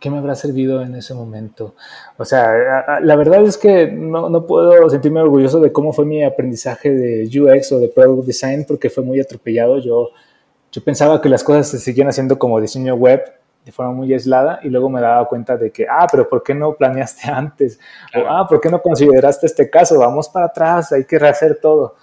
¿qué 0.00 0.10
me 0.10 0.18
habrá 0.18 0.34
servido 0.34 0.82
en 0.82 0.96
ese 0.96 1.14
momento? 1.14 1.74
O 2.18 2.24
sea, 2.24 3.00
la 3.00 3.16
verdad 3.16 3.44
es 3.44 3.56
que 3.56 3.86
no, 3.86 4.28
no 4.28 4.46
puedo 4.46 4.90
sentirme 4.90 5.20
orgulloso 5.20 5.60
de 5.60 5.72
cómo 5.72 5.92
fue 5.92 6.04
mi 6.04 6.24
aprendizaje 6.24 6.90
de 6.90 7.40
UX 7.40 7.72
o 7.72 7.78
de 7.78 7.88
Product 7.88 8.26
Design 8.26 8.64
porque 8.66 8.90
fue 8.90 9.04
muy 9.04 9.20
atropellado. 9.20 9.78
Yo, 9.78 10.10
yo 10.72 10.84
pensaba 10.84 11.20
que 11.20 11.28
las 11.28 11.44
cosas 11.44 11.68
se 11.68 11.78
seguían 11.78 12.08
haciendo 12.08 12.38
como 12.38 12.60
diseño 12.60 12.94
web 12.94 13.22
de 13.64 13.72
forma 13.72 13.92
muy 13.92 14.12
aislada 14.12 14.60
y 14.62 14.68
luego 14.68 14.88
me 14.88 15.00
daba 15.00 15.28
cuenta 15.28 15.56
de 15.56 15.72
que, 15.72 15.86
ah, 15.88 16.06
pero 16.10 16.28
¿por 16.28 16.42
qué 16.42 16.54
no 16.54 16.74
planeaste 16.74 17.30
antes? 17.30 17.78
Claro. 18.12 18.26
O, 18.26 18.30
ah, 18.30 18.48
¿por 18.48 18.60
qué 18.60 18.68
no 18.68 18.82
consideraste 18.82 19.46
este 19.46 19.70
caso? 19.70 19.98
Vamos 19.98 20.28
para 20.28 20.46
atrás, 20.46 20.92
hay 20.92 21.04
que 21.04 21.18
rehacer 21.18 21.58
todo. 21.60 21.94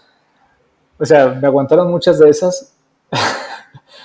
O 0.97 1.05
sea, 1.05 1.27
me 1.29 1.47
aguantaron 1.47 1.89
muchas 1.89 2.19
de 2.19 2.29
esas. 2.29 2.72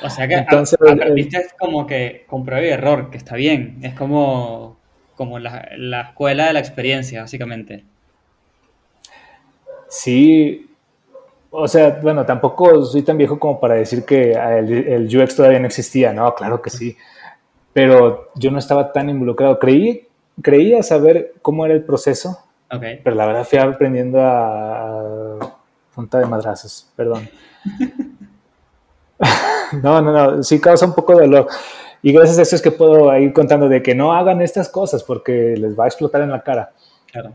O 0.00 0.10
sea 0.10 0.28
que 0.28 0.34
a- 0.34 0.38
Entonces, 0.40 0.78
aprendiste 0.80 1.46
como 1.58 1.86
que 1.86 2.24
con 2.28 2.44
prueba 2.44 2.64
y 2.66 2.70
error, 2.70 3.10
que 3.10 3.16
está 3.16 3.34
bien. 3.36 3.78
Es 3.82 3.94
como, 3.94 4.76
como 5.16 5.38
la, 5.38 5.68
la 5.76 6.00
escuela 6.02 6.46
de 6.46 6.52
la 6.54 6.60
experiencia, 6.60 7.22
básicamente. 7.22 7.84
Sí, 9.88 10.68
o 11.50 11.66
sea, 11.68 11.98
bueno, 12.02 12.26
tampoco 12.26 12.84
soy 12.84 13.02
tan 13.02 13.18
viejo 13.18 13.38
como 13.38 13.58
para 13.60 13.74
decir 13.74 14.04
que 14.04 14.32
el, 14.32 14.72
el 14.72 15.16
UX 15.16 15.36
todavía 15.36 15.60
no 15.60 15.66
existía, 15.66 16.12
no, 16.12 16.34
claro 16.34 16.60
que 16.60 16.70
sí, 16.70 16.96
pero 17.72 18.30
yo 18.36 18.50
no 18.50 18.58
estaba 18.58 18.92
tan 18.92 19.10
involucrado. 19.10 19.58
Creí, 19.58 20.06
creía 20.42 20.82
saber 20.82 21.34
cómo 21.42 21.66
era 21.66 21.74
el 21.74 21.84
proceso, 21.84 22.38
Ok. 22.70 22.84
pero 23.04 23.16
la 23.16 23.26
verdad 23.26 23.44
fui 23.46 23.58
aprendiendo 23.58 24.20
a, 24.20 25.38
a 25.40 25.56
punta 25.94 26.18
de 26.18 26.26
madrazos, 26.26 26.90
perdón. 26.96 27.28
no, 29.82 30.00
no, 30.02 30.12
no, 30.12 30.42
sí 30.42 30.60
causa 30.60 30.86
un 30.86 30.94
poco 30.94 31.14
de 31.14 31.22
dolor. 31.26 31.46
Y 32.02 32.12
gracias 32.12 32.38
a 32.38 32.42
eso 32.42 32.56
es 32.56 32.62
que 32.62 32.70
puedo 32.70 33.16
ir 33.18 33.32
contando 33.32 33.68
de 33.68 33.82
que 33.82 33.94
no 33.94 34.12
hagan 34.12 34.40
estas 34.40 34.68
cosas 34.68 35.02
porque 35.02 35.56
les 35.56 35.78
va 35.78 35.84
a 35.84 35.88
explotar 35.88 36.22
en 36.22 36.30
la 36.30 36.42
cara. 36.42 36.72
Claro. 37.10 37.32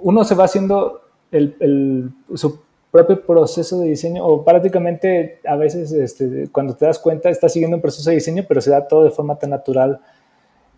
Uno 0.00 0.24
se 0.24 0.34
va 0.34 0.44
haciendo 0.44 1.02
el, 1.30 1.56
el- 1.60 2.10
su 2.36 2.60
propio 2.90 3.24
proceso 3.24 3.80
de 3.80 3.88
diseño 3.88 4.24
o 4.24 4.44
prácticamente 4.44 5.40
a 5.48 5.56
veces 5.56 5.92
este, 5.92 6.48
cuando 6.52 6.74
te 6.76 6.84
das 6.84 6.98
cuenta 6.98 7.30
estás 7.30 7.52
siguiendo 7.52 7.76
un 7.76 7.80
proceso 7.80 8.10
de 8.10 8.16
diseño 8.16 8.44
pero 8.46 8.60
se 8.60 8.70
da 8.70 8.86
todo 8.86 9.04
de 9.04 9.10
forma 9.10 9.38
tan 9.38 9.48
natural 9.48 9.98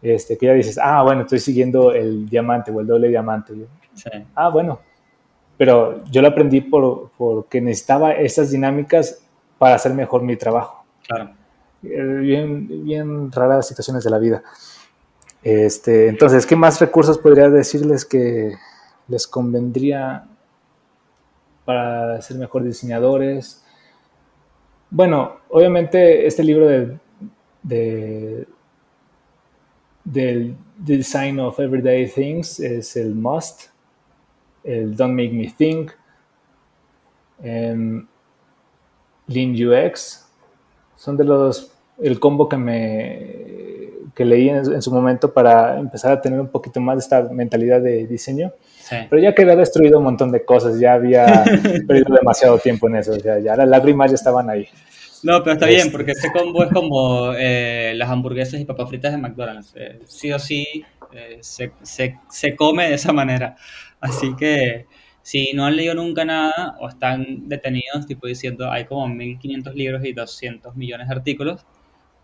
este, 0.01 0.37
que 0.39 0.47
ya 0.47 0.53
dices, 0.53 0.79
ah, 0.81 1.03
bueno, 1.03 1.23
estoy 1.23 1.41
siguiendo 1.41 1.91
el 1.93 2.29
diamante 2.29 2.71
o 2.71 2.79
el 2.81 2.87
doble 2.87 3.09
diamante. 3.09 3.55
Sí. 3.95 4.11
ah, 4.35 4.49
bueno, 4.51 4.79
pero 5.57 6.05
yo 6.05 6.21
lo 6.23 6.29
aprendí 6.29 6.61
por, 6.61 7.11
porque 7.19 7.61
necesitaba 7.61 8.13
esas 8.13 8.51
dinámicas 8.51 9.24
para 9.65 9.77
hacer 9.77 9.95
mejor 9.95 10.21
mi 10.21 10.37
trabajo. 10.37 10.85
Claro. 11.09 11.31
Eh, 11.83 12.19
Bien, 12.21 12.85
bien 12.85 13.33
raras 13.33 13.57
las 13.57 13.69
situaciones 13.69 14.05
de 14.05 14.11
la 14.11 14.19
vida. 14.19 14.43
Este, 15.43 16.09
entonces, 16.09 16.45
¿qué 16.45 16.55
más 16.55 16.79
recursos 16.83 17.17
podría 17.17 17.49
decirles 17.49 18.05
que 18.05 18.57
les 19.09 19.27
convendría 19.27 20.27
para 21.65 22.21
ser 22.21 22.37
mejor 22.37 22.63
diseñadores? 22.63 23.65
Bueno, 24.91 25.37
obviamente 25.49 26.27
este 26.27 26.45
libro 26.45 26.67
de, 26.67 26.99
de- 27.63 28.47
del 30.05 30.59
Design 30.77 31.41
of 31.41 31.59
Everyday 31.59 32.07
Things 32.07 32.61
es 32.61 32.97
el 32.99 33.15
must, 33.15 33.69
el 34.63 34.95
Don't 34.95 35.15
Make 35.15 35.33
Me 35.33 35.51
Think, 35.57 35.93
em, 37.43 38.07
Lean 39.27 39.53
UX, 39.55 40.27
son 40.97 41.17
de 41.17 41.25
los 41.25 41.71
el 42.03 42.19
combo 42.21 42.49
que 42.49 42.57
me 42.57 43.45
que 44.15 44.25
leí 44.25 44.49
en, 44.49 44.57
en 44.59 44.83
su 44.83 44.93
momento 44.93 45.33
para 45.33 45.79
empezar 45.79 46.13
a 46.13 46.21
tener 46.21 46.39
un 46.41 46.49
poquito 46.49 46.81
más 46.81 46.97
de 46.97 47.01
esta 47.01 47.23
mentalidad 47.33 47.81
de 47.81 48.07
diseño. 48.07 48.53
Sí. 48.79 48.97
Pero 49.11 49.21
ya 49.21 49.35
que 49.35 49.43
había 49.43 49.57
destruido 49.57 49.99
un 49.99 50.05
montón 50.05 50.31
de 50.31 50.45
cosas, 50.45 50.79
ya 50.79 50.93
había 50.95 51.45
perdido 51.89 52.15
demasiado 52.15 52.59
tiempo 52.59 52.89
en 52.89 52.97
eso, 52.97 53.13
o 53.13 53.19
sea, 53.19 53.39
ya 53.41 53.57
las 53.57 53.69
lágrimas 53.69 54.11
ya 54.11 54.15
estaban 54.17 54.49
ahí. 54.51 54.69
No, 55.25 55.43
pero 55.43 55.55
está 55.55 55.67
bien, 55.67 55.81
Este- 55.81 55.91
porque 55.91 56.13
ese 56.13 56.31
combo 56.33 56.63
es 56.65 56.71
como 56.71 57.33
eh, 57.37 57.93
las 57.97 58.09
hamburguesas 58.11 58.61
y 58.61 58.65
papas 58.67 58.89
fritas 58.89 59.11
de 59.13 59.19
McDonald's. 59.19 59.73
Eh, 59.75 60.01
sí 60.07 60.31
o 60.33 60.39
sí 60.39 60.85
eh, 61.13 61.39
se, 61.41 61.73
se- 61.83 62.19
se 62.31 62.55
come 62.55 62.89
de 62.89 62.95
esa 62.95 63.13
manera. 63.13 63.57
Así 64.01 64.37
que 64.37 64.87
si 65.25 65.55
no 65.55 65.65
han 65.65 65.75
leído 65.75 65.95
nunca 65.95 66.23
nada 66.27 66.77
o 66.81 66.87
están 66.87 67.49
detenidos, 67.49 68.07
tipo 68.07 68.27
diciendo 68.27 68.71
hay 68.71 68.85
como 68.85 69.09
1500 69.09 69.75
libros 69.75 70.05
y 70.05 70.13
200 70.13 70.77
millones 70.77 71.09
de 71.09 71.15
artículos, 71.15 71.65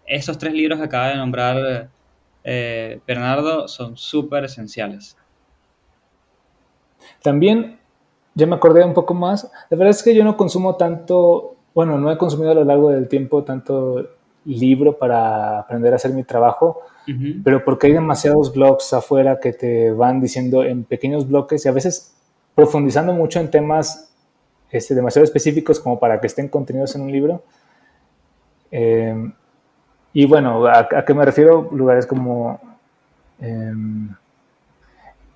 esos 0.07 0.37
tres 0.37 0.53
libros 0.53 0.79
que 0.79 0.85
acaba 0.85 1.09
de 1.09 1.17
nombrar 1.17 1.89
eh, 2.45 3.01
Bernardo 3.07 3.69
son 3.69 3.97
súper 3.97 4.45
esenciales. 4.45 5.17
También, 7.23 7.79
ya 8.35 8.47
me 8.47 8.57
acordé 8.57 8.85
un 8.85 8.93
poco 8.93 9.15
más, 9.15 9.51
la 9.71 9.79
verdad 9.79 9.93
es 9.93 10.03
que 10.03 10.15
yo 10.15 10.23
no 10.23 10.37
consumo 10.37 10.77
tanto, 10.77 11.57
bueno, 11.75 11.99
no 11.99 12.13
he 12.13 12.19
consumido 12.19 12.51
a 12.51 12.55
lo 12.55 12.65
largo 12.65 12.91
del 12.91 13.09
tiempo 13.09 13.45
tanto 13.45 14.11
libro 14.45 14.99
para 14.99 15.61
aprender 15.61 15.95
a 15.95 15.97
hacer 15.97 16.13
mi 16.13 16.25
trabajo, 16.25 16.83
Ujú. 17.09 17.41
pero 17.43 17.65
porque 17.65 17.87
hay 17.87 17.95
demasiados 17.95 18.53
blogs 18.53 18.93
afuera 18.93 19.41
que 19.41 19.55
te 19.55 19.91
van 19.91 20.21
diciendo 20.21 20.65
en 20.65 20.85
pequeños 20.85 21.27
bloques 21.27 21.65
y 21.65 21.69
a 21.71 21.73
veces 21.73 22.20
profundizando 22.55 23.13
mucho 23.13 23.41
en 23.41 23.51
temas 23.51 24.13
este, 24.71 24.95
demasiado 24.95 25.25
específicos 25.25 25.81
como 25.81 25.99
para 25.99 26.21
que 26.21 26.27
estén 26.27 26.49
contenidos 26.49 26.95
en 26.95 27.03
un 27.03 27.13
libro. 27.13 27.43
Eh, 28.71 29.33
y 30.13 30.27
bueno, 30.27 30.67
¿a, 30.67 30.89
a 30.91 31.05
qué 31.05 31.15
me 31.15 31.25
refiero? 31.25 31.69
Lugares 31.73 32.07
como 32.07 32.61
em, 33.41 34.09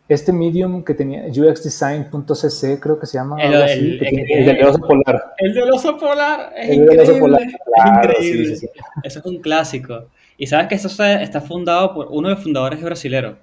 este 0.08 0.32
medium 0.32 0.84
que 0.84 0.94
tenía 0.94 1.24
uxdesign.cc, 1.26 2.78
creo 2.80 2.98
que 2.98 3.06
se 3.06 3.16
llama. 3.18 3.40
El- 3.42 3.62
así, 3.62 3.78
el- 3.78 3.98
que 3.98 4.08
el- 4.08 4.14
tiene- 4.26 4.40
el 4.40 4.46
del 4.46 4.64
oso 4.66 4.78
polar. 4.80 5.34
El 5.38 5.54
del 5.54 5.70
oso 5.72 5.96
polar 5.96 6.52
es 6.56 6.70
El 6.70 6.86
del 6.86 7.00
oso 7.00 7.12
increíble. 7.16 7.38
es 7.42 7.86
increíble. 7.86 8.44
sí, 8.46 8.56
sí, 8.56 8.66
sí. 8.66 8.68
Eso 9.02 9.18
es 9.20 9.24
un 9.24 9.38
clásico. 9.40 10.06
Y 10.36 10.46
sabes 10.46 10.66
que 10.68 10.74
eso 10.74 10.88
está 11.04 11.40
fundado 11.40 11.94
por 11.94 12.08
uno 12.10 12.28
de 12.28 12.34
los 12.34 12.42
fundadores 12.42 12.78
es 12.80 12.84
brasilero. 12.84 13.36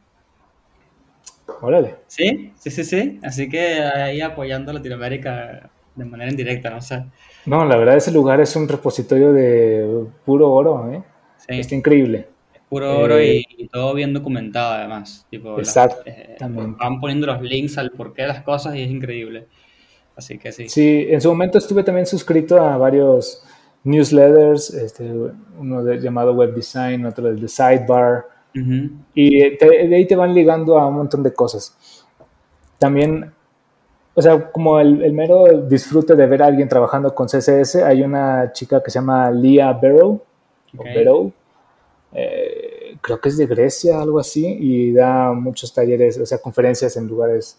Órale. 1.62 1.96
¿Sí? 2.08 2.52
Sí, 2.58 2.70
sí, 2.72 2.84
sí. 2.84 3.20
Así 3.24 3.50
que 3.50 3.80
ahí 3.82 4.22
apoyando 4.22 4.72
a 4.72 4.74
Latinoamérica 4.76 5.70
de 5.96 6.06
manera 6.06 6.30
indirecta, 6.32 6.70
no 6.70 6.82
sé. 6.82 7.04
No, 7.46 7.66
la 7.66 7.76
verdad 7.78 7.98
ese 7.98 8.12
lugar 8.12 8.40
es 8.40 8.56
un 8.56 8.68
repositorio 8.68 9.34
de 9.34 10.06
puro 10.26 10.50
oro, 10.52 10.92
¿eh? 10.92 11.04
Sí, 11.38 11.60
Está 11.60 11.76
increíble. 11.76 12.28
es 12.54 12.62
puro 12.70 13.00
oro 13.00 13.18
Eh, 13.18 13.44
y, 13.58 13.64
y 13.64 13.68
todo 13.68 13.94
bien 13.94 14.14
documentado 14.14 14.74
además. 14.74 15.26
Tipo, 15.30 15.58
las- 15.58 15.68
Exactamente. 15.68 16.34
eh, 16.40 16.76
van 16.80 17.00
poniendo 17.02 17.28
los 17.28 17.42
links 17.42 17.78
al 17.78 17.92
porqué 17.92 18.22
de 18.24 18.28
las 18.30 18.44
cosas 18.44 18.76
y 18.76 18.82
es 18.84 18.90
increíble. 18.90 19.48
Así 20.16 20.38
que 20.38 20.52
sí. 20.52 20.70
Sí, 20.70 21.08
en 21.10 21.20
su 21.22 21.30
momento 21.30 21.58
estuve 21.58 21.84
también 21.84 22.06
suscrito 22.06 22.62
a 22.62 22.78
varios 22.78 23.44
newsletters, 23.84 24.70
este, 24.74 25.12
uno 25.58 25.84
de- 25.84 26.00
llamado 26.00 26.34
Web 26.34 26.54
Design, 26.54 27.06
otro 27.06 27.36
The 27.36 27.48
Sidebar, 27.48 28.26
Ujú. 28.54 28.90
y 29.16 29.58
te- 29.58 29.88
de 29.88 29.96
ahí 29.96 30.06
te 30.06 30.16
van 30.16 30.34
ligando 30.34 30.78
a 30.78 30.88
un 30.88 30.96
montón 30.96 31.24
de 31.24 31.34
cosas. 31.34 31.76
También, 32.78 33.32
o 34.14 34.22
sea, 34.22 34.52
como 34.52 34.80
el, 34.80 35.02
el 35.04 35.14
mero 35.14 35.46
disfrute 35.68 36.16
de 36.16 36.26
ver 36.28 36.42
a 36.44 36.48
alguien 36.48 36.68
trabajando 36.68 37.14
con 37.16 37.28
CSS, 37.30 37.84
hay 37.84 38.02
una 38.04 38.52
chica 38.52 38.82
que 38.84 38.92
se 38.92 39.00
llama 39.00 39.32
Leah 39.32 39.74
Barrow, 39.74 40.22
o 40.78 40.82
Ok. 40.82 40.86
Barrow, 40.96 41.32
eh, 42.14 42.98
creo 43.02 43.20
que 43.22 43.30
es 43.30 43.38
de 43.38 43.46
Grecia, 43.46 44.02
algo 44.02 44.20
así, 44.20 44.46
y 44.60 44.92
da 44.92 45.32
muchos 45.34 45.74
talleres, 45.74 46.20
o 46.20 46.26
sea, 46.26 46.40
conferencias 46.40 46.98
en 46.98 47.08
lugares, 47.08 47.58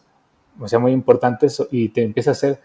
o 0.60 0.68
sea, 0.68 0.78
muy 0.78 0.92
importantes, 0.92 1.62
y 1.70 1.88
te 1.88 2.02
empieza 2.02 2.30
a 2.30 2.32
hacer 2.32 2.60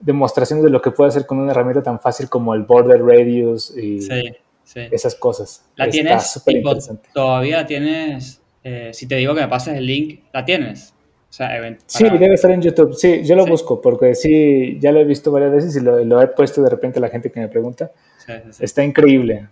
demostraciones 0.00 0.64
de 0.64 0.70
lo 0.70 0.80
que 0.80 0.90
puede 0.92 1.08
hacer 1.08 1.26
con 1.26 1.38
una 1.38 1.50
herramienta 1.50 1.82
tan 1.82 1.98
fácil 2.00 2.28
como 2.28 2.54
el 2.54 2.62
border 2.62 3.02
radius 3.04 3.76
y 3.76 4.00
Sí, 4.02 4.22
sí. 4.68 4.80
esas 4.90 5.14
cosas. 5.14 5.64
¿La 5.76 5.84
Está 5.86 5.92
tienes? 5.92 6.42
Tipo, 6.44 6.50
interesante. 6.70 7.08
¿Todavía 7.14 7.64
tienes? 7.66 8.40
eh, 8.64 8.90
si 8.92 9.06
te 9.06 9.14
digo 9.16 9.34
que 9.34 9.40
me 9.42 9.48
pases 9.48 9.76
el 9.78 9.86
link, 9.86 10.20
¿la 10.32 10.44
tienes? 10.44 10.92
O 11.30 11.32
sea, 11.32 11.56
event- 11.58 11.78
Sí, 11.86 12.04
debe 12.04 12.34
estar 12.34 12.50
en 12.50 12.60
YouTube. 12.60 12.94
Sí, 12.94 13.22
yo 13.24 13.34
lo 13.36 13.44
Sí. 13.44 13.50
busco 13.50 13.80
porque 13.80 14.14
sí, 14.14 14.76
ya 14.80 14.92
lo 14.92 15.00
he 15.00 15.04
visto 15.04 15.30
varias 15.30 15.52
veces 15.52 15.76
y 15.76 15.80
lo, 15.80 16.04
lo 16.04 16.20
he 16.20 16.26
puesto 16.28 16.60
de 16.62 16.68
repente 16.70 16.98
a 16.98 17.02
la 17.02 17.08
gente 17.08 17.30
que 17.32 17.40
me 17.40 17.48
pregunta. 17.48 17.90
sí, 18.26 18.32
sí, 18.46 18.52
sí. 18.52 18.64
Está 18.64 18.84
increíble. 18.84 19.48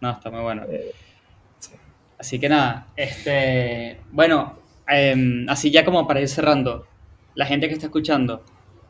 No, 0.00 0.10
está 0.12 0.30
muy 0.30 0.42
bueno. 0.42 0.62
Eh, 0.70 0.92
Así 2.18 2.38
que 2.38 2.48
nada, 2.48 2.86
este, 2.94 3.98
bueno, 4.12 4.56
em, 4.86 5.44
así 5.48 5.72
ya 5.72 5.84
como 5.84 6.06
para 6.06 6.20
ir 6.20 6.28
cerrando, 6.28 6.86
la 7.34 7.46
gente 7.46 7.66
que 7.66 7.74
está 7.74 7.86
escuchando, 7.86 8.44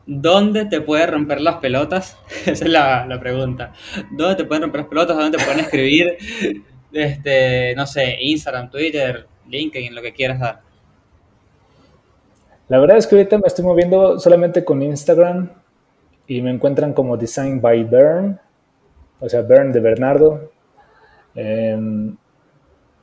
¿dónde 0.05 0.65
te 0.65 0.81
puede 0.81 1.07
romper 1.07 1.41
las 1.41 1.55
pelotas? 1.57 2.17
Esa 2.45 2.65
es 2.65 2.71
la, 2.71 3.05
la 3.05 3.19
pregunta. 3.19 3.73
¿Dónde 4.11 4.35
te 4.35 4.45
pueden 4.45 4.63
romper 4.63 4.81
las 4.81 4.89
pelotas? 4.89 5.17
¿Dónde 5.17 5.37
te 5.37 5.43
pueden 5.43 5.59
escribir? 5.59 6.17
Este, 6.93 7.73
no 7.75 7.87
sé, 7.87 8.17
Instagram, 8.21 8.69
Twitter, 8.69 9.25
LinkedIn, 9.49 9.95
lo 9.95 10.01
que 10.03 10.13
quieras 10.13 10.39
dar. 10.39 10.61
La 12.67 12.79
verdad 12.79 12.97
es 12.97 13.07
que 13.07 13.15
ahorita 13.15 13.37
me 13.39 13.47
estoy 13.47 13.65
moviendo 13.65 14.19
solamente 14.19 14.63
con 14.63 14.81
Instagram 14.81 15.49
y 16.27 16.41
me 16.41 16.51
encuentran 16.51 16.93
como 16.93 17.17
Design 17.17 17.59
by 17.59 17.83
Bern, 17.83 18.39
o 19.19 19.27
sea, 19.27 19.41
Bern 19.41 19.71
de 19.71 19.79
Bernardo. 19.79 20.51
Em, 21.35 22.15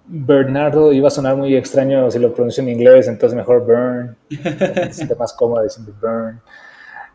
Bernardo 0.06 0.92
iba 0.92 1.08
a 1.08 1.10
sonar 1.10 1.36
muy 1.36 1.54
extraño 1.54 2.10
si 2.10 2.18
lo 2.18 2.32
pronuncio 2.32 2.62
en 2.62 2.70
inglés, 2.70 3.06
entonces 3.06 3.36
mejor 3.36 3.66
Bern. 3.66 4.16
Me 4.74 4.92
siento 4.92 5.16
más 5.16 5.32
cómodo 5.32 5.62
diciendo 5.62 5.92
Bern. 6.00 6.40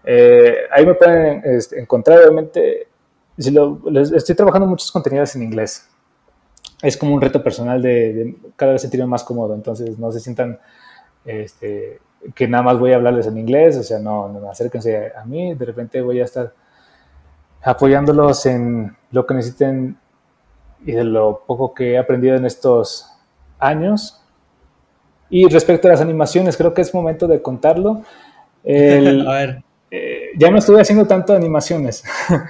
Eh, 0.05 0.55
ahí 0.71 0.85
me 0.85 0.93
pueden 0.93 1.41
este, 1.45 1.79
encontrar, 1.79 2.19
obviamente. 2.19 2.87
Si 3.37 3.51
lo- 3.51 3.79
les- 3.89 4.11
estoy 4.11 4.35
trabajando 4.35 4.67
muchos 4.67 4.91
contenidos 4.91 5.35
en 5.35 5.43
inglés. 5.43 5.87
es 6.81 6.97
como 6.97 7.15
un 7.15 7.21
reto 7.21 7.41
personal 7.43 7.81
de, 7.81 8.13
de 8.13 8.35
cada 8.55 8.73
vez 8.73 8.81
sentirme 8.81 9.07
más 9.07 9.23
cómodo, 9.23 9.55
entonces 9.55 9.97
no 9.97 10.11
se 10.11 10.19
sientan 10.19 10.59
este, 11.25 11.99
que 12.35 12.47
nada 12.47 12.63
más 12.63 12.77
voy 12.79 12.91
a 12.91 12.97
hablarles 12.97 13.27
en 13.27 13.37
inglés, 13.37 13.77
o 13.77 13.83
sea, 13.83 13.97
no, 13.99 14.27
no 14.29 14.49
acérquense 14.51 15.11
a 15.15 15.25
mí, 15.25 15.55
de 15.55 15.65
repente 15.65 16.01
voy 16.01 16.19
a 16.21 16.25
estar 16.25 16.53
apoyándolos 17.63 18.45
en 18.45 18.95
lo 19.11 19.25
que 19.25 19.33
necesiten 19.33 19.97
y 20.85 20.91
de 20.91 21.03
lo 21.03 21.43
poco 21.47 21.73
que 21.73 21.93
he 21.93 21.97
aprendido 21.97 22.35
en 22.35 22.45
estos 22.45 23.09
años. 23.59 24.21
Y 25.29 25.47
respecto 25.49 25.87
a 25.87 25.91
las 25.91 26.01
animaciones, 26.01 26.57
creo 26.57 26.73
que 26.73 26.81
es 26.81 26.93
momento 26.93 27.27
de 27.27 27.41
contarlo. 27.41 28.01
El, 28.63 29.27
A 29.27 29.33
ver, 29.33 29.63
ya 30.37 30.49
no 30.51 30.57
estuve 30.57 30.81
haciendo 30.81 31.05
tanto 31.07 31.33
animaciones. 31.33 32.03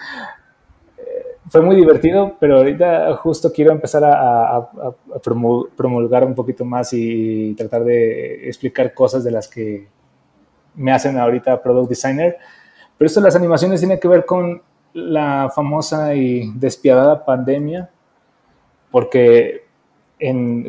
Fue 1.48 1.62
muy 1.62 1.76
divertido, 1.76 2.36
pero 2.40 2.58
ahorita 2.58 3.16
justo 3.18 3.52
quiero 3.54 3.72
empezar 3.72 4.04
a, 4.04 4.14
a- 4.14 4.58
a- 4.58 4.96
a 5.16 5.22
promu- 5.22 5.70
promulgar 5.76 6.24
un 6.26 6.34
poquito 6.34 6.66
más 6.66 6.92
y 6.94 7.54
tratar 7.56 7.84
de 7.84 8.48
explicar 8.48 8.94
cosas 8.96 9.24
de 9.24 9.32
las 9.32 9.48
que 9.48 9.88
me 10.74 10.92
hacen 10.92 11.18
ahorita 11.20 11.62
product 11.62 11.90
designer. 11.90 12.38
Pero 12.98 13.06
esto 13.08 13.22
las 13.22 13.36
animaciones 13.36 13.80
tiene 13.80 14.00
que 14.00 14.08
ver 14.08 14.26
con 14.26 14.62
la 14.94 15.52
famosa 15.54 16.16
y 16.16 16.52
despiadada 16.56 17.24
pandemia, 17.24 17.90
porque 18.90 19.66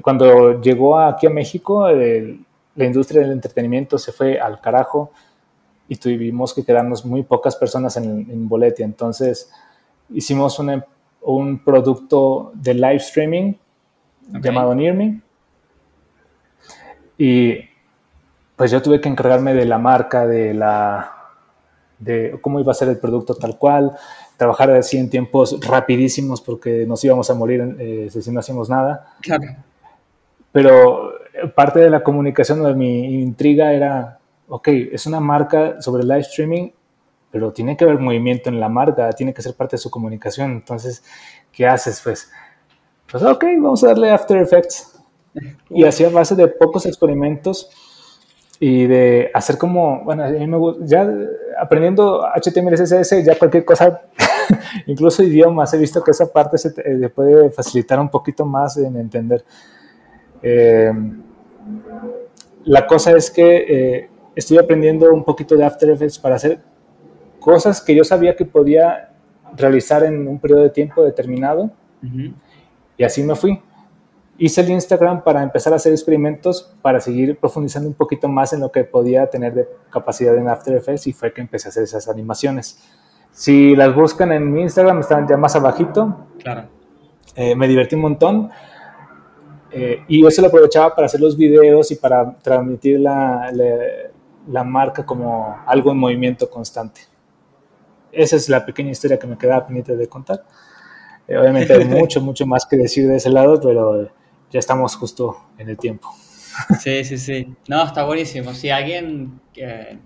cuando 0.02 0.60
llegó 0.60 0.98
aquí 0.98 1.26
a 1.26 1.30
México, 1.30 1.88
la 1.88 2.84
industria 2.84 3.22
del 3.22 3.32
entretenimiento 3.32 3.96
se 3.96 4.12
fue 4.12 4.38
al 4.38 4.60
carajo 4.60 5.10
y 5.88 5.96
tuvimos 5.96 6.52
que 6.54 6.64
quedarnos 6.64 7.04
muy 7.04 7.22
pocas 7.22 7.56
personas 7.56 7.96
en, 7.96 8.28
en 8.30 8.48
Boletia. 8.48 8.84
Entonces 8.84 9.50
hicimos 10.10 10.58
una- 10.58 10.84
un 11.22 11.58
producto 11.62 12.52
de 12.54 12.74
live 12.74 12.96
streaming 12.96 13.54
Ok. 14.34 14.42
llamado 14.44 14.74
Near 14.74 14.94
Me. 14.94 15.20
Y 17.18 17.54
pues 18.56 18.70
yo 18.70 18.80
tuve 18.82 19.00
que 19.00 19.08
encargarme 19.08 19.54
de 19.54 19.64
la 19.64 19.78
marca, 19.78 20.26
de 20.26 20.54
la 20.54 21.12
de 21.98 22.38
cómo 22.42 22.60
iba 22.60 22.72
a 22.72 22.74
ser 22.74 22.88
el 22.88 22.98
producto 22.98 23.34
tal 23.36 23.56
cual, 23.56 23.96
trabajar 24.36 24.70
así 24.72 24.98
en 24.98 25.08
tiempos 25.08 25.58
rapidísimos 25.66 26.42
porque 26.42 26.84
nos 26.86 27.02
íbamos 27.04 27.30
a 27.30 27.34
morir 27.34 27.74
eh, 27.78 28.08
si 28.10 28.30
no 28.30 28.40
hacíamos 28.40 28.68
nada 28.68 29.14
claro. 29.22 29.44
pero 30.52 31.12
eh, 31.32 31.48
parte 31.54 31.80
de 31.80 31.88
la 31.88 32.02
comunicación 32.02 32.62
de 32.62 32.74
mi 32.74 33.22
intriga 33.22 33.72
era, 33.72 34.18
ok, 34.48 34.68
es 34.92 35.06
una 35.06 35.20
marca 35.20 35.80
sobre 35.80 36.02
live 36.04 36.20
streaming, 36.20 36.70
pero 37.30 37.52
tiene 37.52 37.76
que 37.76 37.84
haber 37.84 37.98
movimiento 37.98 38.48
en 38.50 38.60
la 38.60 38.68
marca, 38.68 39.10
tiene 39.12 39.34
que 39.34 39.42
ser 39.42 39.54
parte 39.54 39.76
de 39.76 39.80
su 39.80 39.90
comunicación. 39.90 40.52
Entonces, 40.52 41.02
¿qué 41.52 41.66
haces? 41.66 42.00
Pues, 42.02 42.30
pues 43.10 43.22
ok, 43.22 43.44
vamos 43.60 43.84
a 43.84 43.88
darle 43.88 44.10
After 44.10 44.36
Effects. 44.38 44.92
Y 45.70 45.84
así 45.84 46.04
a 46.04 46.10
base 46.10 46.34
de 46.34 46.48
pocos 46.48 46.86
experimentos 46.86 47.70
y 48.58 48.86
de 48.86 49.30
hacer 49.34 49.58
como, 49.58 50.02
bueno, 50.04 50.24
a 50.24 50.28
mí 50.30 50.46
me 50.46 50.56
gusta, 50.56 50.84
ya 50.86 51.08
aprendiendo 51.60 52.24
HTML, 52.26 52.76
CSS, 52.76 53.24
ya 53.24 53.38
cualquier 53.38 53.64
cosa, 53.64 54.02
incluso 54.86 55.22
idiomas, 55.22 55.74
he 55.74 55.78
visto 55.78 56.02
que 56.02 56.12
esa 56.12 56.32
parte 56.32 56.58
se, 56.58 56.72
te- 56.72 56.90
eh, 57.04 57.08
puede 57.10 57.50
facilitar 57.50 58.00
un 58.00 58.08
poquito 58.08 58.46
más 58.46 58.76
en 58.78 58.96
entender. 58.96 59.44
Eh, 60.42 60.92
la 62.64 62.86
cosa 62.86 63.12
es 63.16 63.30
que 63.30 63.56
eh, 63.96 64.10
estoy 64.36 64.58
aprendiendo 64.58 65.12
un 65.12 65.24
poquito 65.24 65.56
de 65.56 65.64
After 65.64 65.90
Effects 65.90 66.18
para 66.18 66.36
hacer 66.36 66.60
cosas 67.40 67.80
que 67.80 67.94
yo 67.94 68.04
sabía 68.04 68.36
que 68.36 68.44
podía 68.44 69.10
realizar 69.56 70.04
en 70.04 70.28
un 70.28 70.38
periodo 70.38 70.62
de 70.62 70.70
tiempo 70.70 71.02
determinado 71.02 71.70
Ujú. 72.02 72.34
y 72.96 73.04
así 73.04 73.22
me 73.22 73.34
fui. 73.34 73.60
Hice 74.38 74.60
el 74.60 74.70
Instagram 74.70 75.24
para 75.24 75.42
empezar 75.42 75.72
a 75.72 75.76
hacer 75.76 75.92
experimentos, 75.92 76.74
para 76.82 77.00
seguir 77.00 77.38
profundizando 77.38 77.88
un 77.88 77.94
poquito 77.94 78.28
más 78.28 78.52
en 78.52 78.60
lo 78.60 78.70
que 78.70 78.84
podía 78.84 79.26
tener 79.28 79.54
de 79.54 79.66
capacidad 79.90 80.36
en 80.36 80.46
After 80.46 80.76
Effects 80.76 81.06
y 81.06 81.14
fue 81.14 81.32
que 81.32 81.40
empecé 81.40 81.68
a 81.68 81.70
hacer 81.70 81.84
esas 81.84 82.06
animaciones. 82.06 82.82
Si 83.30 83.74
las 83.74 83.94
buscan 83.94 84.32
en 84.32 84.52
mi 84.52 84.60
Instagram, 84.62 85.00
están 85.00 85.26
ya 85.26 85.38
más 85.38 85.56
abajito. 85.56 86.26
Claro. 86.38 86.64
Eh, 87.34 87.54
me 87.54 87.66
divertí 87.66 87.94
un 87.94 88.02
montón. 88.02 88.50
Eh, 89.70 90.04
y 90.08 90.26
eso 90.26 90.42
lo 90.42 90.48
aprovechaba 90.48 90.94
para 90.94 91.06
hacer 91.06 91.20
los 91.20 91.36
videos 91.36 91.90
y 91.90 91.96
para 91.96 92.34
transmitir 92.36 93.00
la, 93.00 93.50
la, 93.52 93.74
la 94.48 94.64
marca 94.64 95.04
como 95.04 95.56
algo 95.66 95.92
en 95.92 95.98
movimiento 95.98 96.48
constante. 96.48 97.02
Esa 98.12 98.36
es 98.36 98.48
la 98.48 98.64
pequeña 98.64 98.90
historia 98.90 99.18
que 99.18 99.26
me 99.26 99.36
quedaba 99.36 99.66
pendiente 99.66 99.96
de 99.96 100.08
contar. 100.08 100.44
Eh, 101.28 101.36
obviamente 101.36 101.72
hay 101.72 101.84
mucho, 101.84 102.20
mucho 102.20 102.46
más 102.46 102.66
que 102.66 102.76
decir 102.76 103.06
de 103.08 103.16
ese 103.16 103.30
lado, 103.30 103.60
pero 103.60 104.08
ya 104.50 104.58
estamos 104.58 104.94
justo 104.96 105.36
en 105.58 105.68
el 105.68 105.76
tiempo. 105.76 106.10
Sí, 106.80 107.04
sí, 107.04 107.18
sí. 107.18 107.54
No, 107.68 107.84
está 107.84 108.04
buenísimo. 108.04 108.54
Si 108.54 108.70
alguien, 108.70 109.40
eh, 109.54 109.98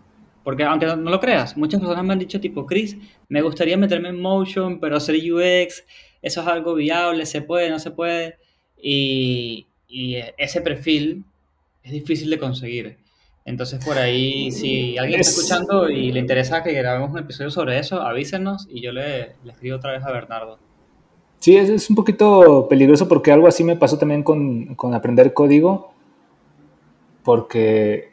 porque 0.42 0.64
aunque 0.64 0.86
no, 0.86 0.96
no 0.96 1.10
lo 1.10 1.20
creas, 1.20 1.56
muchas 1.56 1.80
personas 1.80 2.04
me 2.04 2.12
han 2.12 2.18
dicho 2.18 2.40
tipo, 2.40 2.66
Chris, 2.66 2.96
me 3.28 3.42
gustaría 3.42 3.76
meterme 3.76 4.08
en 4.08 4.20
motion, 4.20 4.80
pero 4.80 4.96
hacer 4.96 5.14
UX, 5.14 5.84
eso 6.22 6.40
es 6.40 6.46
algo 6.46 6.74
viable, 6.74 7.26
se 7.26 7.42
puede, 7.42 7.70
no 7.70 7.78
se 7.78 7.90
puede. 7.90 8.38
Y, 8.76 9.68
y 9.86 10.16
ese 10.38 10.60
perfil 10.62 11.24
es 11.82 11.92
difícil 11.92 12.30
de 12.30 12.38
conseguir. 12.38 12.98
Entonces 13.44 13.84
por 13.84 13.98
ahí, 13.98 14.50
si 14.52 14.96
alguien 14.98 15.20
está 15.20 15.30
Es- 15.30 15.38
escuchando 15.38 15.88
y 15.88 16.12
le 16.12 16.20
interesa 16.20 16.62
que 16.62 16.72
grabemos 16.72 17.10
un 17.10 17.18
episodio 17.18 17.50
sobre 17.50 17.78
eso, 17.78 18.00
avísenos 18.02 18.66
y 18.70 18.82
yo 18.82 18.92
le, 18.92 19.34
le 19.44 19.52
escribo 19.52 19.76
otra 19.76 19.92
vez 19.92 20.04
a 20.04 20.12
Bernardo. 20.12 20.58
Sí, 21.40 21.56
es, 21.56 21.70
es 21.70 21.88
un 21.88 21.96
poquito 21.96 22.68
peligroso 22.68 23.08
porque 23.08 23.32
algo 23.32 23.46
así 23.48 23.64
me 23.64 23.76
pasó 23.76 23.96
también 23.98 24.22
con, 24.22 24.74
con 24.74 24.92
aprender 24.94 25.32
código, 25.32 25.92
porque 27.24 28.12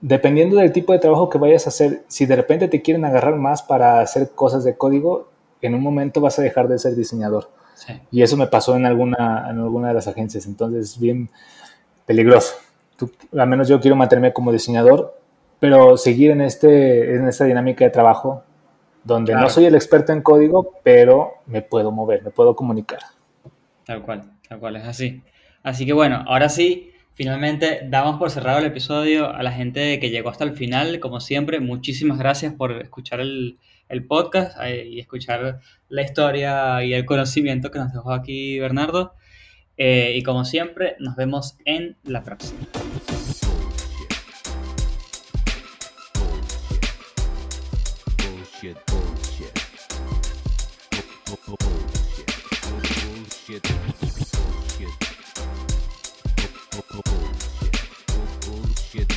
dependiendo 0.00 0.56
del 0.56 0.72
tipo 0.72 0.92
de 0.92 0.98
trabajo 0.98 1.28
que 1.28 1.38
vayas 1.38 1.66
a 1.66 1.70
hacer, 1.70 2.04
si 2.08 2.26
de 2.26 2.36
repente 2.36 2.68
te 2.68 2.82
quieren 2.82 3.04
agarrar 3.04 3.36
más 3.36 3.62
para 3.62 4.00
hacer 4.00 4.30
cosas 4.34 4.64
de 4.64 4.76
código, 4.76 5.28
en 5.60 5.74
un 5.74 5.82
momento 5.82 6.20
vas 6.20 6.38
a 6.38 6.42
dejar 6.42 6.68
de 6.68 6.78
ser 6.78 6.94
diseñador. 6.94 7.50
Sí. 7.74 7.94
Y 8.10 8.22
eso 8.22 8.36
me 8.36 8.46
pasó 8.46 8.76
en 8.76 8.86
alguna, 8.86 9.46
en 9.50 9.58
alguna 9.58 9.88
de 9.88 9.94
las 9.94 10.06
agencias, 10.08 10.46
entonces 10.46 10.90
es 10.92 11.00
bien 11.00 11.30
peligroso. 12.06 12.54
Tú- 12.98 13.10
al 13.38 13.48
menos 13.48 13.68
yo 13.68 13.80
quiero 13.80 13.96
mantenerme 13.96 14.32
como 14.32 14.52
diseñador, 14.52 15.18
pero 15.60 15.96
seguir 15.96 16.30
en, 16.32 16.40
este, 16.42 17.14
en 17.14 17.26
esta 17.28 17.44
dinámica 17.44 17.84
de 17.84 17.90
trabajo 17.90 18.42
donde 19.04 19.32
Claro. 19.32 19.46
no 19.46 19.50
soy 19.50 19.64
el 19.66 19.74
experto 19.74 20.12
en 20.12 20.20
código, 20.22 20.74
pero 20.82 21.34
me 21.46 21.62
puedo 21.62 21.90
mover, 21.92 22.22
me 22.22 22.30
puedo 22.30 22.54
comunicar. 22.54 22.98
Tal 23.86 24.02
cual, 24.02 24.24
tal 24.48 24.58
cual, 24.58 24.76
es 24.76 24.84
así. 24.84 25.22
Así 25.62 25.86
que 25.86 25.92
bueno, 25.94 26.24
ahora 26.26 26.48
sí, 26.48 26.92
finalmente 27.14 27.80
damos 27.88 28.18
por 28.18 28.30
cerrado 28.30 28.58
el 28.58 28.66
episodio 28.66 29.30
a 29.34 29.42
la 29.42 29.50
gente 29.52 29.98
que 29.98 30.10
llegó 30.10 30.28
hasta 30.28 30.44
el 30.44 30.52
final. 30.54 31.00
Como 31.00 31.20
siempre, 31.20 31.60
muchísimas 31.60 32.18
gracias 32.18 32.52
por 32.54 32.72
escuchar 32.82 33.20
el, 33.20 33.58
el 33.88 34.04
podcast 34.06 34.58
eh, 34.62 34.86
y 34.86 35.00
escuchar 35.00 35.60
la 35.88 36.02
historia 36.02 36.84
y 36.84 36.92
el 36.92 37.06
conocimiento 37.06 37.70
que 37.70 37.78
nos 37.78 37.92
dejó 37.92 38.12
aquí 38.12 38.58
Bernardo. 38.58 39.14
Eh, 39.78 40.12
y 40.16 40.22
como 40.24 40.44
siempre, 40.44 40.96
nos 40.98 41.14
vemos 41.14 41.56
en 41.64 41.96
la 42.02 42.22
próxima. 42.22 42.58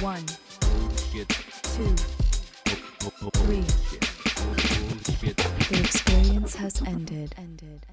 One, 0.03 0.25
two, 0.59 1.25
three. 3.33 3.61
The 5.69 5.79
experience 5.79 6.55
has 6.55 6.81
ended. 6.87 7.35
Ended. 7.37 7.90